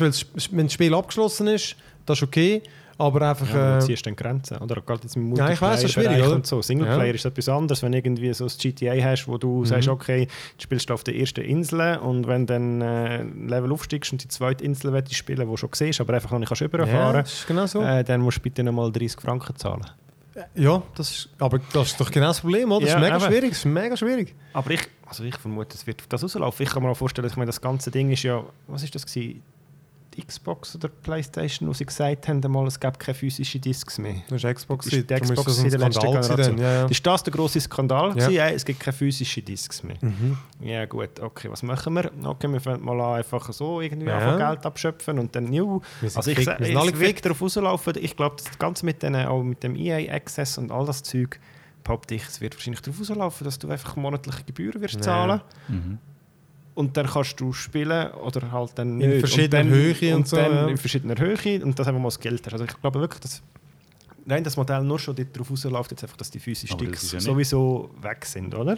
wenn 0.52 0.66
das 0.66 0.72
Spiel 0.72 0.94
abgeschlossen 0.94 1.46
ist, 1.48 1.76
das 2.06 2.18
ist 2.18 2.24
okay. 2.24 2.62
Aber 3.00 3.28
einfach... 3.30 3.48
Ja, 3.52 3.76
äh, 3.76 3.80
du 3.80 3.86
ziehst 3.86 4.06
dann 4.06 4.14
Grenzen. 4.14 4.58
Oder 4.58 4.80
gerade 4.82 5.00
jetzt 5.02 5.16
im 5.16 5.34
Ja, 5.34 5.50
ich 5.50 5.60
weiss, 5.60 5.76
das 5.80 5.84
ist 5.84 5.92
schwierig, 5.92 6.22
oder? 6.22 6.34
und 6.36 6.46
so. 6.46 6.60
Singleplayer 6.62 7.06
Ja. 7.06 7.14
ist 7.14 7.24
etwas 7.24 7.48
anderes, 7.48 7.82
wenn 7.82 7.92
irgendwie 7.92 8.32
so 8.34 8.44
das 8.44 8.58
GTA 8.58 8.92
hast, 9.02 9.26
wo 9.26 9.38
du 9.38 9.64
sagst, 9.64 9.88
okay, 9.88 10.26
du 10.26 10.62
spielst 10.62 10.90
auf 10.90 11.02
der 11.04 11.16
ersten 11.16 11.40
Insel 11.40 11.96
und 11.98 12.26
wenn 12.26 12.46
dann 12.46 12.80
äh, 12.80 13.20
ein 13.20 13.48
Level 13.48 13.72
aufsteigst 13.72 14.12
und 14.12 14.22
die 14.22 14.28
zweite 14.28 14.62
Insel 14.64 14.92
willst 14.92 15.10
du 15.10 15.14
spielen, 15.14 15.40
die 15.40 15.46
du 15.46 15.56
schon 15.56 15.70
siehst, 15.72 16.00
aber 16.00 16.14
einfach 16.14 16.30
noch 16.30 16.38
nicht 16.40 16.48
kannst 16.48 16.60
ja, 16.60 16.66
überfahren 16.66 17.22
das 17.22 17.32
ist 17.32 17.46
genau 17.46 17.66
so. 17.66 17.80
äh, 17.82 18.04
dann 18.04 18.20
musst 18.20 18.38
du 18.38 18.42
bitte 18.42 18.62
nochmal 18.62 18.92
30 18.92 19.20
Franken 19.20 19.56
zahlen. 19.56 19.86
ja, 20.54 20.82
das 20.94 21.10
ist, 21.10 21.28
aber 21.38 21.58
das 21.72 21.88
ist 21.88 22.00
doch 22.00 22.10
genau 22.10 22.28
das 22.28 22.40
Problem, 22.40 22.70
oder? 22.72 22.80
Das 22.86 22.90
Ja, 22.90 22.96
ist 22.98 23.02
mega 23.02 23.16
eben. 23.16 23.24
schwierig. 23.26 23.48
Das 23.50 23.58
ist 23.58 23.64
mega 23.64 23.96
schwierig. 23.96 24.34
Aber 24.52 24.70
ich, 24.70 24.80
also 25.06 25.24
ich 25.24 25.36
vermute, 25.36 25.74
es 25.76 25.86
wird 25.86 26.02
das 26.08 26.22
rauslaufen. 26.22 26.64
Ich 26.64 26.72
kann 26.72 26.82
mir 26.82 26.90
auch 26.90 26.96
vorstellen, 26.96 27.26
ich 27.28 27.36
meine, 27.36 27.46
das 27.46 27.60
ganze 27.60 27.90
Ding 27.90 28.10
ist 28.10 28.22
ja, 28.22 28.42
was 28.68 28.82
ist 28.82 28.94
das 28.94 29.04
gewesen? 29.06 29.42
Xbox 30.26 30.74
oder 30.76 30.88
Playstation, 30.88 31.68
wo 31.68 31.72
sie 31.72 31.84
gesagt 31.86 32.28
haben, 32.28 32.44
einmal, 32.44 32.66
es 32.66 32.78
gab 32.78 32.98
keine 32.98 33.14
physischen 33.14 33.60
Discs 33.60 33.98
mehr. 33.98 34.14
Das 34.28 34.44
ist 34.44 34.54
Xbox. 34.54 34.86
Das 34.86 34.94
ist 34.94 35.10
die 35.10 35.14
Xbox 35.14 35.44
das 35.44 35.58
ein 35.58 35.64
in 35.66 35.70
der 35.70 35.80
letzten 35.80 36.00
Generation. 36.12 36.58
Ja, 36.58 36.72
ja. 36.72 36.86
Ist 36.86 37.06
das 37.06 37.22
der 37.22 37.32
grosse 37.32 37.60
Skandal? 37.60 38.16
Ja. 38.30 38.48
Es 38.48 38.64
gibt 38.64 38.80
keine 38.80 38.92
physischen 38.96 39.44
Discs 39.44 39.82
mehr. 39.82 39.96
Mhm. 40.00 40.36
Ja 40.60 40.84
gut, 40.86 41.20
okay, 41.20 41.48
was 41.50 41.62
machen 41.62 41.94
wir? 41.94 42.10
Okay, 42.24 42.52
wir 42.52 42.60
fangen 42.60 42.84
mal 42.84 43.00
an, 43.00 43.14
einfach 43.18 43.52
so 43.52 43.80
irgendwie 43.80 44.08
Ja. 44.08 44.36
Geld 44.36 44.66
abschöpfen 44.66 45.18
und 45.18 45.34
dann, 45.34 45.52
juhu. 45.52 45.80
Sind 46.00 46.16
Also 46.16 46.30
ich, 46.30 46.48
alle 46.48 46.70
wird 46.74 46.92
gefickt. 46.92 47.24
darauf 47.24 47.40
rauslaufen. 47.42 47.94
Ich 48.00 48.16
glaube, 48.16 48.36
das 48.44 48.58
Ganze 48.58 48.84
mit, 48.84 49.02
den, 49.02 49.16
auch 49.16 49.42
mit 49.42 49.62
dem 49.62 49.76
EA 49.76 50.12
Access 50.14 50.58
und 50.58 50.70
all 50.70 50.84
das 50.86 51.02
Zeug, 51.02 51.40
behaupte 51.82 52.14
ich, 52.14 52.24
es 52.26 52.40
wird 52.42 52.54
wahrscheinlich 52.54 52.82
darauf 52.82 53.00
rauslaufen, 53.00 53.44
dass 53.44 53.58
du 53.58 53.68
einfach 53.70 53.96
monatliche 53.96 54.44
Gebühren 54.44 54.80
wirst 54.82 54.96
Ja. 54.96 55.00
zahlen 55.00 55.40
Mhm. 55.68 55.98
Und 56.74 56.96
dann 56.96 57.06
kannst 57.06 57.40
du 57.40 57.52
spielen 57.52 58.10
oder 58.12 58.50
halt 58.52 58.72
dann 58.76 59.00
In 59.00 59.08
nicht. 59.10 59.20
verschiedener 59.20 59.62
und 59.64 59.70
Höhe 59.70 60.16
und 60.16 60.28
so, 60.28 60.36
dann 60.36 60.52
ja. 60.52 60.66
In 60.68 60.76
verschiedener 60.76 61.16
Höhe 61.18 61.62
und 61.64 61.78
das 61.78 61.86
einfach 61.88 62.00
mal 62.00 62.08
das 62.08 62.20
Geld 62.20 62.44
hast. 62.46 62.52
Also 62.52 62.64
ich 62.64 62.80
glaube 62.80 63.00
wirklich, 63.00 63.20
dass 63.20 63.42
Nein, 64.26 64.44
das 64.44 64.56
Modell 64.56 64.82
nur 64.84 64.98
schon 64.98 65.16
darauf 65.32 65.50
rausläuft, 65.50 65.90
jetzt 65.92 66.04
einfach, 66.04 66.16
dass 66.18 66.30
die 66.30 66.38
physischen 66.38 66.76
das 66.78 66.86
Sticks 66.86 67.12
ja 67.12 67.20
sowieso 67.20 67.90
weg 68.02 68.24
sind, 68.26 68.54
oder? 68.54 68.76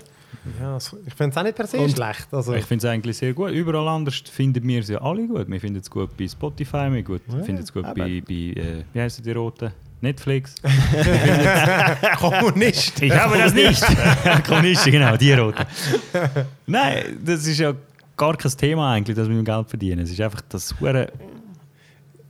Ja, 0.61 0.75
also, 0.75 0.99
ich 1.05 1.13
finde 1.15 1.33
es 1.33 1.37
auch 1.37 1.43
nicht 1.43 1.57
per 1.57 1.67
se 1.67 1.79
Und- 1.79 1.91
schlecht. 1.91 2.29
Also, 2.33 2.55
Ich 2.55 2.65
finde 2.65 2.87
es 2.87 2.91
eigentlich 2.91 3.17
sehr 3.17 3.35
gut. 3.35 3.51
Überall 3.51 3.89
anders 3.89 4.15
finden 4.21 4.67
wir 4.67 4.81
es 4.81 4.89
ja 4.89 5.03
alle 5.03 5.27
gut. 5.27 5.49
Wir 5.51 5.61
finden 5.61 5.81
es 5.81 5.91
gut 5.91 6.17
bei 6.17 6.29
Spotify, 6.29 6.89
wir 6.93 7.03
gut, 7.03 7.23
Ja, 7.29 7.43
finden 7.43 7.63
es 7.63 7.73
gut 7.73 7.83
bei, 7.83 8.23
bei 8.27 8.33
äh, 8.33 8.85
wie 8.93 9.01
heißen 9.01 9.23
die 9.25 9.33
roten? 9.33 9.73
Netflix. 10.03 10.55
Kommunist. 12.19 13.01
Ich 13.03 13.13
habe 13.15 13.39
das 13.39 13.55
nicht. 13.55 13.83
Kommunisten, 14.47 14.93
genau, 14.93 15.17
die 15.17 15.33
roten. 15.33 15.65
Nein, 16.67 17.19
das 17.25 17.47
ist 17.47 17.59
ja 17.59 17.73
gar 18.17 18.37
kein 18.37 18.53
Thema 18.53 18.93
eigentlich, 18.93 19.17
dass 19.17 19.29
wir 19.29 19.35
mit 19.35 19.47
dem 19.47 19.55
Geld 19.55 19.69
verdienen. 19.69 20.01
Es 20.01 20.11
ist 20.11 20.21
einfach 20.21 20.41
das 20.49 20.75
hure, 20.81 21.09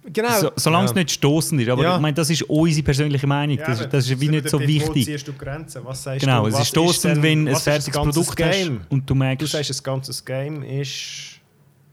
Genau. 0.05 0.41
so, 0.41 0.51
solange 0.57 0.87
es 0.87 0.91
Ja. 0.91 0.97
nicht 0.99 1.13
stoßend 1.13 1.61
ist. 1.63 1.69
Aber 1.71 1.83
Ja. 1.85 1.95
ich 1.95 2.01
meine, 2.03 2.15
das 2.15 2.29
ist 2.29 2.43
unsere 2.43 2.83
persönliche 2.85 3.27
Meinung. 3.27 3.57
Das, 3.59 3.81
ist- 3.81 3.93
das 3.93 4.11
ist 4.11 4.21
wie 4.21 4.29
nicht 4.29 4.49
so 4.49 4.59
wichtig. 4.61 5.05
ziehst 5.07 5.29
du 5.29 5.33
Grenzen? 5.33 5.81
Was 5.85 6.03
sagst 6.03 6.21
Genau, 6.21 6.43
du? 6.43 6.49
es 6.49 6.59
ist 6.59 6.69
stoßend, 6.69 7.23
wenn 7.23 7.49
ein 7.49 7.57
fertiges 7.57 7.97
Produkt 7.97 8.37
Game? 8.37 8.81
hast 8.81 8.91
und 8.91 9.01
du 9.09 9.15
Du 9.15 9.15
merkst, 9.15 9.49
sagst, 9.53 9.71
das 9.71 9.83
ganze 9.83 10.13
Game 10.25 10.63
ist 10.65 11.41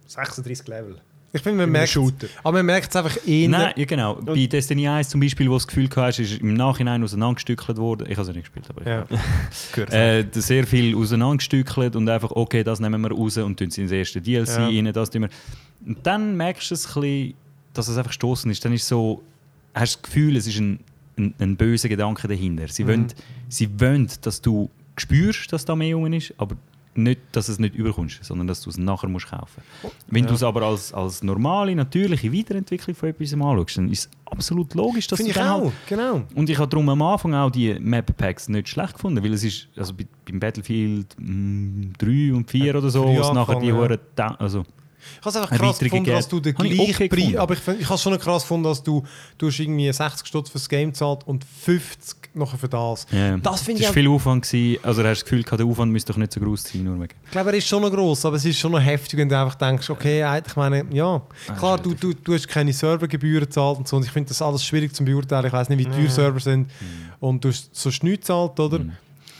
36 0.08 0.68
Level. 0.68 0.96
Ich 1.32 1.42
finde, 1.42 1.60
man 1.60 1.72
merkt. 1.72 1.96
Aber 2.44 2.58
man 2.58 2.65
merkt 2.65 2.89
es 2.89 2.96
einfach 2.96 3.18
eh 3.28 3.48
Nein, 3.48 3.74
ja, 3.76 3.86
genau. 3.86 4.15
Bei 4.15 4.46
Destiny 4.48 4.88
1 4.88 5.10
zum 5.10 5.20
Beispiel, 5.22 5.46
wo 5.48 5.52
du 5.52 5.56
das 5.58 5.68
Gefühl 5.68 5.88
hast, 5.96 6.20
ist 6.20 6.39
im 6.42 6.56
Nachhinein 6.56 7.04
auseinandergestückelt 7.04 7.78
worden. 7.78 8.08
Ich 8.10 8.18
habe 8.18 8.22
es 8.24 8.28
ja 8.30 8.34
nicht 8.34 8.52
gespielt, 8.52 8.65
aber 8.70 8.89
Ja. 8.89 9.06
Gehört. 9.74 9.94
äh, 9.94 10.26
sehr 10.34 10.65
viel 10.65 10.96
auseinandergestückelt 10.96 11.96
und 11.96 12.10
einfach, 12.10 12.32
okay, 12.32 12.63
das 12.63 12.80
nehmen 12.80 13.00
wir 13.02 13.12
raus 13.12 13.38
und 13.38 13.58
tun 13.58 13.68
es 13.68 13.78
ins 13.78 13.92
erste 13.92 14.22
DLC 14.22 14.48
Ja. 14.48 14.65
rein, 14.68 14.92
das 14.94 15.10
tun 15.12 15.22
wir. 15.24 15.30
Und 15.86 15.98
dann 16.06 16.36
merkst 16.36 16.72
du 16.72 16.76
es 16.76 16.88
ein 16.96 17.02
bisschen, 17.02 17.34
dass 17.74 17.88
es 17.88 17.98
einfach 17.98 18.12
stoßen 18.13 18.50
ist. 18.50 18.65
Dann 18.65 18.74
ist 18.74 18.88
so, 18.88 19.22
hast 19.76 19.96
du 19.96 19.98
das 19.98 20.02
Gefühl, 20.02 20.36
es 20.36 20.48
ist 20.48 20.58
ein, 20.60 20.80
ein, 21.18 21.36
ein 21.39 21.56
böser 21.56 21.89
Gedanke 21.89 22.28
dahinter. 22.28 22.68
Sie, 22.70 22.84
Mhm. 22.84 22.88
wollen, 22.88 23.08
sie 23.50 23.70
wollen, 23.80 24.10
dass 24.22 24.42
du 24.42 24.70
spürst, 24.98 25.54
dass 25.54 25.63
da 25.63 25.76
mehr 25.76 25.96
rum 25.96 26.12
ist, 26.12 26.34
aber 26.38 26.56
nicht, 27.04 27.22
dass 27.32 27.50
es 27.50 27.60
nicht 27.60 27.76
überkommst, 27.76 28.24
sondern 28.24 28.48
dass 28.48 28.62
du 28.62 28.70
es 28.70 28.78
nachher 28.78 29.08
musst 29.10 29.28
kaufen 29.30 29.62
Wenn 30.08 30.24
Ja. 30.24 30.30
du 30.30 30.36
es 30.36 30.44
aber 30.44 30.64
als, 30.64 30.94
als 30.94 31.24
normale, 31.24 31.76
natürliche 31.76 32.32
Weiterentwicklung 32.34 32.96
von 32.96 33.10
etwas 33.10 33.34
anschaust, 33.34 33.78
dann 33.78 33.90
ist 33.92 34.00
es 34.06 34.10
absolut 34.32 34.74
logisch, 34.74 35.08
dass 35.08 35.18
Finde 35.18 35.34
du 35.34 35.40
ich 35.40 35.46
auch. 35.46 35.64
halt 35.64 35.74
Genau. 35.88 36.22
und 36.36 36.50
ich 36.50 36.58
habe 36.58 36.68
darum 36.70 36.88
am 36.90 37.02
Anfang 37.02 37.34
auch 37.34 37.50
die 37.52 37.78
Map 37.80 38.16
Packs 38.18 38.50
nicht 38.50 38.70
schlecht 38.70 38.94
gefunden, 38.94 39.24
weil 39.24 39.34
es 39.34 39.44
ist, 39.44 39.68
also 39.76 39.94
bei, 39.94 40.06
beim 40.26 40.40
Battlefield 40.40 41.16
mm, 41.20 41.92
3 41.98 42.34
und 42.34 42.50
4 42.50 42.76
oder 42.76 42.90
so, 42.90 43.04
früh 43.04 43.16
wo 43.18 43.22
es 43.22 43.32
nachher 43.34 43.60
die 43.60 43.72
angefangen, 43.72 44.00
Huren 44.18 44.36
also 44.40 44.64
Ich 45.19 45.26
habe 45.26 45.30
es 45.30 45.36
einfach 45.36 45.50
krass 45.58 45.80
gefunden, 45.80 46.04
gegeben. 46.06 46.17
dass 46.17 46.28
du 46.28 46.39
den 46.39 46.56
gleichen 46.56 46.80
okay 46.80 47.08
Preis... 47.10 47.17
gefunden. 47.19 47.38
Aber 47.38 47.54
ich, 47.54 47.60
find- 47.60 47.80
ich 47.82 47.86
habe 47.86 47.95
es 47.95 48.02
schon 48.02 48.17
krass 48.19 48.43
gefunden, 48.43 48.63
dass 48.65 48.84
du, 48.84 49.04
du 49.38 49.48
hast 49.48 49.60
irgendwie 49.60 49.91
60 49.91 50.28
Stutz 50.28 50.50
fürs 50.50 50.69
Game 50.69 50.89
gezahlt 50.89 51.22
und 51.26 51.43
50 51.43 52.17
nachher 52.36 52.58
für 52.58 52.69
das. 52.69 53.06
ja, 53.12 53.38
Das 53.38 53.62
finde 53.62 53.82
ich 53.82 53.88
war 53.88 53.93
viel 53.93 54.08
Aufwand 54.08 54.43
gewesen, 54.45 54.80
also 54.84 55.02
hast 55.02 55.06
du 55.06 55.10
das 55.10 55.24
Gefühl, 55.24 55.43
gehabt, 55.43 55.60
der 55.60 55.67
Aufwand 55.67 55.91
müsste 55.91 56.13
doch 56.13 56.19
nicht 56.19 56.32
so 56.32 56.39
groß 56.39 56.63
sein, 56.63 56.84
nur 56.84 56.95
wegen. 57.00 57.13
Ich 57.26 57.32
glaube, 57.32 57.50
er 57.52 57.58
ist 57.58 57.67
schon 57.67 57.82
noch 57.82 57.91
gross, 57.91 58.24
aber 58.26 58.36
es 58.36 58.45
ist 58.45 58.58
schon 58.60 58.72
noch 58.72 58.80
heftig, 58.82 59.17
wenn 59.19 59.28
du 59.30 59.38
einfach 59.38 59.56
denkst, 59.56 59.89
okay, 59.89 60.24
ich 60.48 60.56
meine, 60.56 60.86
ja, 60.91 61.22
klar, 61.58 61.80
du, 61.80 61.93
du, 61.93 62.13
du 62.13 62.34
hast 62.34 62.48
keine 62.48 62.72
Servergebühren 62.72 63.45
gezahlt 63.45 63.80
und 63.80 63.88
so. 63.88 63.98
Und 63.98 64.06
ich 64.06 64.12
finde 64.12 64.30
das 64.30 64.41
alles 64.41 64.63
schwierig 64.63 64.93
zu 64.95 65.04
beurteilen. 65.04 65.48
Ich 65.48 65.54
weiß 65.54 65.69
nicht, 65.69 65.80
wie 65.80 65.86
teuer. 65.86 66.10
Server 66.10 66.39
sind. 66.39 66.69
Und 67.19 67.43
du 67.43 67.50
hast 67.50 67.76
so 67.76 67.89
nichts 67.89 68.28
gezahlt, 68.28 68.60
oder? 68.60 68.80
Mhm. 68.80 68.91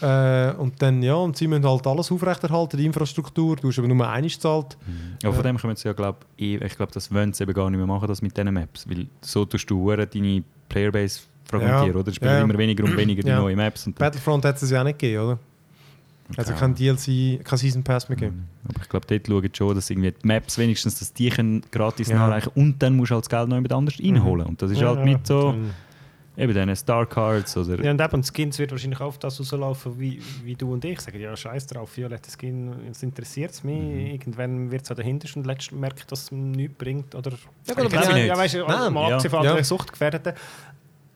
Äh, 0.02 0.52
und 0.54 0.82
dann, 0.82 1.02
ja, 1.04 1.16
und 1.16 1.36
sie 1.38 1.48
müssen 1.48 1.66
halt 1.68 1.86
alles 1.88 2.12
aufrechterhalten, 2.12 2.78
die 2.78 2.86
Infrastruktur. 2.86 3.56
Du 3.58 3.68
hast 3.70 3.80
aber 3.80 3.88
nur 3.88 4.08
eines 4.10 4.34
gezahlt. 4.34 4.78
Aber 5.24 5.34
von 5.34 5.44
dem 5.44 5.58
können 5.58 5.76
sie 5.76 5.88
ja, 5.88 5.94
glaube 5.94 6.20
ich, 6.38 6.62
ich 6.62 6.76
glaube, 6.78 6.92
das 6.94 7.14
wollen 7.14 7.34
sie 7.34 7.44
eben 7.44 7.54
gar 7.54 7.70
nicht 7.70 7.78
mehr 7.78 7.88
machen, 7.88 8.08
das 8.08 8.22
mit 8.22 8.36
diesen 8.38 8.54
Maps, 8.54 8.88
weil 8.90 9.08
so 9.22 9.46
tust 9.46 9.70
du 9.70 9.94
deine 9.96 10.44
Playerbase 10.70 11.22
fragmentieren, 11.46 11.94
Ja. 11.94 12.00
oder? 12.00 12.08
Es 12.10 12.16
spielen 12.16 12.32
Ja. 12.32 12.42
immer 12.42 12.58
weniger 12.58 12.84
und 12.84 12.96
weniger 12.96 13.22
die 13.24 13.28
Ja. 13.30 13.40
neuen 13.40 13.58
Maps. 13.58 13.86
Und 13.88 13.98
Battlefront 13.98 14.46
hat 14.46 14.62
es 14.62 14.70
ja 14.70 14.80
auch 14.82 14.86
nicht 14.86 15.00
gegeben, 15.00 15.24
oder? 15.24 15.40
Also 16.38 16.52
Ja. 16.52 16.60
kein 16.60 16.76
DLC, 16.76 17.40
kein 17.44 17.58
Season 17.58 17.84
Pass 17.84 18.08
mehr 18.08 18.16
gegeben. 18.16 18.48
Aber 18.68 18.80
ich 18.84 18.88
glaube, 18.88 19.08
dort 19.08 19.26
schauen 19.28 19.50
schon, 19.52 19.76
dass 19.76 19.90
irgendwie 19.90 20.12
die 20.12 20.28
Maps 20.28 20.60
wenigstens, 20.60 21.00
dass 21.00 21.12
die 21.12 21.30
können 21.30 21.64
gratis 21.72 22.10
Ja. 22.10 22.18
nachreichen 22.20 22.52
und 22.54 22.78
dann 22.84 22.96
musst 22.96 23.10
du 23.10 23.16
halt 23.16 23.26
das 23.26 23.30
Geld 23.30 23.50
noch 23.50 23.56
jemand 23.56 23.74
anders 23.74 23.96
reinholen. 24.00 24.46
Und 24.46 24.62
das 24.62 24.70
ist 24.70 24.80
halt 24.82 25.04
mit 25.04 25.26
so, 25.26 25.56
eben 26.40 26.54
diesen 26.54 26.76
Star 26.76 27.06
Cards 27.06 27.56
oder... 27.58 27.84
Ja, 27.84 27.92
und 27.92 28.02
eben, 28.02 28.24
Skins 28.24 28.58
wird 28.60 28.72
wahrscheinlich 28.72 29.00
auf 29.02 29.18
das 29.20 29.40
rauslaufen, 29.40 30.00
wie, 30.00 30.22
wie 30.44 30.56
du 30.56 30.74
und 30.74 30.84
ich 30.86 31.00
sagen. 31.02 31.20
Ja, 31.20 31.36
scheiß 31.36 31.68
drauf, 31.68 31.96
violette 31.98 32.30
Skin, 32.32 32.74
es 32.90 33.04
interessiert 33.04 33.52
es 33.52 33.64
mich. 33.64 33.80
Mhm. 33.82 34.00
Irgendwann 34.08 34.72
wird 34.72 34.84
es 34.84 34.90
an 34.90 34.96
der 34.98 35.06
hintersten 35.06 35.42
und 35.42 35.48
letzten 35.48 35.80
merke 35.80 35.98
ich, 36.00 36.06
dass 36.06 36.24
es 36.24 36.32
nichts 36.32 36.76
bringt. 36.78 37.14
Oder 37.16 37.32
Ja, 37.66 37.74
gut, 37.74 37.86
aber 37.86 37.96
ja, 37.96 38.02
glaube 38.02 38.20
ich 38.20 38.26
ja, 38.28 38.34
nicht. 38.34 38.38
weißt 38.38 38.54
du, 38.56 38.92
mal 38.92 39.10
ja. 39.10 39.16
abgesehen 39.16 39.32
von 39.32 39.44
Ja. 39.44 39.50
anderen 39.50 39.66
Suchtgefährdeten. 39.66 40.34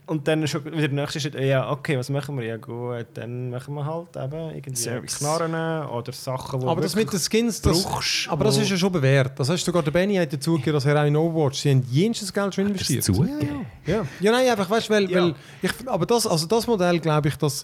Und 0.06 0.28
dann 0.28 0.46
schon 0.48 0.66
wieder 0.66 0.90
der 0.90 0.90
nächste 0.90 1.20
Schritt, 1.22 1.36
ja, 1.36 1.72
okay, 1.72 1.98
was 1.98 2.10
machen 2.10 2.38
wir? 2.38 2.46
Ja, 2.46 2.58
gut, 2.58 3.06
dann 3.14 3.50
machen 3.50 3.74
wir 3.74 3.86
halt 3.86 4.10
eben 4.18 4.50
irgendwie 4.54 4.76
Service. 4.76 5.18
Knarren 5.20 5.88
oder 5.88 6.12
Sachen, 6.12 6.60
die 6.60 6.68
Aber 6.68 6.82
das 6.82 6.94
mit 6.94 7.12
den 7.12 7.20
Skins, 7.20 7.62
das, 7.62 7.84
brauchst, 7.84 8.28
aber 8.30 8.44
das 8.44 8.58
ist 8.58 8.70
ja 8.70 8.76
schon 8.76 8.92
bewährt. 8.92 9.40
Das 9.40 9.48
heißt 9.50 9.64
sogar 9.64 9.82
der 9.82 9.92
Benny 9.92 10.16
hat 10.16 10.34
dazu 10.34 10.56
gegeben, 10.56 10.74
dass 10.74 10.86
er 10.86 11.02
auch 11.02 11.06
in 11.08 11.16
Overwatch, 11.16 11.60
sie 11.62 11.72
haben 11.72 11.86
jenstes 11.90 12.34
Geld 12.34 12.54
schon 12.54 12.66
das 12.66 12.72
investiert. 12.74 13.04
zugegeben. 13.06 13.66
Ja, 13.86 14.06
ja 14.20 14.32
nein, 14.34 14.50
einfach, 14.50 14.70
weißt 14.70 14.90
du, 14.90 14.94
weil, 14.94 15.10
Ja. 15.10 15.24
weil 15.24 15.36
ich, 15.62 15.72
aber 15.86 16.06
das, 16.06 16.28
also 16.28 16.48
das 16.48 16.68
Modell, 16.68 17.00
glaube 17.00 17.30
ich, 17.30 17.38
das, 17.38 17.64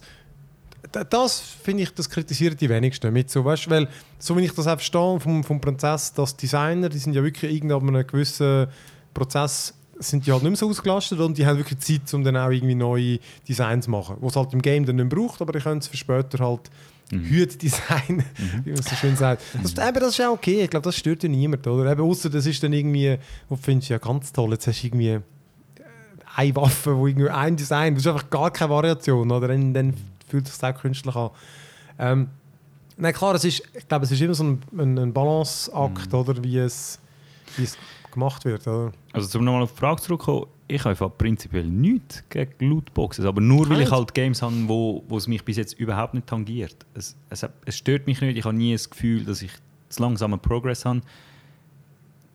das 1.10 1.40
finde 1.42 1.84
ich, 1.84 1.94
das 1.94 2.10
kritisieren 2.10 2.56
die 2.56 2.70
wenigsten 2.70 3.12
mit 3.12 3.30
so, 3.30 3.44
weißt 3.44 3.66
du, 3.66 3.70
weil, 3.72 3.90
so 4.18 4.38
wie 4.38 4.46
ich 4.46 4.54
das 4.54 4.66
auch 4.66 4.72
verstehe 4.76 5.20
vom, 5.20 5.44
vom 5.44 5.60
Prozess, 5.60 6.14
dass 6.14 6.38
Designer, 6.38 6.88
die 6.88 7.00
sind 7.00 7.14
ja 7.14 7.22
wirklich 7.22 7.52
irgendwann 7.54 7.90
einem 7.90 8.08
gewissen 8.08 8.68
Prozess 9.14 9.74
sind 10.00 10.26
die 10.26 10.32
halt 10.32 10.44
nicht 10.44 10.52
mehr 10.52 10.58
so 10.58 10.70
ausgelastet 10.70 11.20
und 11.20 11.38
die 11.38 11.46
haben 11.46 11.58
wirklich 11.58 11.80
Zeit, 11.80 12.14
um 12.14 12.24
dann 12.24 12.38
auch 12.38 12.50
irgendwie 12.50 12.76
neue 12.76 13.20
Designs 13.48 13.86
zu 13.86 13.92
machen, 13.92 14.18
was 14.22 14.36
halt 14.36 14.54
im 14.54 14.62
Game 14.62 14.86
dann 14.86 14.96
nicht 14.96 15.12
mehr 15.12 15.20
braucht, 15.20 15.42
aber 15.42 15.52
die 15.52 15.60
können 15.60 15.80
es 15.80 15.88
für 15.88 15.98
später 15.98 16.46
halt 16.46 16.70
Mhm. 17.12 17.26
Hüte 17.26 17.58
designen, 17.58 18.24
wie 18.64 18.72
man 18.72 18.82
so 18.82 18.96
schön 18.96 19.16
sagt. 19.16 19.42
Das, 19.62 19.72
eben, 19.72 20.00
das 20.00 20.10
ist 20.10 20.18
ja 20.18 20.30
okay, 20.30 20.64
ich 20.64 20.70
glaube, 20.70 20.84
das 20.84 20.96
stört 20.96 21.24
ja 21.24 21.30
niemand, 21.30 21.66
oder? 21.66 21.92
Eben, 21.92 22.02
ausser 22.02 22.30
das 22.30 22.46
ist 22.46 22.62
dann 22.62 22.74
irgendwie, 22.74 23.18
wo 23.48 23.56
du 23.56 23.62
findest, 23.62 23.90
ja 23.90 23.98
ganz 23.98 24.32
toll, 24.32 24.52
jetzt 24.52 24.68
hast 24.68 24.82
du 24.82 24.88
irgendwie 24.88 25.10
äh, 25.10 25.22
eine 26.36 26.56
Waffe, 26.56 26.96
wo 26.96 27.08
irgendwie 27.08 27.30
ein 27.30 27.56
Design, 27.56 27.96
das 27.96 28.06
ist 28.06 28.12
einfach 28.12 28.30
gar 28.30 28.52
keine 28.52 28.70
Variation, 28.70 29.32
oder? 29.32 29.48
Dann, 29.48 29.74
dann 29.74 29.94
fühlt 30.28 30.48
es 30.48 30.56
sich 30.56 30.64
auch 30.64 30.80
künstlich 30.80 31.16
an. 31.16 31.32
Ähm, 31.98 32.28
nein, 32.98 33.14
klar, 33.14 33.34
es 33.36 33.44
ist, 33.44 33.64
ich 33.74 33.88
glaube, 33.88 34.06
es 34.06 34.12
ist 34.12 34.22
immer 34.22 34.36
so 34.36 34.44
ein, 34.44 34.62
ein, 34.78 34.98
ein 35.00 35.14
Balanceakt, 35.14 36.14
oder? 36.14 36.44
Wie 36.44 36.60
es, 36.60 37.00
wie 37.58 37.64
es 37.64 37.76
gemacht 38.12 38.46
wird, 38.46 38.68
oder? 38.68 38.92
Also 39.14 39.40
um 39.40 39.46
nochmal 39.46 39.64
auf 39.64 39.72
die 39.72 39.78
Frage 39.78 40.02
zurückzukommen, 40.02 40.48
ich 40.68 40.84
habe 40.84 41.10
prinzipiell 41.10 41.66
nichts 41.66 42.24
gegen 42.30 42.54
Lootboxes, 42.60 43.26
aber 43.26 43.42
nur 43.42 43.68
weil 43.70 43.82
ich 43.82 43.92
halt 43.92 44.14
Games 44.14 44.42
habe, 44.42 44.54
wo, 44.68 45.04
wo 45.08 45.18
es 45.18 45.28
mich 45.28 45.44
bis 45.44 45.58
jetzt 45.58 45.74
überhaupt 45.80 46.14
nicht 46.14 46.28
tangiert. 46.28 46.86
Es, 46.94 47.16
es, 47.30 47.46
es 47.66 47.78
stört 47.78 48.06
mich 48.06 48.22
nicht, 48.22 48.38
ich 48.38 48.46
habe 48.46 48.56
nie 48.56 48.74
das 48.74 48.90
Gefühl, 48.90 49.26
dass 49.26 49.42
ich 49.42 49.52
zu 49.90 50.02
langsamen 50.02 50.40
Progress 50.40 50.86
habe. 50.86 51.02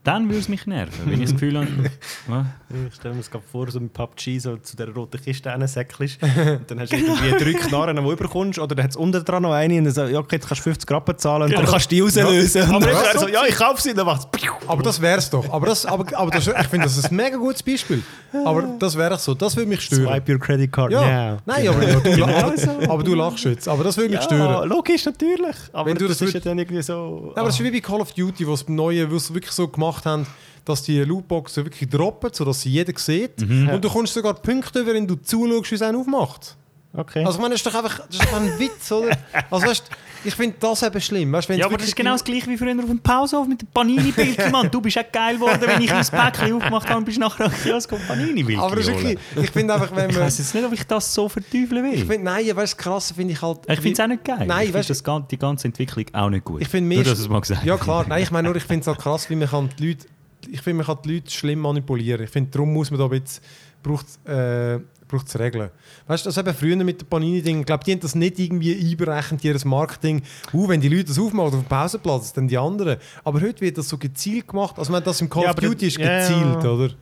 Dann 0.05 0.29
würde 0.29 0.39
es 0.41 0.49
mich 0.51 0.67
nerven, 0.67 0.93
wenn 1.07 1.15
ich 1.15 1.31
das 1.31 1.33
Gefühl 1.33 1.57
habe... 1.57 1.67
Was? 2.27 2.47
Ich 2.89 2.95
stelle 2.97 3.15
mir 3.15 3.21
das 3.21 3.31
gerade 3.31 3.45
vor, 3.51 3.71
so 3.71 3.81
mit 3.81 3.93
PUBG 3.95 4.39
so 4.39 4.57
zu 4.59 4.77
der 4.77 4.89
roten 4.91 5.19
Kiste 5.21 5.49
reinsäckelst. 5.49 6.23
und 6.23 6.71
dann 6.71 6.81
hast 6.81 6.93
du 6.93 6.97
irgendwie 6.97 7.31
drei 7.31 7.53
Knarren, 7.59 7.97
die 7.97 8.03
du 8.03 8.13
überkommst. 8.13 8.59
Oder 8.59 8.75
dann 8.75 8.85
hat 8.85 8.91
es 8.91 8.97
unten 8.97 9.25
dran 9.25 9.43
noch 9.45 9.53
eine 9.53 9.79
und 9.79 9.85
dann 9.85 9.95
sagst 9.95 10.13
ja, 10.13 10.19
okay, 10.19 10.37
jetzt 10.37 10.47
kannst 10.49 10.61
du 10.61 10.65
50 10.71 10.91
Rappen 10.91 11.17
zahlen 11.19 11.43
und 11.45 11.53
dann 11.53 11.61
Genau. 11.61 11.71
kannst 11.73 11.91
du 11.91 11.95
die 11.95 12.01
rauslösen. 12.03 12.63
Ja. 12.69 12.77
Und 12.77 12.85
dann 12.85 12.95
Aber 12.97 13.07
er 13.07 13.19
so, 13.19 13.29
ja, 13.29 13.47
ich 13.49 13.57
kaufe 13.57 13.81
sie, 13.81 13.95
dann 13.95 14.05
macht 14.05 14.29
es. 14.31 14.49
Aber 14.69 14.83
das 14.83 15.01
wäre 15.01 15.19
es 15.19 15.31
doch. 15.31 15.51
Aber, 15.51 15.67
das, 15.67 15.87
aber, 15.87 16.19
aber 16.19 16.31
das, 16.31 16.47
ich 16.49 16.67
finde, 16.69 16.85
das 16.85 16.99
ist 16.99 17.11
ein 17.11 17.17
mega 17.17 17.37
gutes 17.39 17.63
Beispiel. 17.63 18.03
Aber 18.45 18.63
das 18.79 18.99
wäre 18.99 19.17
so. 19.19 19.33
Das 19.35 19.57
würde 19.57 19.69
mich 19.69 19.81
stören. 19.83 20.07
Swipe 20.07 20.33
your 20.33 20.39
credit 20.41 20.71
card 20.73 20.91
Ja, 20.93 21.01
now. 21.33 21.39
nein, 21.47 21.69
aber, 21.69 21.83
ja, 21.89 22.01
du, 22.01 22.25
aber, 22.25 22.59
so. 22.59 22.71
aber 22.89 23.03
du 23.05 23.15
lachst 23.15 23.45
jetzt. 23.45 23.69
Aber 23.69 23.85
das 23.85 23.97
würde 23.97 24.11
mich 24.11 24.19
Ja, 24.21 24.23
stören. 24.25 24.69
logisch, 24.69 25.05
natürlich. 25.07 25.57
Aber 25.73 25.89
Wenn 25.89 25.97
du 25.97 26.09
das, 26.09 26.19
das 26.19 26.29
ist 26.29 26.35
ja 26.35 26.41
dann 26.41 26.59
irgendwie 26.59 26.83
so... 26.83 27.33
Ja, 27.37 27.41
aber 27.43 27.49
es 27.51 27.55
ist 27.61 27.65
wie 27.65 27.71
bei 27.71 27.81
Call 27.81 28.01
of 28.01 28.13
Duty, 28.13 28.47
wo 28.47 28.55
es 28.55 28.69
Neuen 28.69 29.11
wo 29.11 29.17
es 29.17 29.33
wirklich 29.33 29.53
so 29.53 29.69
gemacht 29.69 29.94
haben, 30.05 30.27
dass 30.65 30.83
die 30.83 30.99
Lootboxen 31.01 31.65
wirklich 31.65 31.89
droppen, 31.91 32.31
sodass 32.33 32.63
sie 32.63 32.71
jeder 32.71 32.93
sieht. 32.99 33.43
Und 33.43 33.81
du 33.83 33.89
kommst 33.91 34.15
sogar 34.15 34.35
Punkte 34.35 34.81
über, 34.81 34.95
wenn 34.95 35.07
du 35.07 35.17
zuschaust, 35.17 35.71
wie 35.71 35.75
es 35.75 35.83
einen 35.83 35.99
aufmacht. 35.99 36.57
okay. 36.95 37.25
Also 37.25 37.39
ich 37.39 37.43
meine, 37.43 37.55
das 37.55 37.61
ist 37.61 37.67
doch 37.67 37.75
einfach, 37.75 38.07
das 38.07 38.17
ist 38.17 38.25
doch 38.25 38.41
ein 38.41 38.59
Witz, 38.59 38.91
oder? 38.93 39.17
Also 39.51 39.67
weißt, 39.67 39.91
ich 40.25 40.35
finde 40.35 40.57
das 40.59 40.83
eben 40.83 41.01
schlimm. 41.01 41.33
Weißt, 41.33 41.49
Ja, 41.51 41.67
aber 41.67 41.77
das 41.77 41.89
ist 41.89 41.97
genau 41.97 42.13
das 42.13 42.25
gleiche 42.25 42.49
wie 42.49 42.57
früher 42.57 42.79
auf 42.79 42.87
dem 42.87 42.99
Pausenhof 42.99 43.47
mit 43.47 43.63
dem 43.63 43.69
Panini-Bildchen, 43.69 44.51
Mann. 44.51 44.71
Du 44.71 44.81
bist 44.81 44.99
auch 44.99 45.13
geil 45.13 45.35
geworden, 45.37 45.61
wenn 45.65 45.83
ich 45.83 45.93
ein 45.93 46.07
Päckchen 46.07 46.53
aufgemacht 46.57 46.89
habe 46.89 46.99
und 46.99 47.05
bist 47.05 47.19
nachher 47.19 47.47
am 47.47 47.53
Kiosk 47.53 47.93
und 47.93 48.07
Panini-Bildchen 48.07 48.61
Aber 48.61 48.77
das 48.77 48.89
ist 48.89 48.95
wirklich, 48.95 49.19
ich 49.43 49.51
finde 49.51 49.75
einfach, 49.75 49.95
wenn 49.95 50.11
Ich 50.11 50.17
man... 50.17 50.27
weiß 50.27 50.39
jetzt 50.39 50.55
nicht, 50.55 50.65
ob 50.65 50.73
ich 50.73 50.85
das 50.87 51.15
so 51.15 51.29
verteufeln 51.29 51.85
will. 51.85 51.95
Ich 51.95 52.05
finde, 52.05 52.25
nein, 52.25 52.45
weißt 52.47 52.57
du, 52.57 52.61
das 52.61 52.77
Krasse 52.77 53.15
finde 53.15 53.33
ich 53.35 53.43
halt... 53.43 53.59
Ich 53.69 53.81
finde 53.81 53.93
es 53.93 54.01
auch 54.01 54.07
nicht 54.07 54.25
geil. 54.25 54.47
Nein, 54.47 54.49
ich 54.49 54.57
finde 54.73 54.79
weißt 54.79 54.91
das 54.91 55.03
die 55.31 55.39
ganze 55.39 55.69
Entwicklung 55.69 56.07
auch 56.13 56.31
nicht 56.31 56.45
gut. 56.45 56.63
Ich 56.63 56.69
finde 56.69 56.89
Nur, 56.89 57.03
mehr... 57.03 57.11
dass 57.11 57.19
es 57.19 57.29
mal 57.29 57.41
gesagt 57.41 57.65
Ja 57.65 57.77
klar, 57.77 58.05
nein, 58.09 58.23
ich 58.23 58.31
meine 58.31 58.49
nur, 58.49 58.57
ich 58.57 58.65
finde 58.65 58.81
es 58.83 58.87
halt 58.87 58.99
krass, 58.99 59.29
wie 59.31 59.37
man 59.37 59.49
kann 59.49 59.69
die 59.79 59.89
Leute... 59.89 60.07
Ich 60.51 60.61
finde, 60.63 60.85
man 60.85 60.87
kann 60.87 60.99
die 61.05 61.15
Leute 61.15 61.31
schlimm 61.31 61.61
manipulieren. 61.61 62.23
Ich 62.25 62.31
finde, 62.31 62.51
darum 62.51 62.73
muss 62.73 62.91
man 62.91 62.99
da 63.01 63.07
ein 63.07 63.21
bisschen... 63.23 63.43
Braucht 63.83 64.07
äh, 64.27 64.79
braucht 65.07 65.29
es 65.29 65.39
Regeln. 65.39 65.69
Weißt 66.07 66.25
du, 66.25 66.29
das 66.31 66.39
eben 66.39 66.55
früher 66.55 66.77
mit 66.77 67.03
den 67.03 67.07
Panini-Ding, 67.07 67.61
ich 67.61 67.67
glaube, 67.67 67.85
die 67.85 67.93
haben 67.93 68.01
das 68.01 68.15
nicht 68.15 68.39
irgendwie 68.39 68.75
einberechnet, 68.91 69.45
ihr 69.45 69.57
Marketing. 69.67 70.23
Uh, 70.55 70.67
wenn 70.69 70.81
die 70.81 70.89
Leute 70.89 71.05
das 71.05 71.19
aufmachen 71.19 71.49
auf 71.49 71.61
dem 71.61 71.65
Pausenplatz, 71.65 72.33
dann 72.33 72.49
die 72.49 72.57
anderen. 72.57 72.97
Aber 73.23 73.41
heute 73.43 73.61
wird 73.61 73.77
das 73.77 73.89
so 73.91 73.99
gezielt 73.99 74.49
gemacht. 74.49 74.79
Also, 74.79 74.91
meine, 74.91 75.05
das 75.05 75.21
im 75.21 75.29
Call 75.29 75.43
Ja, 75.45 75.51
of 75.51 75.57
Duty 75.57 75.87
ist 75.89 75.99
ja, 75.99 76.07
ja. 76.11 76.19
gezielt, 76.29 76.65
oder? 76.65 76.95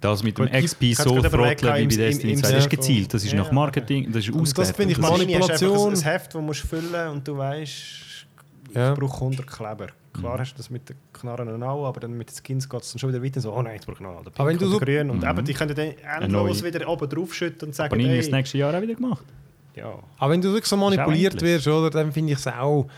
Das 0.00 0.22
mit 0.22 0.38
dem 0.38 0.46
Gut, 0.46 0.54
XP 0.54 0.94
so 0.94 1.22
frotteln 1.22 1.90
wie 1.90 1.96
bei 1.96 2.04
Destiny 2.04 2.32
im- 2.32 2.38
2, 2.38 2.48
im 2.48 2.54
das 2.54 2.64
ist 2.64 2.70
gezielt. 2.70 3.12
Das 3.14 3.22
ist 3.22 3.28
von- 3.30 3.38
nach 3.40 3.46
Ja, 3.48 3.52
Marketing, 3.52 4.06
das 4.10 4.24
ist 4.24 4.30
Und 4.30 4.40
das 4.40 4.48
ausgewertet. 4.58 4.76
finde 4.76 4.92
ich 4.92 4.98
Das 4.98 5.04
ist- 5.06 5.12
einfach 5.12 5.26
Manipulation. 5.28 5.92
ein, 5.92 5.98
ein 5.98 6.02
Heft, 6.04 6.34
das 6.34 6.42
musst 6.42 6.62
du 6.64 6.66
füllen 6.68 7.08
und 7.10 7.28
du 7.28 7.36
weißt, 7.36 7.70
ich 8.70 8.74
Ja. 8.74 8.94
brauche 8.94 9.20
100 9.20 9.46
Kleber. 9.46 9.88
Klar 10.12 10.34
Mhm. 10.34 10.40
hast 10.40 10.52
du 10.54 10.56
das 10.56 10.70
mit 10.70 10.88
den 10.88 10.96
Knarren 11.12 11.62
auch, 11.62 11.86
aber 11.86 12.00
dann 12.00 12.12
mit 12.18 12.30
den 12.30 12.34
Skins 12.44 12.68
geht 12.68 12.80
es 12.82 12.92
dann 12.92 12.98
schon 12.98 13.10
wieder 13.12 13.22
weiter. 13.22 13.40
So, 13.40 13.52
oh 13.54 13.62
nein, 13.62 13.74
jetzt 13.74 13.86
brauche 13.86 13.94
ich 13.96 14.00
noch 14.00 14.22
den 14.22 14.32
Aber 14.34 14.46
wenn 14.48 14.58
Pink 14.58 14.60
du 14.60 14.66
oder 14.66 14.72
so- 14.74 14.80
grün. 14.84 15.10
Und 15.10 15.22
Mhm. 15.22 15.28
eben, 15.30 15.44
die 15.44 15.54
können 15.54 15.74
dann 15.74 16.22
endlos 16.22 16.64
wieder 16.64 16.88
oben 16.88 17.08
drauf 17.08 17.32
schütten 17.32 17.68
und 17.68 17.74
sagen, 17.74 17.90
Panini 17.90 18.16
das 18.16 18.26
hey, 18.26 18.32
nächste 18.34 18.58
Jahr 18.58 18.74
auch 18.76 18.82
wieder 18.82 18.94
gemacht. 18.94 19.24
ja. 19.76 19.94
Aber 20.18 20.32
wenn 20.32 20.40
du 20.42 20.48
wirklich 20.48 20.66
so 20.66 20.76
manipuliert 20.76 21.40
wirst, 21.42 21.68
oder, 21.68 21.90
dann 21.90 22.10
finde 22.12 22.32
ich 22.32 22.38
es 22.38 22.46
auch. 22.48 22.88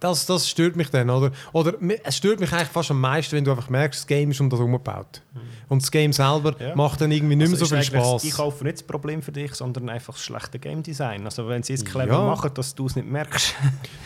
Das, 0.00 0.26
das 0.26 0.48
stört 0.48 0.76
mich 0.76 0.90
dann, 0.90 1.08
oder? 1.08 1.30
Oder 1.52 1.74
es 2.04 2.16
stört 2.16 2.38
mich 2.40 2.52
eigentlich 2.52 2.68
fast 2.68 2.90
am 2.90 3.00
meisten, 3.00 3.34
wenn 3.36 3.44
du 3.44 3.50
einfach 3.50 3.70
merkst, 3.70 4.00
das 4.00 4.06
Game 4.06 4.30
ist 4.30 4.40
um 4.40 4.50
das 4.50 4.60
umgebaut. 4.60 5.22
Und 5.68 5.82
das 5.82 5.90
Game 5.90 6.12
selber 6.12 6.54
Ja. 6.60 6.76
macht 6.76 7.00
dann 7.00 7.10
irgendwie 7.10 7.34
nicht 7.36 7.48
mehr 7.50 7.54
Also 7.60 7.64
so 7.66 7.74
viel 7.74 7.82
Spaß. 7.84 8.22
Die 8.22 8.30
kaufen 8.30 8.64
nicht 8.64 8.76
das 8.76 8.82
Problem 8.84 9.20
für 9.22 9.32
dich, 9.32 9.54
sondern 9.54 9.88
einfach 9.88 10.14
das 10.14 10.22
schlechte 10.24 10.58
Game 10.58 10.82
Design. 10.82 11.24
Also 11.24 11.48
wenn 11.48 11.62
sie 11.62 11.72
es 11.72 11.84
clever 11.84 12.12
Ja. 12.12 12.20
machen, 12.26 12.50
dass 12.54 12.74
du 12.74 12.86
es 12.86 12.94
nicht 12.94 13.08
merkst, 13.08 13.54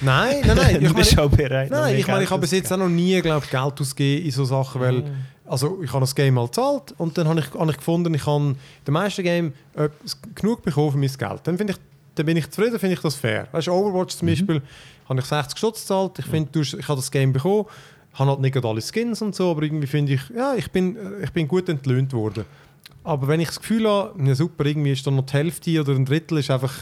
Nein, 0.01 0.37
nein, 0.47 0.57
nein. 0.57 0.83
Ich 0.85 0.93
meine, 0.93 1.23
auch 1.23 1.31
bereit. 1.31 1.71
nein, 1.71 1.97
ich, 1.97 2.07
meine, 2.07 2.25
ich 2.25 2.31
habe 2.31 2.41
bis 2.41 2.53
jetzt 2.53 2.73
auch 2.73 2.77
noch 2.79 2.89
nie 2.89 3.21
glaub, 3.21 3.49
Geld 3.51 3.81
ausgegeben 3.81 4.25
in 4.27 4.31
so 4.33 4.45
Sachen, 4.45 4.81
weil 4.81 5.05
also 5.47 5.81
ich 5.83 5.91
habe 5.93 6.01
das 6.01 6.15
Game 6.15 6.35
mal 6.35 6.47
gezahlt 6.47 6.95
und 6.97 7.19
dann 7.19 7.27
habe 7.29 7.41
ich, 7.41 7.53
habe 7.53 7.71
ich 7.73 7.77
gefunden, 7.77 8.15
ich 8.15 8.25
habe 8.25 8.45
in 8.45 8.57
den 8.87 8.95
meisten 8.95 9.23
Game 9.25 9.53
etwas 9.75 10.17
genug 10.35 10.63
bekommen 10.63 10.93
für 10.93 10.99
mein 10.99 11.11
Geld. 11.13 11.41
Dann, 11.45 11.59
finde 11.59 11.73
ich, 11.73 11.79
dann 12.15 12.25
bin 12.27 12.37
ich 12.37 12.49
zufrieden, 12.51 12.79
finde 12.79 12.95
ich 12.95 13.01
das 13.01 13.17
fair. 13.17 13.49
Weißt 13.53 13.67
du, 13.67 13.73
Overwatch 13.73 14.17
zum 14.17 14.29
Beispiel, 14.29 14.63
habe 15.11 15.21
ich 15.21 15.27
60 15.27 15.59
Stutz 15.59 15.81
gezahlt, 15.83 16.19
ich 16.19 16.25
finde, 16.25 16.59
hast- 16.61 16.73
ich 16.75 16.89
habe 16.89 16.99
das 16.99 17.11
Game 17.11 17.33
bekommen, 17.35 17.67
habe 18.15 18.31
halt 18.31 18.41
nicht 18.41 18.65
alle 18.65 18.81
Skins 18.81 19.21
und 19.21 19.35
so, 19.35 19.51
aber 19.51 19.63
irgendwie 19.63 19.87
finde 19.87 20.15
ich, 20.15 20.21
ja, 20.35 20.55
ich 20.55 20.71
bin, 20.71 20.97
äh, 20.97 21.25
ich 21.25 21.31
bin 21.33 21.47
gut 21.47 21.69
entlöhnt 21.69 22.13
worden. 22.15 22.45
Aber 23.05 23.29
wenn 23.29 23.41
ich 23.41 23.49
das 23.49 23.61
Gefühl 23.61 23.87
habe, 23.89 24.23
ja 24.27 24.35
super, 24.35 24.65
irgendwie 24.67 24.93
ist 24.93 25.07
da 25.07 25.11
noch 25.11 25.27
die 25.27 25.33
Hälfte 25.35 25.81
oder 25.81 25.93
ein 25.93 26.05
Drittel 26.07 26.39
ist 26.39 26.51
einfach, 26.51 26.73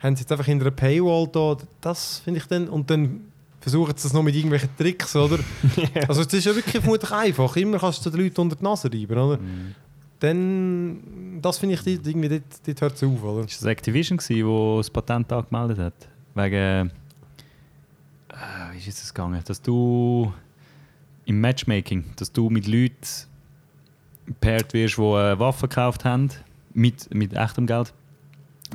haben 0.00 0.16
sie 0.16 0.22
jetzt 0.22 0.32
einfach 0.32 0.44
hinter 0.46 0.66
einer 0.66 0.74
Paywall 0.74 1.28
da, 1.28 1.56
das 1.80 2.18
finde 2.18 2.40
ich 2.40 2.46
dann, 2.46 2.68
und 2.68 2.90
dann 2.90 3.20
versuchen 3.60 3.94
sie 3.96 4.02
das 4.04 4.12
noch 4.12 4.22
mit 4.22 4.34
irgendwelchen 4.36 4.68
Tricks, 4.76 5.14
oder? 5.16 5.38
Also 6.08 6.20
es 6.22 6.32
ist 6.32 6.44
ja 6.44 6.54
wirklich 6.54 6.80
vermutlich 6.82 7.10
einfach, 7.10 7.56
immer 7.56 7.78
kannst 7.78 8.04
du 8.06 8.10
den 8.10 8.20
Leuten 8.20 8.40
unter 8.42 8.56
die 8.56 8.64
Nase 8.64 8.90
reiben, 8.92 9.18
oder? 9.18 9.38
Dann, 10.20 11.38
das 11.42 11.58
finde 11.58 11.74
ich, 11.74 11.82
dort- 11.82 12.06
irgendwie, 12.06 12.28
dort, 12.28 12.42
dort 12.66 12.80
hört 12.80 12.94
es 12.94 13.02
auf, 13.02 13.22
oder? 13.22 13.44
Ist 13.44 13.60
das 13.60 13.66
Activision, 13.66 14.16
gewesen, 14.18 14.46
wo 14.46 14.78
das 14.78 14.88
Patent 14.90 15.30
angemeldet 15.32 15.78
hat? 15.78 15.94
Wegen. 16.34 16.90
Ist 18.76 19.02
es 19.02 19.14
gegangen? 19.14 19.42
Dass 19.46 19.62
du 19.62 20.32
im 21.24 21.40
Matchmaking, 21.40 22.04
dass 22.16 22.32
du 22.32 22.50
mit 22.50 22.66
Leuten 22.66 22.96
paired 24.40 24.72
wirst, 24.74 24.98
die 24.98 25.02
äh, 25.02 25.38
Waffen 25.38 25.68
gekauft 25.68 26.04
haben, 26.04 26.30
mit, 26.74 27.12
mit 27.14 27.32
echtem 27.32 27.66
Geld, 27.66 27.94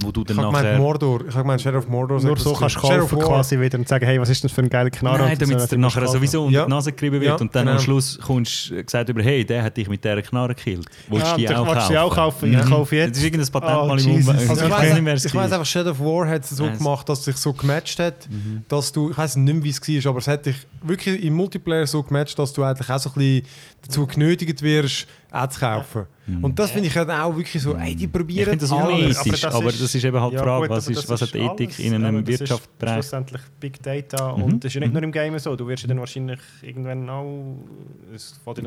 wo 0.04 0.12
du 0.12 0.22
Ich 0.22 0.28
dann 0.28 0.38
habe 0.46 0.58
gemeint. 0.58 0.80
Mordor, 0.80 1.22
ich 1.28 1.34
habe 1.34 1.44
gemeint 1.44 1.62
Sheriff 1.62 1.88
Mordor. 1.88 2.22
Nur 2.22 2.38
so 2.38 2.54
kannst 2.54 2.76
du 2.78 2.80
kaufen 2.80 3.20
quasi 3.20 3.60
wieder 3.60 3.78
und 3.78 3.88
sagen, 3.88 4.06
hey, 4.06 4.20
was 4.20 4.30
ist 4.30 4.44
das 4.44 4.52
für 4.52 4.62
ein 4.62 4.70
geiler 4.70 4.90
Knarre? 4.90 5.20
Nein, 5.20 5.38
damit 5.38 5.58
es 5.58 5.68
dir 5.68 5.78
nachher 5.78 6.08
sowieso 6.08 6.46
unter 6.46 6.60
Ja. 6.60 6.66
die 6.66 6.70
Nase 6.70 6.92
gerieben 6.94 7.20
wird 7.20 7.26
Ja, 7.26 7.36
und 7.36 7.54
dann 7.54 7.68
am 7.68 7.74
genau. 7.76 7.84
Schluss 7.84 8.18
kommst 8.22 8.70
du 8.70 8.84
gesagt 8.84 9.10
über, 9.10 9.22
hey, 9.22 9.46
der 9.46 9.64
hat 9.64 9.76
dich 9.78 9.90
mit 9.90 10.04
dieser 10.04 10.22
Knarre 10.22 10.56
gekillt. 10.56 10.86
Willst 11.10 11.26
Ja, 11.28 11.34
du 11.34 11.38
die 11.40 11.50
auch 11.50 11.66
kaufen? 11.66 11.88
die 11.92 11.98
auch 11.98 12.16
kaufen. 12.16 12.50
Mhm. 12.52 12.60
Ich 12.60 12.66
kaufe 12.66 12.96
jetzt. 12.96 13.10
Das 13.12 13.18
ist 13.18 13.24
irgendein 13.26 13.52
Patent 13.52 13.78
Oh, 13.82 13.88
mal 13.88 14.00
im 14.00 14.10
Jesus. 14.10 14.50
Also 14.50 14.66
ich 14.66 15.02
mehr, 15.02 15.14
ich 15.16 15.36
weiss 15.36 15.52
einfach, 15.52 15.66
Shadow 15.66 15.92
of 15.92 16.00
War 16.00 16.28
hat 16.30 16.44
es 16.44 16.50
so 16.52 16.66
Nice. 16.66 16.78
gemacht, 16.78 17.10
dass 17.10 17.20
es 17.20 17.26
sich 17.26 17.38
so 17.38 17.54
gematcht 17.54 18.00
hat, 18.00 18.30
Mhm. 18.30 18.64
dass 18.68 18.92
du, 18.92 19.12
ich 19.12 19.18
weiß 19.18 19.36
nicht 19.36 19.54
mehr, 19.54 19.64
wie 19.64 19.70
es 19.70 20.06
war, 20.06 20.10
aber 20.12 20.20
es 20.20 20.28
hat 20.28 20.46
dich 20.46 20.56
wirklich 20.84 21.24
im 21.24 21.34
Multiplayer 21.34 21.86
so 21.86 22.02
gematcht, 22.02 22.38
dass 22.40 22.54
du 22.54 22.64
eigentlich 22.64 22.90
auch 22.90 23.00
so 23.00 23.10
ein 23.10 23.14
bisschen 23.16 23.46
dazu 23.84 24.08
genötigt 24.08 24.62
wirst, 24.62 25.08
auch 25.32 25.48
zu 25.48 25.60
kaufen. 25.60 26.06
Und 26.42 26.58
das 26.60 26.72
finde 26.72 26.88
ich 26.88 26.96
halt 26.96 27.10
auch 27.10 27.36
wirklich 27.36 27.62
so, 27.62 27.76
ey, 27.76 27.94
die 27.96 28.06
Mhm. 28.08 28.12
Ich 28.12 28.12
probieren 28.12 28.50
finde 28.52 28.58
das 28.66 28.72
alles. 28.72 29.18
unethisch, 29.26 29.44
aber 29.46 29.66
das 29.66 29.82
ist 29.96 30.04
eben 30.06 30.22
halt 30.22 30.32
die 30.32 30.36
Ja, 30.38 30.44
Frage, 30.44 30.68
gut, 30.68 30.78
was, 30.78 30.86
aber 30.88 30.92
ist, 30.92 31.04
das 31.04 31.10
was 31.10 31.22
hat 31.24 31.36
Ethik 31.36 31.70
alles. 31.70 31.80
in 31.80 31.94
einem 31.96 32.06
Aber 32.06 32.22
das 32.22 32.34
ist 32.36 32.40
Wirtschaftsbereich? 32.42 32.94
Schlussendlich 32.94 33.42
Big 33.60 33.84
Data 33.84 34.38
Mhm. 34.38 34.44
und 34.44 34.64
das 34.64 34.70
ist 34.70 34.74
ja 34.76 34.80
nicht 34.82 34.94
nur 34.94 35.04
im 35.04 35.12
Game 35.12 35.38
so. 35.40 35.56
Du 35.58 35.68
wirst 35.68 35.84
ja 35.84 35.90
dann 35.90 36.00
wahrscheinlich 36.00 36.40
irgendwann 36.62 37.10
auch... 37.10 37.56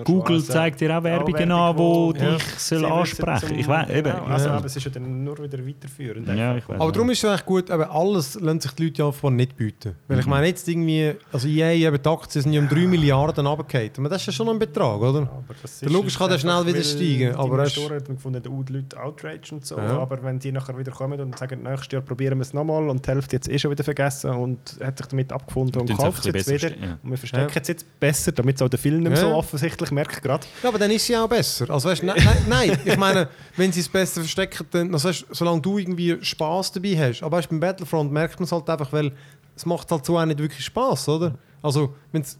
Google 0.04 0.36
an, 0.36 0.42
zeigt 0.44 0.80
dir 0.80 0.98
auch 0.98 1.02
Werbungen 1.02 1.34
Werbung, 1.48 1.52
an, 1.52 1.78
wo- 1.78 2.12
die 2.12 2.20
Ja. 2.20 2.34
dich 2.34 2.42
soll 2.58 2.78
Sie 2.80 2.86
ansprechen 2.86 3.42
wissen 3.42 3.58
Ich 3.58 3.68
weiß, 3.68 3.90
eben. 3.90 4.02
Genau, 4.12 4.24
also, 4.24 4.48
Ja. 4.48 4.54
aber 4.56 4.66
es 4.66 4.76
ist 4.76 4.84
ja 4.84 4.90
dann 4.90 5.24
nur 5.24 5.38
wieder 5.38 5.66
weiterführend. 5.66 6.26
Ja, 6.28 6.34
einfach. 6.52 6.56
ich 6.58 6.68
weiß. 6.68 6.80
Aber 6.80 6.92
darum 6.92 7.10
ist 7.10 7.18
es 7.18 7.24
eigentlich 7.30 7.44
gut, 7.46 7.70
eben 7.70 7.82
alles 7.84 8.34
lassen 8.40 8.60
sich 8.60 8.72
die 8.72 8.84
Leute 8.84 8.98
ja 9.02 9.04
offenbar 9.08 9.30
nicht 9.32 9.56
bieten. 9.56 9.94
Weil 10.08 10.16
Mhm. 10.16 10.20
ich 10.20 10.26
meine, 10.26 10.46
jetzt 10.48 10.68
irgendwie, 10.68 11.14
also 11.32 11.48
EA, 11.48 11.72
eben 11.72 12.02
die 12.02 12.08
Aktien 12.08 12.42
sind 12.42 12.52
ja 12.52 12.60
um 12.60 12.68
3 12.68 12.86
Milliarden 12.86 13.46
runtergefallen. 13.46 13.90
Aber 13.98 14.08
das 14.08 14.22
ist 14.22 14.26
ja 14.26 14.32
schon 14.32 14.48
ein 14.48 14.58
Betrag, 14.58 15.00
oder? 15.00 15.20
Aber 15.20 15.44
das 15.62 15.80
Der 15.80 15.88
ist 15.88 15.92
Logisch 15.94 16.18
kann 16.18 16.28
der 16.28 16.34
einfach, 16.36 16.48
schnell 16.62 16.74
wieder 16.74 16.84
steigen, 16.84 17.18
Die 17.18 17.26
aber 17.38 17.58
er 17.58 17.64
ist- 17.64 17.76
Investoren 17.76 18.00
haben 18.04 18.14
gefunden, 18.16 18.42
oh, 18.48 18.62
die 18.62 18.72
Leute 18.74 19.00
outrage 19.02 19.52
und 19.52 19.66
so. 19.66 19.76
Ja. 19.76 19.98
Aber 19.98 20.22
wenn 20.22 20.38
die 20.38 20.52
nachher 20.52 20.76
wieder 20.78 20.92
kommen 20.92 21.20
und 21.20 21.38
sagen, 21.38 21.62
nächstes 21.62 21.92
Jahr 21.92 22.02
probieren 22.02 22.38
wir 22.38 22.42
es 22.42 22.52
nochmal 22.54 22.88
und 22.88 23.04
die 23.06 23.10
Hälfte 23.10 23.36
jetzt 23.36 23.48
eh 23.48 23.58
schon 23.58 23.70
wieder 23.70 23.84
vergessen 23.84 24.30
und 24.30 24.58
hat 24.82 24.98
sich 24.98 25.06
damit 25.06 25.32
abgefunden 25.32 25.80
und 25.80 25.86
Tun's 25.88 25.98
kauft 26.00 26.26
es 26.26 26.34
jetzt 26.34 26.48
wieder. 26.50 26.68
ja. 26.76 26.98
Und 27.02 27.10
wir 27.10 27.18
verstecken 27.18 27.50
Ja. 27.54 27.60
es 27.60 27.68
jetzt 27.68 28.00
besser, 28.00 28.32
damit 28.32 28.56
es 28.56 28.62
auch 28.62 28.68
der 28.68 28.78
Film 28.78 29.00
nicht 29.02 29.08
mehr 29.10 29.16
so 29.20 29.28
offensichtlich 29.34 29.90
merkt 29.90 30.22
gerade. 30.22 30.46
Ja, 30.62 30.68
aber 30.68 30.78
dann 30.78 30.90
ist 30.90 31.06
sie 31.06 31.16
auch 31.16 31.28
besser. 31.28 31.68
Also 31.70 31.88
weißt, 31.88 32.02
nein, 32.02 32.16
nein, 32.24 32.36
nein, 32.48 32.78
ich 32.84 32.96
meine, 32.96 33.28
wenn 33.56 33.72
sie 33.72 33.80
es 33.80 33.88
besser 33.88 34.20
verstecken, 34.20 34.66
dann, 34.70 34.92
also, 34.92 35.08
weißt, 35.08 35.26
solange 35.30 35.60
du 35.60 35.78
irgendwie 35.78 36.16
Spaß 36.20 36.72
dabei 36.72 36.96
hast. 36.96 37.22
Aber 37.22 37.36
weißt, 37.38 37.48
beim 37.48 37.60
Battlefront 37.60 38.12
merkt 38.12 38.38
man 38.40 38.44
es 38.44 38.52
halt 38.52 38.68
einfach, 38.68 38.92
weil 38.92 39.12
es 39.56 39.66
macht 39.66 39.90
halt 39.90 40.04
so 40.04 40.18
auch 40.18 40.24
nicht 40.24 40.38
wirklich 40.38 40.64
Spaß, 40.64 41.08
oder? 41.10 41.34
Also, 41.62 41.94
wenn's, 42.12 42.38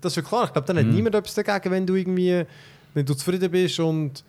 das 0.00 0.12
ist 0.12 0.16
ja 0.16 0.22
klar. 0.22 0.44
Ich 0.44 0.52
glaube, 0.52 0.66
dann 0.66 0.76
hat 0.78 0.84
Mhm. 0.86 0.94
niemand 0.94 1.14
etwas 1.14 1.34
dagegen, 1.34 1.70
wenn 1.70 1.86
du 1.86 1.94
irgendwie, 1.94 2.44
wenn 2.96 3.04
du 3.04 3.12
zufrieden 3.12 3.50
bist 3.50 3.78
und 3.78 4.24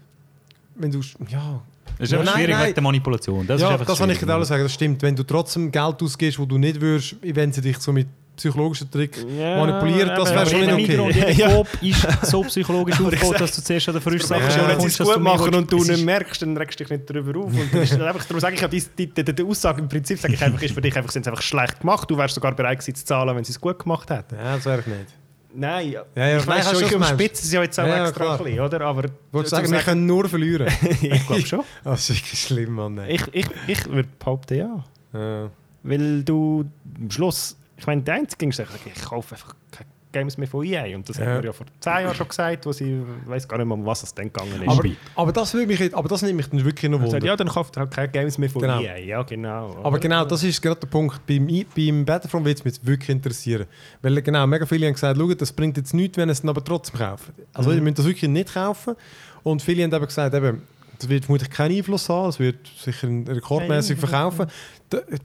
wenn 0.76 0.92
du, 0.92 1.00
ja, 1.30 1.62
Das 1.98 2.12
ist 2.12 2.18
Nein, 2.18 2.28
schwierig 2.28 2.50
nein. 2.50 2.66
wegen 2.66 2.74
der 2.74 2.84
Manipulation. 2.84 3.48
Das 3.48 3.62
ja, 3.62 3.68
ist 3.68 3.74
einfach 3.74 3.86
das 3.86 3.98
kann 3.98 4.10
ich 4.10 4.20
gerade 4.20 4.36
auch 4.36 4.44
sagen, 4.44 4.64
das 4.64 4.74
stimmt. 4.74 5.02
Wenn 5.02 5.16
du 5.16 5.24
trotzdem 5.24 5.72
Geld 5.72 6.04
ausgibst, 6.04 6.38
wo 6.38 6.46
du 6.46 6.58
nicht 6.58 6.82
würdest, 6.82 7.16
wenn 7.22 7.54
sie 7.54 7.62
dich 7.62 7.78
so 7.78 7.94
mit 7.94 8.08
psychologischen 8.36 8.92
Tricks 8.92 9.26
manipulieren, 9.26 10.10
das 10.10 10.32
wäre 10.32 10.46
schon 10.46 10.76
nicht 10.76 11.00
okay. 11.00 11.32
jeder 11.32 11.32
Ja. 11.32 11.64
Ist 11.82 12.26
so 12.26 12.42
psychologisch 12.44 13.00
aufgebaut, 13.02 13.40
dass 13.40 13.56
du 13.56 13.64
zuerst 13.64 13.88
an 13.88 14.02
der 14.04 14.20
Sache 14.20 14.42
Ja. 14.42 14.68
wenn 14.68 14.82
sie 14.82 14.88
es 14.88 14.98
gut 14.98 15.22
machen 15.22 15.56
und 15.56 15.72
du 15.72 15.82
nicht 15.86 16.04
merkst, 16.04 16.42
dann 16.42 16.58
regst 16.58 16.78
du 16.78 16.84
dich 16.84 16.92
nicht 16.92 17.10
darüber 17.10 17.40
auf. 17.40 17.46
Und 17.54 17.74
dann 17.74 17.82
ist 17.82 17.94
einfach, 17.94 18.26
darum 18.26 18.42
sage 18.42 18.56
ich 18.56 18.62
ja, 18.62 18.68
die, 18.68 18.84
die, 19.00 19.08
die, 19.08 19.34
die 19.34 19.44
Aussage 19.44 19.82
im 19.82 19.88
Prinzip 19.88 20.20
sage 20.20 20.34
ich 20.34 20.44
einfach, 20.44 20.62
ist 20.62 20.74
für 20.74 20.82
dich 20.82 20.96
einfach, 20.98 21.10
sind 21.12 21.24
sie 21.24 21.32
einfach 21.32 21.42
schlecht 21.42 21.80
gemacht. 21.80 22.12
Du 22.12 22.18
wärst 22.18 22.36
sogar 22.36 22.54
bereit 22.54 22.80
gewesen 22.80 22.96
zu 22.96 23.06
zahlen, 23.06 23.34
wenn 23.34 23.46
sie 23.46 23.54
es 23.54 23.62
gut 23.62 23.80
gemacht 23.80 24.10
hätten. 24.10 24.36
Ja, 24.36 24.56
das 24.58 24.66
wäre 24.66 24.82
ich 24.82 24.88
nicht. 24.88 25.27
Nein, 25.60 25.92
Ja, 25.92 26.06
ja, 26.16 26.38
ich 26.38 26.46
weiß 26.46 26.72
schon, 26.72 26.84
ich 26.84 26.96
umspitze 26.96 27.44
es 27.44 27.52
ja 27.52 27.64
jetzt 27.64 27.80
auch 27.80 27.88
Ja, 27.88 28.08
extra 28.08 28.24
klar. 28.24 28.38
ein 28.38 28.44
bisschen, 28.44 28.60
oder? 28.60 28.82
Aber 28.82 29.04
Wolltest 29.32 29.52
sagen, 29.56 29.72
wir 29.72 29.80
können 29.80 30.06
nur 30.06 30.30
verlieren? 30.30 30.68
ich 31.02 31.26
glaube 31.26 31.46
schon. 31.46 31.64
Das 31.84 32.10
ist 32.10 32.22
wirklich 32.22 32.40
schlimm, 32.40 32.74
Mann. 32.74 32.96
Nein. 32.96 33.10
Ich, 33.10 33.24
ich, 33.32 33.48
ich 33.66 33.86
würde 33.88 34.08
behaupten, 34.20 34.56
ja. 34.56 34.84
Ja. 35.14 35.50
Weil 35.82 36.24
du 36.24 36.66
am 37.00 37.10
Schluss, 37.10 37.58
ich 37.76 37.88
meine, 37.88 38.04
der 38.04 38.16
Einzige 38.16 38.48
ist, 38.48 38.60
ich 38.60 39.02
kaufe 39.04 39.34
einfach 39.34 39.56
keine 39.72 39.90
Games 40.18 40.38
mehr 40.38 40.48
von 40.48 40.64
EA. 40.66 40.96
Und 40.96 41.08
das 41.08 41.18
Ja. 41.18 41.26
haben 41.26 41.36
wir 41.38 41.46
ja 41.46 41.54
vor 41.54 41.66
zehn 41.80 41.94
Jahren 42.04 42.16
schon 42.16 42.28
gesagt, 42.28 42.66
wo 42.66 42.72
sie, 42.72 43.02
ich 43.24 43.30
weiß 43.30 43.48
gar 43.48 43.58
nicht 43.58 43.68
mehr, 43.68 43.78
um 43.78 43.86
was 43.86 44.04
es 44.04 44.14
dann 44.14 44.26
gegangen 44.32 44.62
ist. 44.62 44.68
Aber, 44.70 44.84
aber, 45.16 45.32
das 45.32 45.54
würde 45.54 45.68
mich, 45.68 45.80
jetzt- 45.80 45.94
aber 45.96 46.10
das 46.10 46.22
nimmt 46.22 46.38
mich 46.38 46.48
dann 46.50 46.64
wirklich 46.66 46.90
noch 46.92 47.00
sagt, 47.02 47.14
Wunder. 47.14 47.26
ja, 47.28 47.36
dann 47.36 47.48
kauft 47.50 47.76
er 47.78 47.82
halt 47.82 47.92
keine 47.92 48.10
Games 48.10 48.38
mehr 48.38 48.50
von 48.50 48.62
Genau. 48.62 48.80
EA. 48.82 48.98
Ja, 48.98 49.24
genau. 49.24 49.78
Aber 49.84 50.00
genau, 50.00 50.26
das 50.26 50.44
ist 50.44 50.62
gerade 50.62 50.80
der 50.80 50.88
Punkt. 50.88 51.26
Beim, 51.28 51.48
beim 51.76 52.06
Battlefront 52.06 52.46
wird 52.46 52.58
es 52.60 52.66
mich 52.66 52.80
wirklich 52.86 53.10
interessieren. 53.10 53.66
Weil 54.02 54.22
genau, 54.22 54.46
mega 54.48 54.66
viele 54.66 54.88
haben 54.88 54.94
gesagt, 54.94 55.18
schau, 55.20 55.34
das 55.34 55.52
bringt 55.54 55.78
jetzt 55.78 55.94
nichts, 55.94 56.18
wenn 56.18 56.30
ihr 56.30 56.34
es 56.34 56.42
dann 56.42 56.50
aber 56.50 56.64
trotzdem 56.64 57.00
kaufen. 57.00 57.34
Also 57.54 57.72
ihr 57.72 57.82
müsst 57.82 58.00
das 58.00 58.06
wirklich 58.06 58.30
nicht 58.30 58.54
kaufen. 58.54 58.96
Und 59.44 59.62
viele 59.62 59.84
haben 59.84 59.94
eben 59.94 60.06
gesagt, 60.06 60.34
eben, 60.34 60.62
das 61.00 61.10
wird 61.10 61.26
vermutlich 61.26 61.50
keinen 61.50 61.76
Einfluss 61.78 62.08
haben, 62.10 62.30
es 62.30 62.40
wird 62.40 62.68
sicher 62.80 63.08
rekordmäßig 63.08 63.98
verkaufen. 64.00 64.48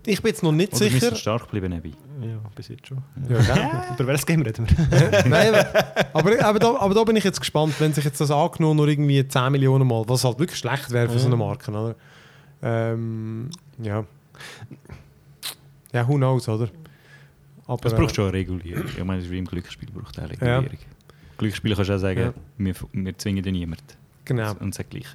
Ich 0.07 0.21
bin 0.21 0.29
jetzt 0.31 0.43
noch 0.43 0.53
nicht 0.53 0.73
Oder 0.75 0.85
sicher. 0.85 1.11
wir 1.11 1.17
stark 1.17 1.51
bleiben, 1.51 1.71
Nebi? 1.71 1.93
Ja, 2.21 2.39
bis 2.55 2.69
jetzt 2.69 2.89
schon. 2.89 2.99
Ja, 3.29 3.41
gell? 3.41 3.71
Über 3.99 4.07
welches 4.09 4.27
Game 4.27 4.43
reden 4.43 4.67
wir? 4.69 5.25
Nein, 5.29 5.55
aber, 6.13 6.45
aber, 6.45 6.59
da, 6.59 6.77
aber 6.77 6.95
da 6.95 7.05
bin 7.05 7.17
ich 7.17 7.25
jetzt 7.25 7.39
gespannt, 7.41 7.75
wenn 7.79 7.93
sich 7.95 8.05
jetzt 8.05 8.21
das 8.21 8.31
angenommen 8.31 8.77
nur 8.77 8.89
irgendwie 8.89 9.27
10 9.27 9.53
Millionen 9.53 9.87
Mal, 9.87 10.05
was 10.09 10.25
halt 10.25 10.39
wirklich 10.39 10.59
schlecht 10.59 10.91
wäre 10.91 11.09
für 11.09 11.19
so 11.19 11.27
eine 11.27 11.37
Marke, 11.37 11.71
oder? 11.71 11.95
Ähm, 12.63 13.51
ja. 13.81 14.05
Ja, 15.93 16.09
who 16.09 16.15
knows, 16.15 16.49
oder? 16.49 16.69
Aber, 17.67 17.81
Das 17.83 17.95
braucht 17.95 18.13
äh, 18.13 18.15
schon 18.15 18.25
eine 18.25 18.33
Regulierung. 18.35 18.85
Ich 18.87 19.05
meine, 19.05 19.19
das 19.19 19.27
ist 19.27 19.31
wie 19.33 19.39
im 19.39 19.45
Glücksspiel 19.47 19.89
braucht 19.93 20.19
eine 20.19 20.29
Ja. 20.41 20.59
Regulierung. 20.59 20.79
Glücksspiel 21.39 21.75
kannst 21.75 21.91
du 21.91 21.95
auch 21.95 21.99
sagen, 21.99 22.21
Ja. 22.21 22.35
wir, 22.59 22.75
wir 22.93 23.19
zwingen 23.19 23.43
dir 23.43 23.53
niemanden. 23.53 23.85
Genau. 24.25 24.55
Und 24.61 24.75
sagt 24.75 24.91
gleich. 24.91 25.07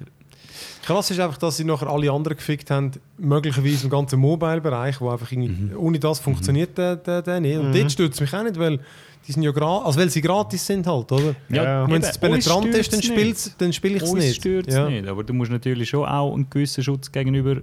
Krass 0.84 1.10
ist 1.10 1.20
einfach, 1.20 1.38
dass 1.38 1.56
sie 1.56 1.64
nachher 1.64 1.88
alle 1.88 2.10
anderen 2.10 2.36
gefickt 2.36 2.70
haben, 2.70 2.92
möglicherweise 3.18 3.84
im 3.84 3.90
ganzen 3.90 4.18
Mobile-Bereich, 4.20 5.00
wo 5.00 5.10
einfach 5.10 5.30
irgendwie, 5.30 5.48
Mhm. 5.74 5.76
ohne 5.78 5.98
das 5.98 6.18
funktioniert 6.20 6.76
der, 6.78 6.96
der, 6.96 7.22
der 7.22 7.40
nicht. 7.40 7.58
Und 7.58 7.70
Mhm. 7.70 7.74
dort 7.74 7.92
stört 7.92 8.14
es 8.14 8.20
mich 8.20 8.32
auch 8.34 8.42
nicht, 8.42 8.58
weil 8.58 8.80
die 9.26 9.32
sind 9.32 9.42
ja 9.42 9.50
gratis, 9.50 9.86
also 9.86 10.00
weil 10.00 10.10
sie 10.10 10.20
gratis 10.22 10.66
sind 10.66 10.86
halt, 10.86 11.12
oder? 11.12 11.34
Ja, 11.50 11.90
wenn 11.90 12.02
es 12.02 12.16
penetrant 12.16 12.66
ist, 12.74 12.92
dann 12.92 13.02
stört's 13.02 13.06
spielt's- 13.06 13.46
nicht. 13.46 13.60
dann 13.60 13.72
spiele 13.72 13.96
ich 13.96 14.02
es 14.02 14.12
nicht. 14.14 14.36
stört 14.36 14.68
es 14.68 14.74
ja. 14.74 14.88
nicht, 14.88 15.06
aber 15.06 15.22
du 15.24 15.34
musst 15.34 15.50
natürlich 15.50 15.88
schon 15.90 16.06
auch 16.08 16.32
einen 16.34 16.48
gewissen 16.48 16.82
Schutz 16.82 17.10
gegenüber... 17.12 17.60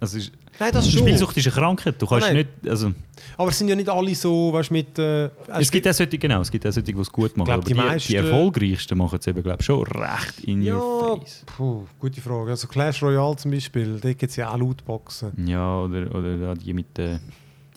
Also 0.00 0.18
es 0.18 0.24
ist, 0.24 0.32
Nein, 0.60 0.70
das 0.72 0.88
schon. 0.90 1.00
Spielsucht 1.00 1.36
ist 1.36 1.46
eine 1.46 1.54
Krankheit. 1.54 1.94
Du 2.00 2.06
kannst 2.06 2.26
Nein. 2.26 2.36
nicht... 2.36 2.48
Also, 2.68 2.92
Aber 3.36 3.50
es 3.50 3.58
sind 3.58 3.68
ja 3.68 3.74
nicht 3.76 3.88
alle 3.88 4.14
so, 4.14 4.52
weißt 4.52 4.70
mit... 4.70 4.98
Äh, 4.98 5.30
es 5.58 5.70
gibt 5.70 5.88
auch 5.88 5.92
solche, 5.92 6.18
genau, 6.18 6.40
es 6.42 6.50
gibt 6.50 6.66
auch 6.66 6.72
solche, 6.72 6.92
die 6.92 7.00
es 7.00 7.10
gut 7.10 7.36
machen. 7.36 7.46
glaub, 7.46 7.58
aber 7.58 7.64
die 7.64 7.74
die, 7.74 7.80
die, 7.80 7.86
meisten- 7.86 8.14
erfolgreichsten 8.14 8.98
machen 8.98 9.18
es 9.20 9.26
eben, 9.26 9.42
glaube 9.42 9.58
ich, 9.60 9.66
schon 9.66 9.82
recht 9.82 10.40
in 10.44 10.62
Ja, 10.62 10.76
your 10.76 11.18
face. 11.20 11.44
puh, 11.56 11.84
gute 11.98 12.20
Frage. 12.20 12.50
Also 12.50 12.68
Clash 12.68 13.02
Royale 13.02 13.36
zum 13.36 13.50
Beispiel, 13.50 13.98
da 14.00 14.12
gibt 14.12 14.30
es 14.30 14.36
ja 14.36 14.52
auch 14.52 14.58
Lootboxen. 14.58 15.46
Ja, 15.46 15.80
oder, 15.80 16.14
oder 16.14 16.54
die 16.54 16.72
mit 16.72 16.96
den 16.98 17.18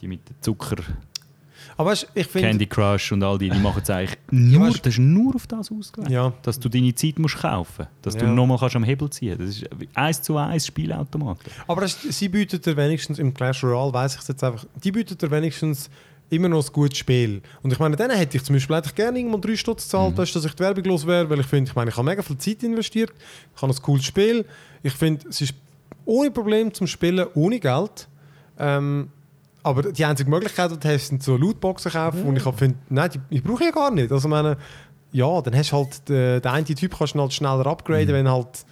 die 0.01 0.07
mit 0.07 0.19
Zucker, 0.41 0.75
Aber 1.77 1.91
weißt, 1.91 2.03
du, 2.03 2.07
ich 2.19 2.27
finde... 2.27 2.47
Candy 2.47 2.65
Crush 2.65 3.11
und 3.11 3.23
all 3.23 3.37
die, 3.37 3.49
die 3.49 3.59
machen 3.59 3.81
es 3.83 3.89
eigentlich 3.89 4.17
nur, 4.31 4.69
das 4.71 4.79
ist 4.93 4.99
nur 4.99 5.35
auf 5.35 5.45
das 5.47 5.71
ausgelegt. 5.71 6.11
Ja, 6.11 6.33
Dass 6.41 6.59
du 6.59 6.69
deine 6.69 6.93
Zeit 6.95 7.19
musst 7.19 7.37
kaufen 7.37 7.87
dass 8.01 8.15
du 8.15 8.25
Ja. 8.25 8.31
nochmal 8.31 8.57
kannst 8.57 8.75
am 8.75 8.83
Hebel 8.83 9.09
ziehen 9.11 9.37
Das 9.37 9.49
ist 9.49 9.65
eins 9.93 10.21
zu 10.21 10.35
eins 10.37 10.65
Spielautomat. 10.65 11.37
aber 11.67 11.83
es, 11.83 11.97
sie 12.01 12.29
bieten 12.29 12.59
dir 12.61 12.75
wenigstens, 12.75 13.19
im 13.19 13.33
Clash 13.33 13.63
Royale 13.63 13.93
weiß 13.93 14.15
ich 14.15 14.21
es 14.21 14.27
jetzt 14.27 14.43
einfach, 14.43 14.65
die 14.83 14.91
bieten 14.91 15.17
dir 15.17 15.29
wenigstens 15.29 15.89
immer 16.29 16.49
noch 16.49 16.65
ein 16.65 16.73
gutes 16.73 16.97
Spiel. 16.97 17.41
Und 17.63 17.71
ich 17.71 17.79
meine, 17.79 17.95
dann 17.95 18.11
hätte 18.11 18.35
ich 18.37 18.43
zum 18.43 18.55
Beispiel 18.55 18.75
hätte 18.75 18.89
ich 18.89 18.95
gerne 18.95 19.17
irgendwo 19.19 19.37
drei 19.37 19.55
Stutz 19.55 19.83
gezahlt, 19.83 20.11
Mhm. 20.11 20.15
du, 20.25 20.31
dass 20.33 20.45
ich 20.45 20.53
die 20.53 20.59
Werbung 20.63 20.83
los 20.85 21.05
wäre, 21.07 21.29
weil 21.29 21.39
ich 21.39 21.45
finde, 21.45 21.69
ich 21.69 21.75
meine, 21.75 21.89
ich 21.91 21.95
habe 21.95 22.05
mega 22.09 22.21
viel 22.21 22.37
Zeit 22.37 22.63
investiert, 22.63 23.13
ich 23.55 23.61
habe 23.61 23.71
ein 23.71 23.81
cooles 23.81 24.03
Spiel, 24.03 24.43
ich 24.83 24.93
finde, 24.93 25.25
es 25.29 25.39
ist 25.41 25.53
ohne 26.05 26.31
Problem 26.31 26.73
zum 26.73 26.85
Spielen, 26.87 27.27
ohne 27.35 27.59
Geld. 27.59 28.07
Ähm, 28.59 29.09
aber 29.67 29.91
die 29.91 30.05
einzige 30.05 30.29
Möglichkeit, 30.29 30.71
die 30.71 30.77
du 30.79 30.87
hast, 30.87 31.07
sind 31.07 31.23
so 31.23 31.37
Lootboxen 31.37 31.91
kaufen, 31.91 32.23
und 32.23 32.35
ich 32.37 32.45
hab 32.45 32.57
finde, 32.57 32.77
nein, 32.89 33.09
die, 33.13 33.19
die 33.35 33.41
brauche 33.41 33.63
ich 33.65 33.71
gar 33.73 33.91
nicht. 33.91 34.11
Also 34.11 34.27
meine, 34.27 34.57
ja, 35.11 35.41
dann 35.41 35.55
hast 35.55 35.71
du 35.71 35.77
halt, 35.77 36.09
den, 36.09 36.41
den 36.41 36.51
einen 36.51 36.65
Typ 36.65 36.97
kannst 36.97 37.15
du 37.15 37.21
halt 37.21 37.33
schneller 37.33 37.65
upgraden, 37.67 38.07
Mhm. 38.09 38.13
wenn 38.13 38.29
halt 38.29 38.65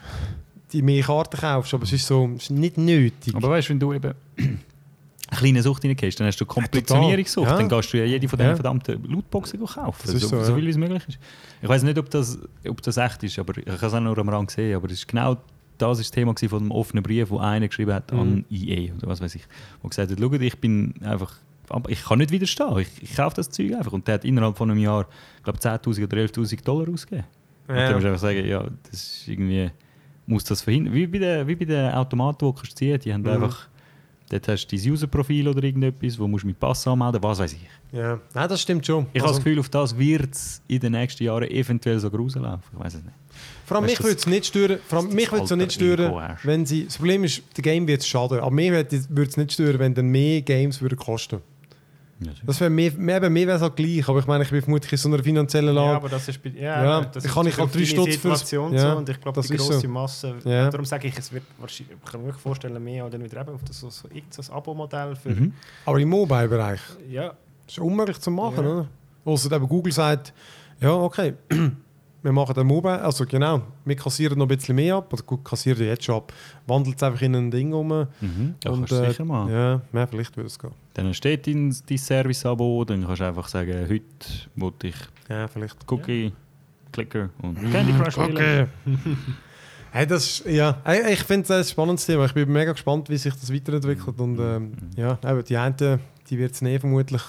die 0.73 0.81
mehr 0.81 1.03
Karten 1.03 1.37
kaufst, 1.37 1.73
aber 1.73 1.83
es 1.83 1.93
ist 1.93 2.05
so, 2.07 2.29
es 2.35 2.43
ist 2.43 2.49
nicht 2.51 2.77
nötig. 2.77 3.35
Aber 3.35 3.49
weißt 3.49 3.69
du, 3.69 3.71
wenn 3.73 3.79
du 3.79 3.93
eben 3.93 4.13
eine 4.37 5.39
kleine 5.39 5.61
Sucht 5.61 5.83
reingehst, 5.85 6.19
dann 6.19 6.27
hast 6.27 6.37
du 6.41 6.45
Kompletionierungssucht. 6.45 7.47
Ja. 7.49 7.57
Dann 7.57 7.69
gehst 7.69 7.93
du 7.93 7.97
ja 7.97 8.05
jede 8.05 8.27
von 8.27 8.37
diesen 8.37 8.49
Ja. 8.49 8.55
verdammten 8.55 9.03
Lootboxen 9.05 9.59
kaufen. 9.65 10.01
Das 10.05 10.13
ist 10.15 10.21
so, 10.21 10.27
so, 10.29 10.43
so 10.43 10.55
viel 10.55 10.65
wie 10.65 10.69
es 10.69 10.77
möglich 10.77 11.03
ist. 11.07 11.17
Ich 11.61 11.69
weiß 11.69 11.83
nicht, 11.83 11.97
ob 11.97 12.09
das, 12.09 12.37
ob 12.67 12.81
das 12.81 12.97
echt 12.97 13.23
ist, 13.23 13.39
aber 13.39 13.57
ich 13.57 13.65
habe 13.67 13.85
es 13.85 13.93
auch 13.93 13.99
nur 13.99 14.17
am 14.17 14.29
Rand 14.29 14.47
gesehen. 14.49 14.75
Aber 14.75 14.85
es 14.87 14.93
ist 14.93 15.07
genau 15.07 15.37
das 15.77 15.99
ist 15.99 16.07
das 16.07 16.11
Thema 16.11 16.33
von 16.35 16.59
dem 16.63 16.71
offenen 16.71 17.03
Brief, 17.03 17.29
wo 17.29 17.37
einer 17.39 17.67
geschrieben 17.67 17.93
hat 17.93 18.11
an 18.13 18.45
IE 18.49 18.91
oder 18.97 19.07
was 19.07 19.21
weiß 19.21 19.35
ich, 19.35 19.43
wo 19.81 19.87
gesagt 19.89 20.11
hat, 20.11 20.19
schaut, 20.19 20.41
ich 20.41 20.57
bin 20.59 20.93
einfach, 21.03 21.35
ich 21.87 22.03
kann 22.03 22.19
nicht 22.19 22.31
widerstehen, 22.31 22.77
ich, 22.79 22.87
ich 23.01 23.15
kaufe 23.15 23.35
das 23.35 23.49
Zeug 23.49 23.73
einfach. 23.73 23.91
Und 23.93 24.07
der 24.07 24.15
hat 24.15 24.25
innerhalb 24.25 24.57
von 24.57 24.69
einem 24.71 24.79
Jahr, 24.79 25.07
ich 25.37 25.43
glaube 25.43 25.59
10'000 25.59 26.03
oder 26.03 26.17
11'000 26.17 26.63
Dollar 26.63 26.89
ausgegeben. 26.93 27.25
Und 27.67 27.75
dann 27.75 27.93
musst 27.93 28.03
du 28.03 28.07
einfach 28.09 28.21
sagen, 28.21 28.45
ja, 28.45 28.63
das 28.89 29.01
ist 29.03 29.27
irgendwie, 29.27 29.71
muss 30.27 30.43
das 30.43 30.61
verhindern. 30.61 30.93
Wie 30.93 31.07
bei 31.07 31.17
den, 31.17 31.47
wie 31.47 31.55
bei 31.55 31.65
den 31.65 31.91
Automaten, 31.93 32.45
die 32.53 32.61
du 32.61 32.75
ziehen, 32.75 32.99
die 32.99 33.11
haben 33.13 33.21
Mhm. 33.21 33.29
einfach, 33.29 33.67
dort 34.29 34.47
hast 34.47 34.67
du 34.67 34.75
dein 34.77 34.91
User-Profil 34.91 35.47
oder 35.47 35.63
irgendetwas, 35.63 36.19
wo 36.19 36.27
musst 36.27 36.43
du 36.43 36.47
mit 36.47 36.59
Pass 36.59 36.85
anmelden, 36.87 37.21
was 37.23 37.39
weiß 37.39 37.53
ich. 37.53 37.67
Ja, 37.91 38.19
nein, 38.33 38.49
das 38.49 38.61
stimmt 38.61 38.85
schon. 38.85 39.07
Ich 39.13 39.19
habe 39.21 39.29
Also, 39.29 39.39
das 39.39 39.43
Gefühl, 39.43 39.59
auf 39.59 39.69
das 39.69 39.97
wird 39.97 40.33
es 40.35 40.61
in 40.67 40.79
den 40.79 40.91
nächsten 40.91 41.23
Jahren 41.23 41.49
eventuell 41.49 41.99
sogar 41.99 42.19
rauslaufen. 42.21 42.61
Ich 42.73 42.79
weiß 42.79 42.93
es 42.95 43.03
nicht. 43.03 43.15
Vor 43.65 43.77
allem 43.77 43.85
weißt 43.85 43.97
mich 43.99 44.03
würde 44.03 44.17
es 44.17 44.27
nicht 44.27 44.45
stören, 44.45 44.79
vor 44.87 44.99
allem 44.99 45.07
das 45.07 45.15
mich 45.15 45.31
würde 45.31 45.43
es 45.45 45.51
nicht 45.51 45.73
stören, 45.73 46.37
wenn 46.43 46.65
sie, 46.65 46.85
das 46.85 46.97
Problem 46.97 47.23
ist, 47.23 47.41
der 47.57 47.61
Game 47.63 47.87
wird 47.87 48.05
schaden, 48.05 48.39
aber 48.39 48.51
mir 48.51 48.71
würde 48.71 48.95
es 49.29 49.37
nicht 49.37 49.51
stören, 49.53 49.79
wenn 49.79 49.93
dann 49.93 50.07
mehr 50.07 50.41
Games 50.41 50.81
würden 50.81 50.97
kosten. 50.97 51.41
Das 52.45 52.61
wäre 52.61 52.69
mehr, 52.69 52.93
mehr, 52.93 53.17
eben 53.21 53.33
mehr 53.33 53.45
wäre 53.47 53.57
es 53.57 53.61
halt 53.61 53.75
gleich, 53.75 54.07
aber 54.07 54.19
ich 54.19 54.25
meine, 54.25 54.45
ich 54.45 54.49
bin 54.49 54.61
vermutlich 54.61 54.89
in 54.93 54.97
so 54.97 55.09
einer 55.09 55.21
finanziellen 55.21 55.75
Ja, 55.75 55.81
Lage. 55.83 55.95
aber 55.97 56.07
das 56.09 56.25
ist 56.29 56.41
bei, 56.41 56.49
ja, 56.57 56.83
Ja, 56.83 57.01
das 57.01 57.25
ich 57.25 57.31
kann 57.33 57.43
nicht 57.45 57.57
natürlich 57.57 57.89
halt 57.89 57.97
drei 57.97 58.03
Stutz 58.05 58.13
Situation 58.13 58.73
ja, 58.73 58.91
so 58.93 58.97
und 58.99 59.09
ich 59.09 59.19
glaube, 59.19 59.35
das 59.35 59.47
die 59.47 59.55
ist 59.55 59.59
grosse 59.67 59.79
so. 59.81 59.87
Masse, 59.89 60.35
Ja. 60.45 60.69
darum 60.69 60.85
sage 60.85 61.09
ich, 61.09 61.17
es 61.17 61.33
wird 61.33 61.43
wahrscheinlich, 61.59 61.97
ich 62.05 62.09
kann 62.11 62.25
mir 62.25 62.31
vorstellen, 62.31 62.81
mehr 62.81 63.05
oder 63.05 63.17
nicht 63.17 63.33
eben 63.33 63.49
auf 63.49 63.61
das, 63.67 63.77
so, 63.81 63.89
so, 63.89 64.07
so 64.29 64.41
ein 64.41 64.57
Abo-Modell 64.57 65.15
für, 65.17 65.29
Mhm. 65.29 65.53
Aber 65.85 65.99
im 65.99 66.07
Mobile-Bereich 66.07 66.79
ja, 67.11 67.33
ist 67.67 67.79
unmöglich 67.79 68.17
zu 68.21 68.31
machen, 68.31 68.63
Ja. 68.63 68.71
oder? 68.71 68.87
Außer 69.25 69.51
eben 69.51 69.67
Google 69.67 69.91
sagt, 69.91 70.33
ja, 70.79 70.93
okay, 70.93 71.33
wir 72.25 72.31
machen 72.31 72.55
den 72.55 72.65
Mobile, 72.65 73.01
also 73.01 73.23
genau, 73.23 73.61
wir 73.85 73.95
kassieren 73.95 74.39
noch 74.39 74.45
ein 74.45 74.57
bisschen 74.57 74.75
mehr 74.75 74.95
ab, 74.95 75.13
oder 75.13 75.21
gut, 75.21 75.45
kassieren 75.45 75.79
ja 75.83 75.89
jetzt 75.89 76.05
schon 76.05 76.15
ab, 76.15 76.33
wandelt 76.65 76.97
es 76.97 77.03
einfach 77.03 77.21
in 77.21 77.35
ein 77.35 77.51
Ding 77.51 77.71
um. 77.71 77.87
Mhm. 77.87 78.07
Und, 78.19 78.61
kannst 78.63 78.93
äh, 78.93 79.09
sicher 79.09 79.25
machen. 79.25 79.51
Ja, 79.51 79.81
ja, 79.93 80.07
vielleicht 80.07 80.35
würde 80.35 80.47
es 80.47 80.57
gehen. 80.57 80.71
Dann 80.95 81.13
steht 81.13 81.45
dein, 81.45 81.75
dein 81.87 81.97
Service-Abo, 81.99 82.83
dann 82.83 83.05
kannst 83.05 83.21
du 83.21 83.27
einfach 83.27 83.47
sagen, 83.47 83.87
heute 83.87 84.03
wollte 84.55 84.87
ich 84.87 84.95
Ja, 85.29 85.47
vielleicht. 85.47 85.77
Cookie, 85.89 86.33
Clicker 86.91 87.29
und 87.43 87.71
Candy 87.71 87.93
Crush 87.93 88.13
spielen. 88.13 88.31
Okay. 88.31 88.65
hey, 89.91 90.07
das 90.07 90.25
ist, 90.25 90.45
ja, 90.47 90.81
hey, 90.83 91.13
ich 91.13 91.23
finde 91.23 91.47
das 91.47 91.67
ein 91.67 91.71
spannendes 91.71 92.07
Thema. 92.07 92.25
Ich 92.25 92.33
bin 92.33 92.51
mega 92.51 92.71
gespannt, 92.71 93.07
wie 93.07 93.17
sich 93.17 93.35
das 93.35 93.53
weiterentwickelt. 93.53 94.19
Und 94.19 94.39
ähm, 94.39 94.73
ja, 94.97 95.19
eben, 95.23 95.43
die 95.43 95.57
einen, 95.57 95.99
die 96.27 96.39
wird 96.39 96.53
es 96.53 96.63
nehmen 96.63 96.79
vermutlich. 96.79 97.21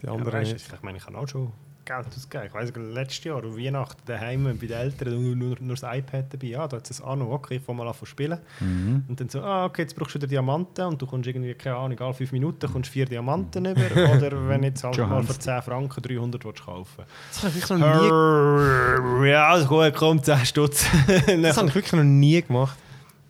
Die 0.00 0.06
ja 0.06 0.12
anderen 0.12 0.32
weißt, 0.32 0.54
nicht. 0.54 0.72
ich 0.72 0.82
meine, 0.82 0.96
ich 0.96 1.04
habe 1.04 1.18
auch 1.18 1.28
schon 1.28 1.52
Geld 1.84 2.06
ausgegeben. 2.06 2.46
Ich 2.46 2.54
weiß 2.54 2.72
letztes 2.76 3.24
Jahr, 3.24 3.42
an 3.42 3.56
Weihnachten 3.56 4.00
daheim 4.06 4.44
bei 4.44 4.66
den 4.66 4.70
Eltern 4.76 5.22
nur, 5.22 5.36
nur, 5.36 5.56
nur 5.60 5.76
das 5.76 5.82
iPad 5.82 6.32
dabei. 6.32 6.46
Ja, 6.46 6.68
da 6.68 6.76
hat 6.76 6.90
es 6.90 7.00
ein 7.00 7.08
Anno, 7.08 7.32
okay, 7.32 7.56
ich 7.56 7.62
fange 7.62 7.78
mal 7.78 7.88
an 7.88 7.94
zu 7.94 8.06
spielen. 8.06 8.38
Mhm. 8.60 9.04
Und 9.08 9.20
dann 9.20 9.28
so, 9.28 9.40
ah, 9.42 9.66
okay, 9.66 9.82
jetzt 9.82 9.96
brauchst 9.96 10.14
du 10.14 10.18
wieder 10.18 10.26
Diamanten 10.26 10.86
und 10.86 11.00
du 11.00 11.06
kommst 11.06 11.28
irgendwie, 11.28 11.54
keine 11.54 11.76
Ahnung, 11.76 11.98
alle 12.00 12.14
fünf 12.14 12.32
Minuten 12.32 12.70
kommst 12.70 12.90
vier 12.90 13.06
Diamanten 13.06 13.64
über. 13.64 14.16
Oder 14.16 14.48
wenn 14.48 14.62
jetzt 14.62 14.84
halt 14.84 14.98
mal 14.98 15.22
für 15.22 15.38
10 15.38 15.62
Franken 15.62 16.02
300 16.02 16.44
willst 16.44 16.64
kaufen 16.64 17.04
Das 17.30 17.42
habe 17.42 17.48
ich 17.48 17.68
wirklich 17.68 17.80
noch 17.80 19.22
nie, 19.22 19.28
Ja, 19.28 19.48
also 19.48 19.66
gut, 19.66 19.92
komm, 19.94 20.22
10 20.22 20.46
Stutz. 20.46 20.86
das 21.42 21.56
habe 21.56 21.68
ich 21.68 21.74
wirklich 21.74 21.92
noch 21.92 22.04
nie 22.04 22.40
gemacht. 22.42 22.78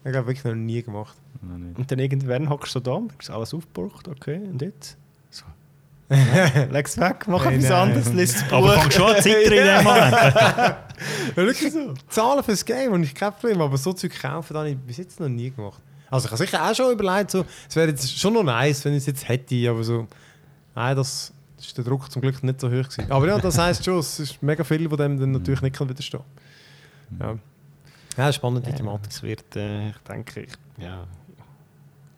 Ich 0.04 0.12
glaube 0.12 0.28
wirklich 0.28 0.44
noch 0.44 0.54
nie 0.54 0.82
gemacht. 0.82 1.16
Nicht. 1.42 1.78
Und 1.78 1.90
dann 1.90 1.98
irgendwann 1.98 2.48
hockst 2.48 2.74
du 2.74 2.80
da, 2.80 3.00
merkst 3.00 3.30
alles 3.30 3.54
aufgebraucht, 3.54 4.08
okay, 4.08 4.40
und 4.50 4.60
jetzt? 4.60 4.96
Leg's 6.70 6.98
weg, 6.98 7.26
mach 7.28 7.44
Hey, 7.44 7.54
etwas 7.56 7.70
nein. 7.70 7.78
anderes, 7.88 8.12
lies 8.12 8.32
das 8.34 8.44
Buch. 8.44 8.56
Aber 8.56 8.72
fang 8.80 8.90
schon 8.90 9.10
an 9.10 9.16
zu 9.16 9.22
zittern 9.22 9.52
in 9.58 9.64
dem 9.64 9.84
Moment. 9.84 10.76
Wirklich 11.36 11.72
so. 11.72 11.94
Zahlen 12.08 12.42
fürs 12.42 12.64
Game 12.64 12.92
und 12.92 13.02
ich 13.04 13.14
kein 13.14 13.32
Problem, 13.32 13.60
aber 13.60 13.76
so 13.78 13.92
Zeug 13.92 14.12
kaufen 14.20 14.56
habe 14.56 14.70
ich 14.70 14.76
bis 14.76 14.96
jetzt 14.96 15.20
noch 15.20 15.28
nie 15.28 15.50
gemacht. 15.50 15.80
Also 16.10 16.26
ich 16.26 16.32
habe 16.32 16.38
sicher 16.44 16.68
auch 16.68 16.74
schon 16.74 16.92
überlegt, 16.92 17.30
so, 17.30 17.44
es 17.68 17.76
wäre 17.76 17.88
jetzt 17.88 18.18
schon 18.18 18.34
noch 18.34 18.42
nice, 18.42 18.84
wenn 18.84 18.92
ich 18.94 18.98
es 18.98 19.06
jetzt 19.06 19.28
hätte, 19.28 19.70
aber 19.70 19.84
so, 19.84 20.08
nein, 20.74 20.96
das, 20.96 21.32
das 21.56 21.66
ist 21.66 21.78
der 21.78 21.84
Druck 21.84 22.10
zum 22.10 22.20
Glück 22.22 22.42
nicht 22.42 22.60
so 22.60 22.66
hoch 22.66 22.72
gewesen. 22.72 23.06
Aber 23.10 23.28
ja, 23.28 23.38
das 23.38 23.56
heisst 23.58 23.84
schon, 23.84 23.98
es 24.00 24.18
ist 24.18 24.42
mega 24.42 24.64
viel, 24.64 24.88
von 24.88 24.98
dem 24.98 25.20
dann 25.20 25.30
natürlich 25.30 25.62
nicht 25.62 25.76
kann 25.76 25.88
widerstehen 25.88 26.24
Ja, 27.20 27.36
ja 28.16 28.32
spannende 28.32 28.68
Ja, 28.68 28.76
Thematik. 28.76 29.12
es 29.12 29.22
wird, 29.22 29.54
äh, 29.54 29.90
ich 29.90 29.98
denke, 30.08 30.40
ich, 30.40 30.52
ja. 30.78 31.06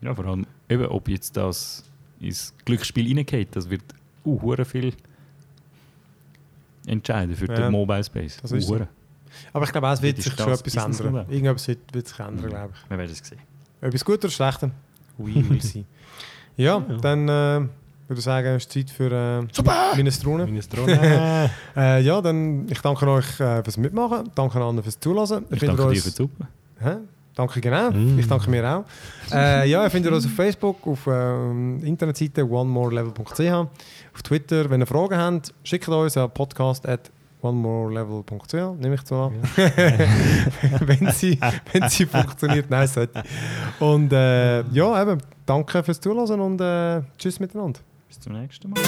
Ja, 0.00 0.14
vor 0.14 0.24
allem, 0.24 0.46
eben, 0.70 0.86
ob 0.86 1.06
jetzt 1.08 1.36
das 1.36 1.84
ins 2.22 2.54
Glücksspiel 2.64 3.16
reingeht, 3.16 3.54
das 3.56 3.68
wird 3.68 3.82
uh, 4.24 4.40
hure 4.40 4.64
viel 4.64 4.92
entscheiden 6.86 7.34
für 7.36 7.46
Ja, 7.46 7.54
den 7.54 7.72
Mobile 7.72 8.02
Space. 8.04 8.38
das 8.42 8.52
ist 8.52 8.66
so. 8.66 8.80
Aber 9.52 9.64
ich 9.64 9.72
glaube 9.72 9.88
auch, 9.88 9.92
es 9.92 10.02
wird 10.02 10.20
sich 10.20 10.32
schon 10.34 10.52
etwas 10.52 10.74
ändern. 10.76 11.26
Irgendetwas 11.30 11.68
wird, 11.68 11.78
wird 11.92 12.08
sich 12.08 12.18
ändern, 12.18 12.50
glaube 12.50 12.72
ich. 12.74 12.90
Wir 12.90 12.98
werden 12.98 13.10
es 13.10 13.18
sehen. 13.26 13.38
Etwas 13.80 14.04
Gutes 14.04 14.24
oder 14.24 14.32
Schlechtes? 14.32 14.70
Oui, 15.18 15.44
merci. 15.48 15.84
ja, 16.56 16.78
Ja. 16.78 16.96
dann 16.96 17.28
äh, 17.28 17.30
würde 18.08 18.18
ich 18.18 18.22
sagen, 18.22 18.46
es 18.56 18.64
ist 18.64 18.72
Zeit 18.72 18.90
für 18.90 19.10
äh, 19.12 19.96
Minestrone. 19.96 20.46
Minestrone. 20.46 21.50
Äh, 21.76 22.00
ja, 22.02 22.20
dann 22.20 22.66
ich 22.68 22.80
danke 22.80 23.06
euch 23.08 23.38
äh, 23.40 23.62
fürs 23.62 23.76
Mitmachen, 23.76 24.30
danke 24.34 24.56
an 24.56 24.62
alle 24.62 24.82
fürs 24.82 24.98
Zuhören. 24.98 25.44
Ich 25.50 25.60
findet 25.60 25.78
danke 25.78 25.94
dir 25.94 26.00
für 26.02 26.10
die 26.10 26.16
Suppe. 26.16 26.48
Hä? 26.80 26.96
Danke, 27.34 27.60
genau. 27.60 27.90
Mm. 27.90 28.18
Ich 28.18 28.28
danke 28.28 28.50
mir 28.50 28.68
auch. 28.68 28.84
Äh, 29.34 29.68
ja, 29.70 29.82
ihr 29.82 29.90
findet 29.90 30.12
uns 30.12 30.26
auf 30.26 30.32
Facebook, 30.32 30.86
auf 30.86 31.06
ähm, 31.06 31.82
Internetseite 31.82 32.44
onemorelevel.ch, 32.44 33.40
auf 33.50 34.22
Twitter. 34.22 34.68
Wenn 34.68 34.80
ihr 34.80 34.86
Fragen 34.86 35.16
habt, 35.16 35.54
schickt 35.64 35.88
uns 35.88 36.16
an 36.16 36.30
podcast 36.30 36.86
at 36.86 37.10
onemorelevel.ch, 37.40 38.54
nehme 38.78 38.94
ich 38.94 39.04
zu 39.04 39.14
an. 39.14 39.32
wenn, 40.80 41.10
sie, 41.12 41.38
wenn 41.72 41.88
sie 41.88 42.06
funktioniert, 42.06 42.70
nein, 42.70 42.86
sollte. 42.86 43.22
Und 43.80 44.12
äh, 44.12 44.62
ja, 44.68 45.02
eben, 45.02 45.18
danke 45.46 45.82
fürs 45.82 46.00
Zuhören 46.00 46.40
und 46.40 46.60
äh, 46.60 47.02
tschüss 47.18 47.40
miteinander. 47.40 47.80
Bis 48.08 48.20
zum 48.20 48.34
nächsten 48.34 48.70
Mal. 48.70 48.80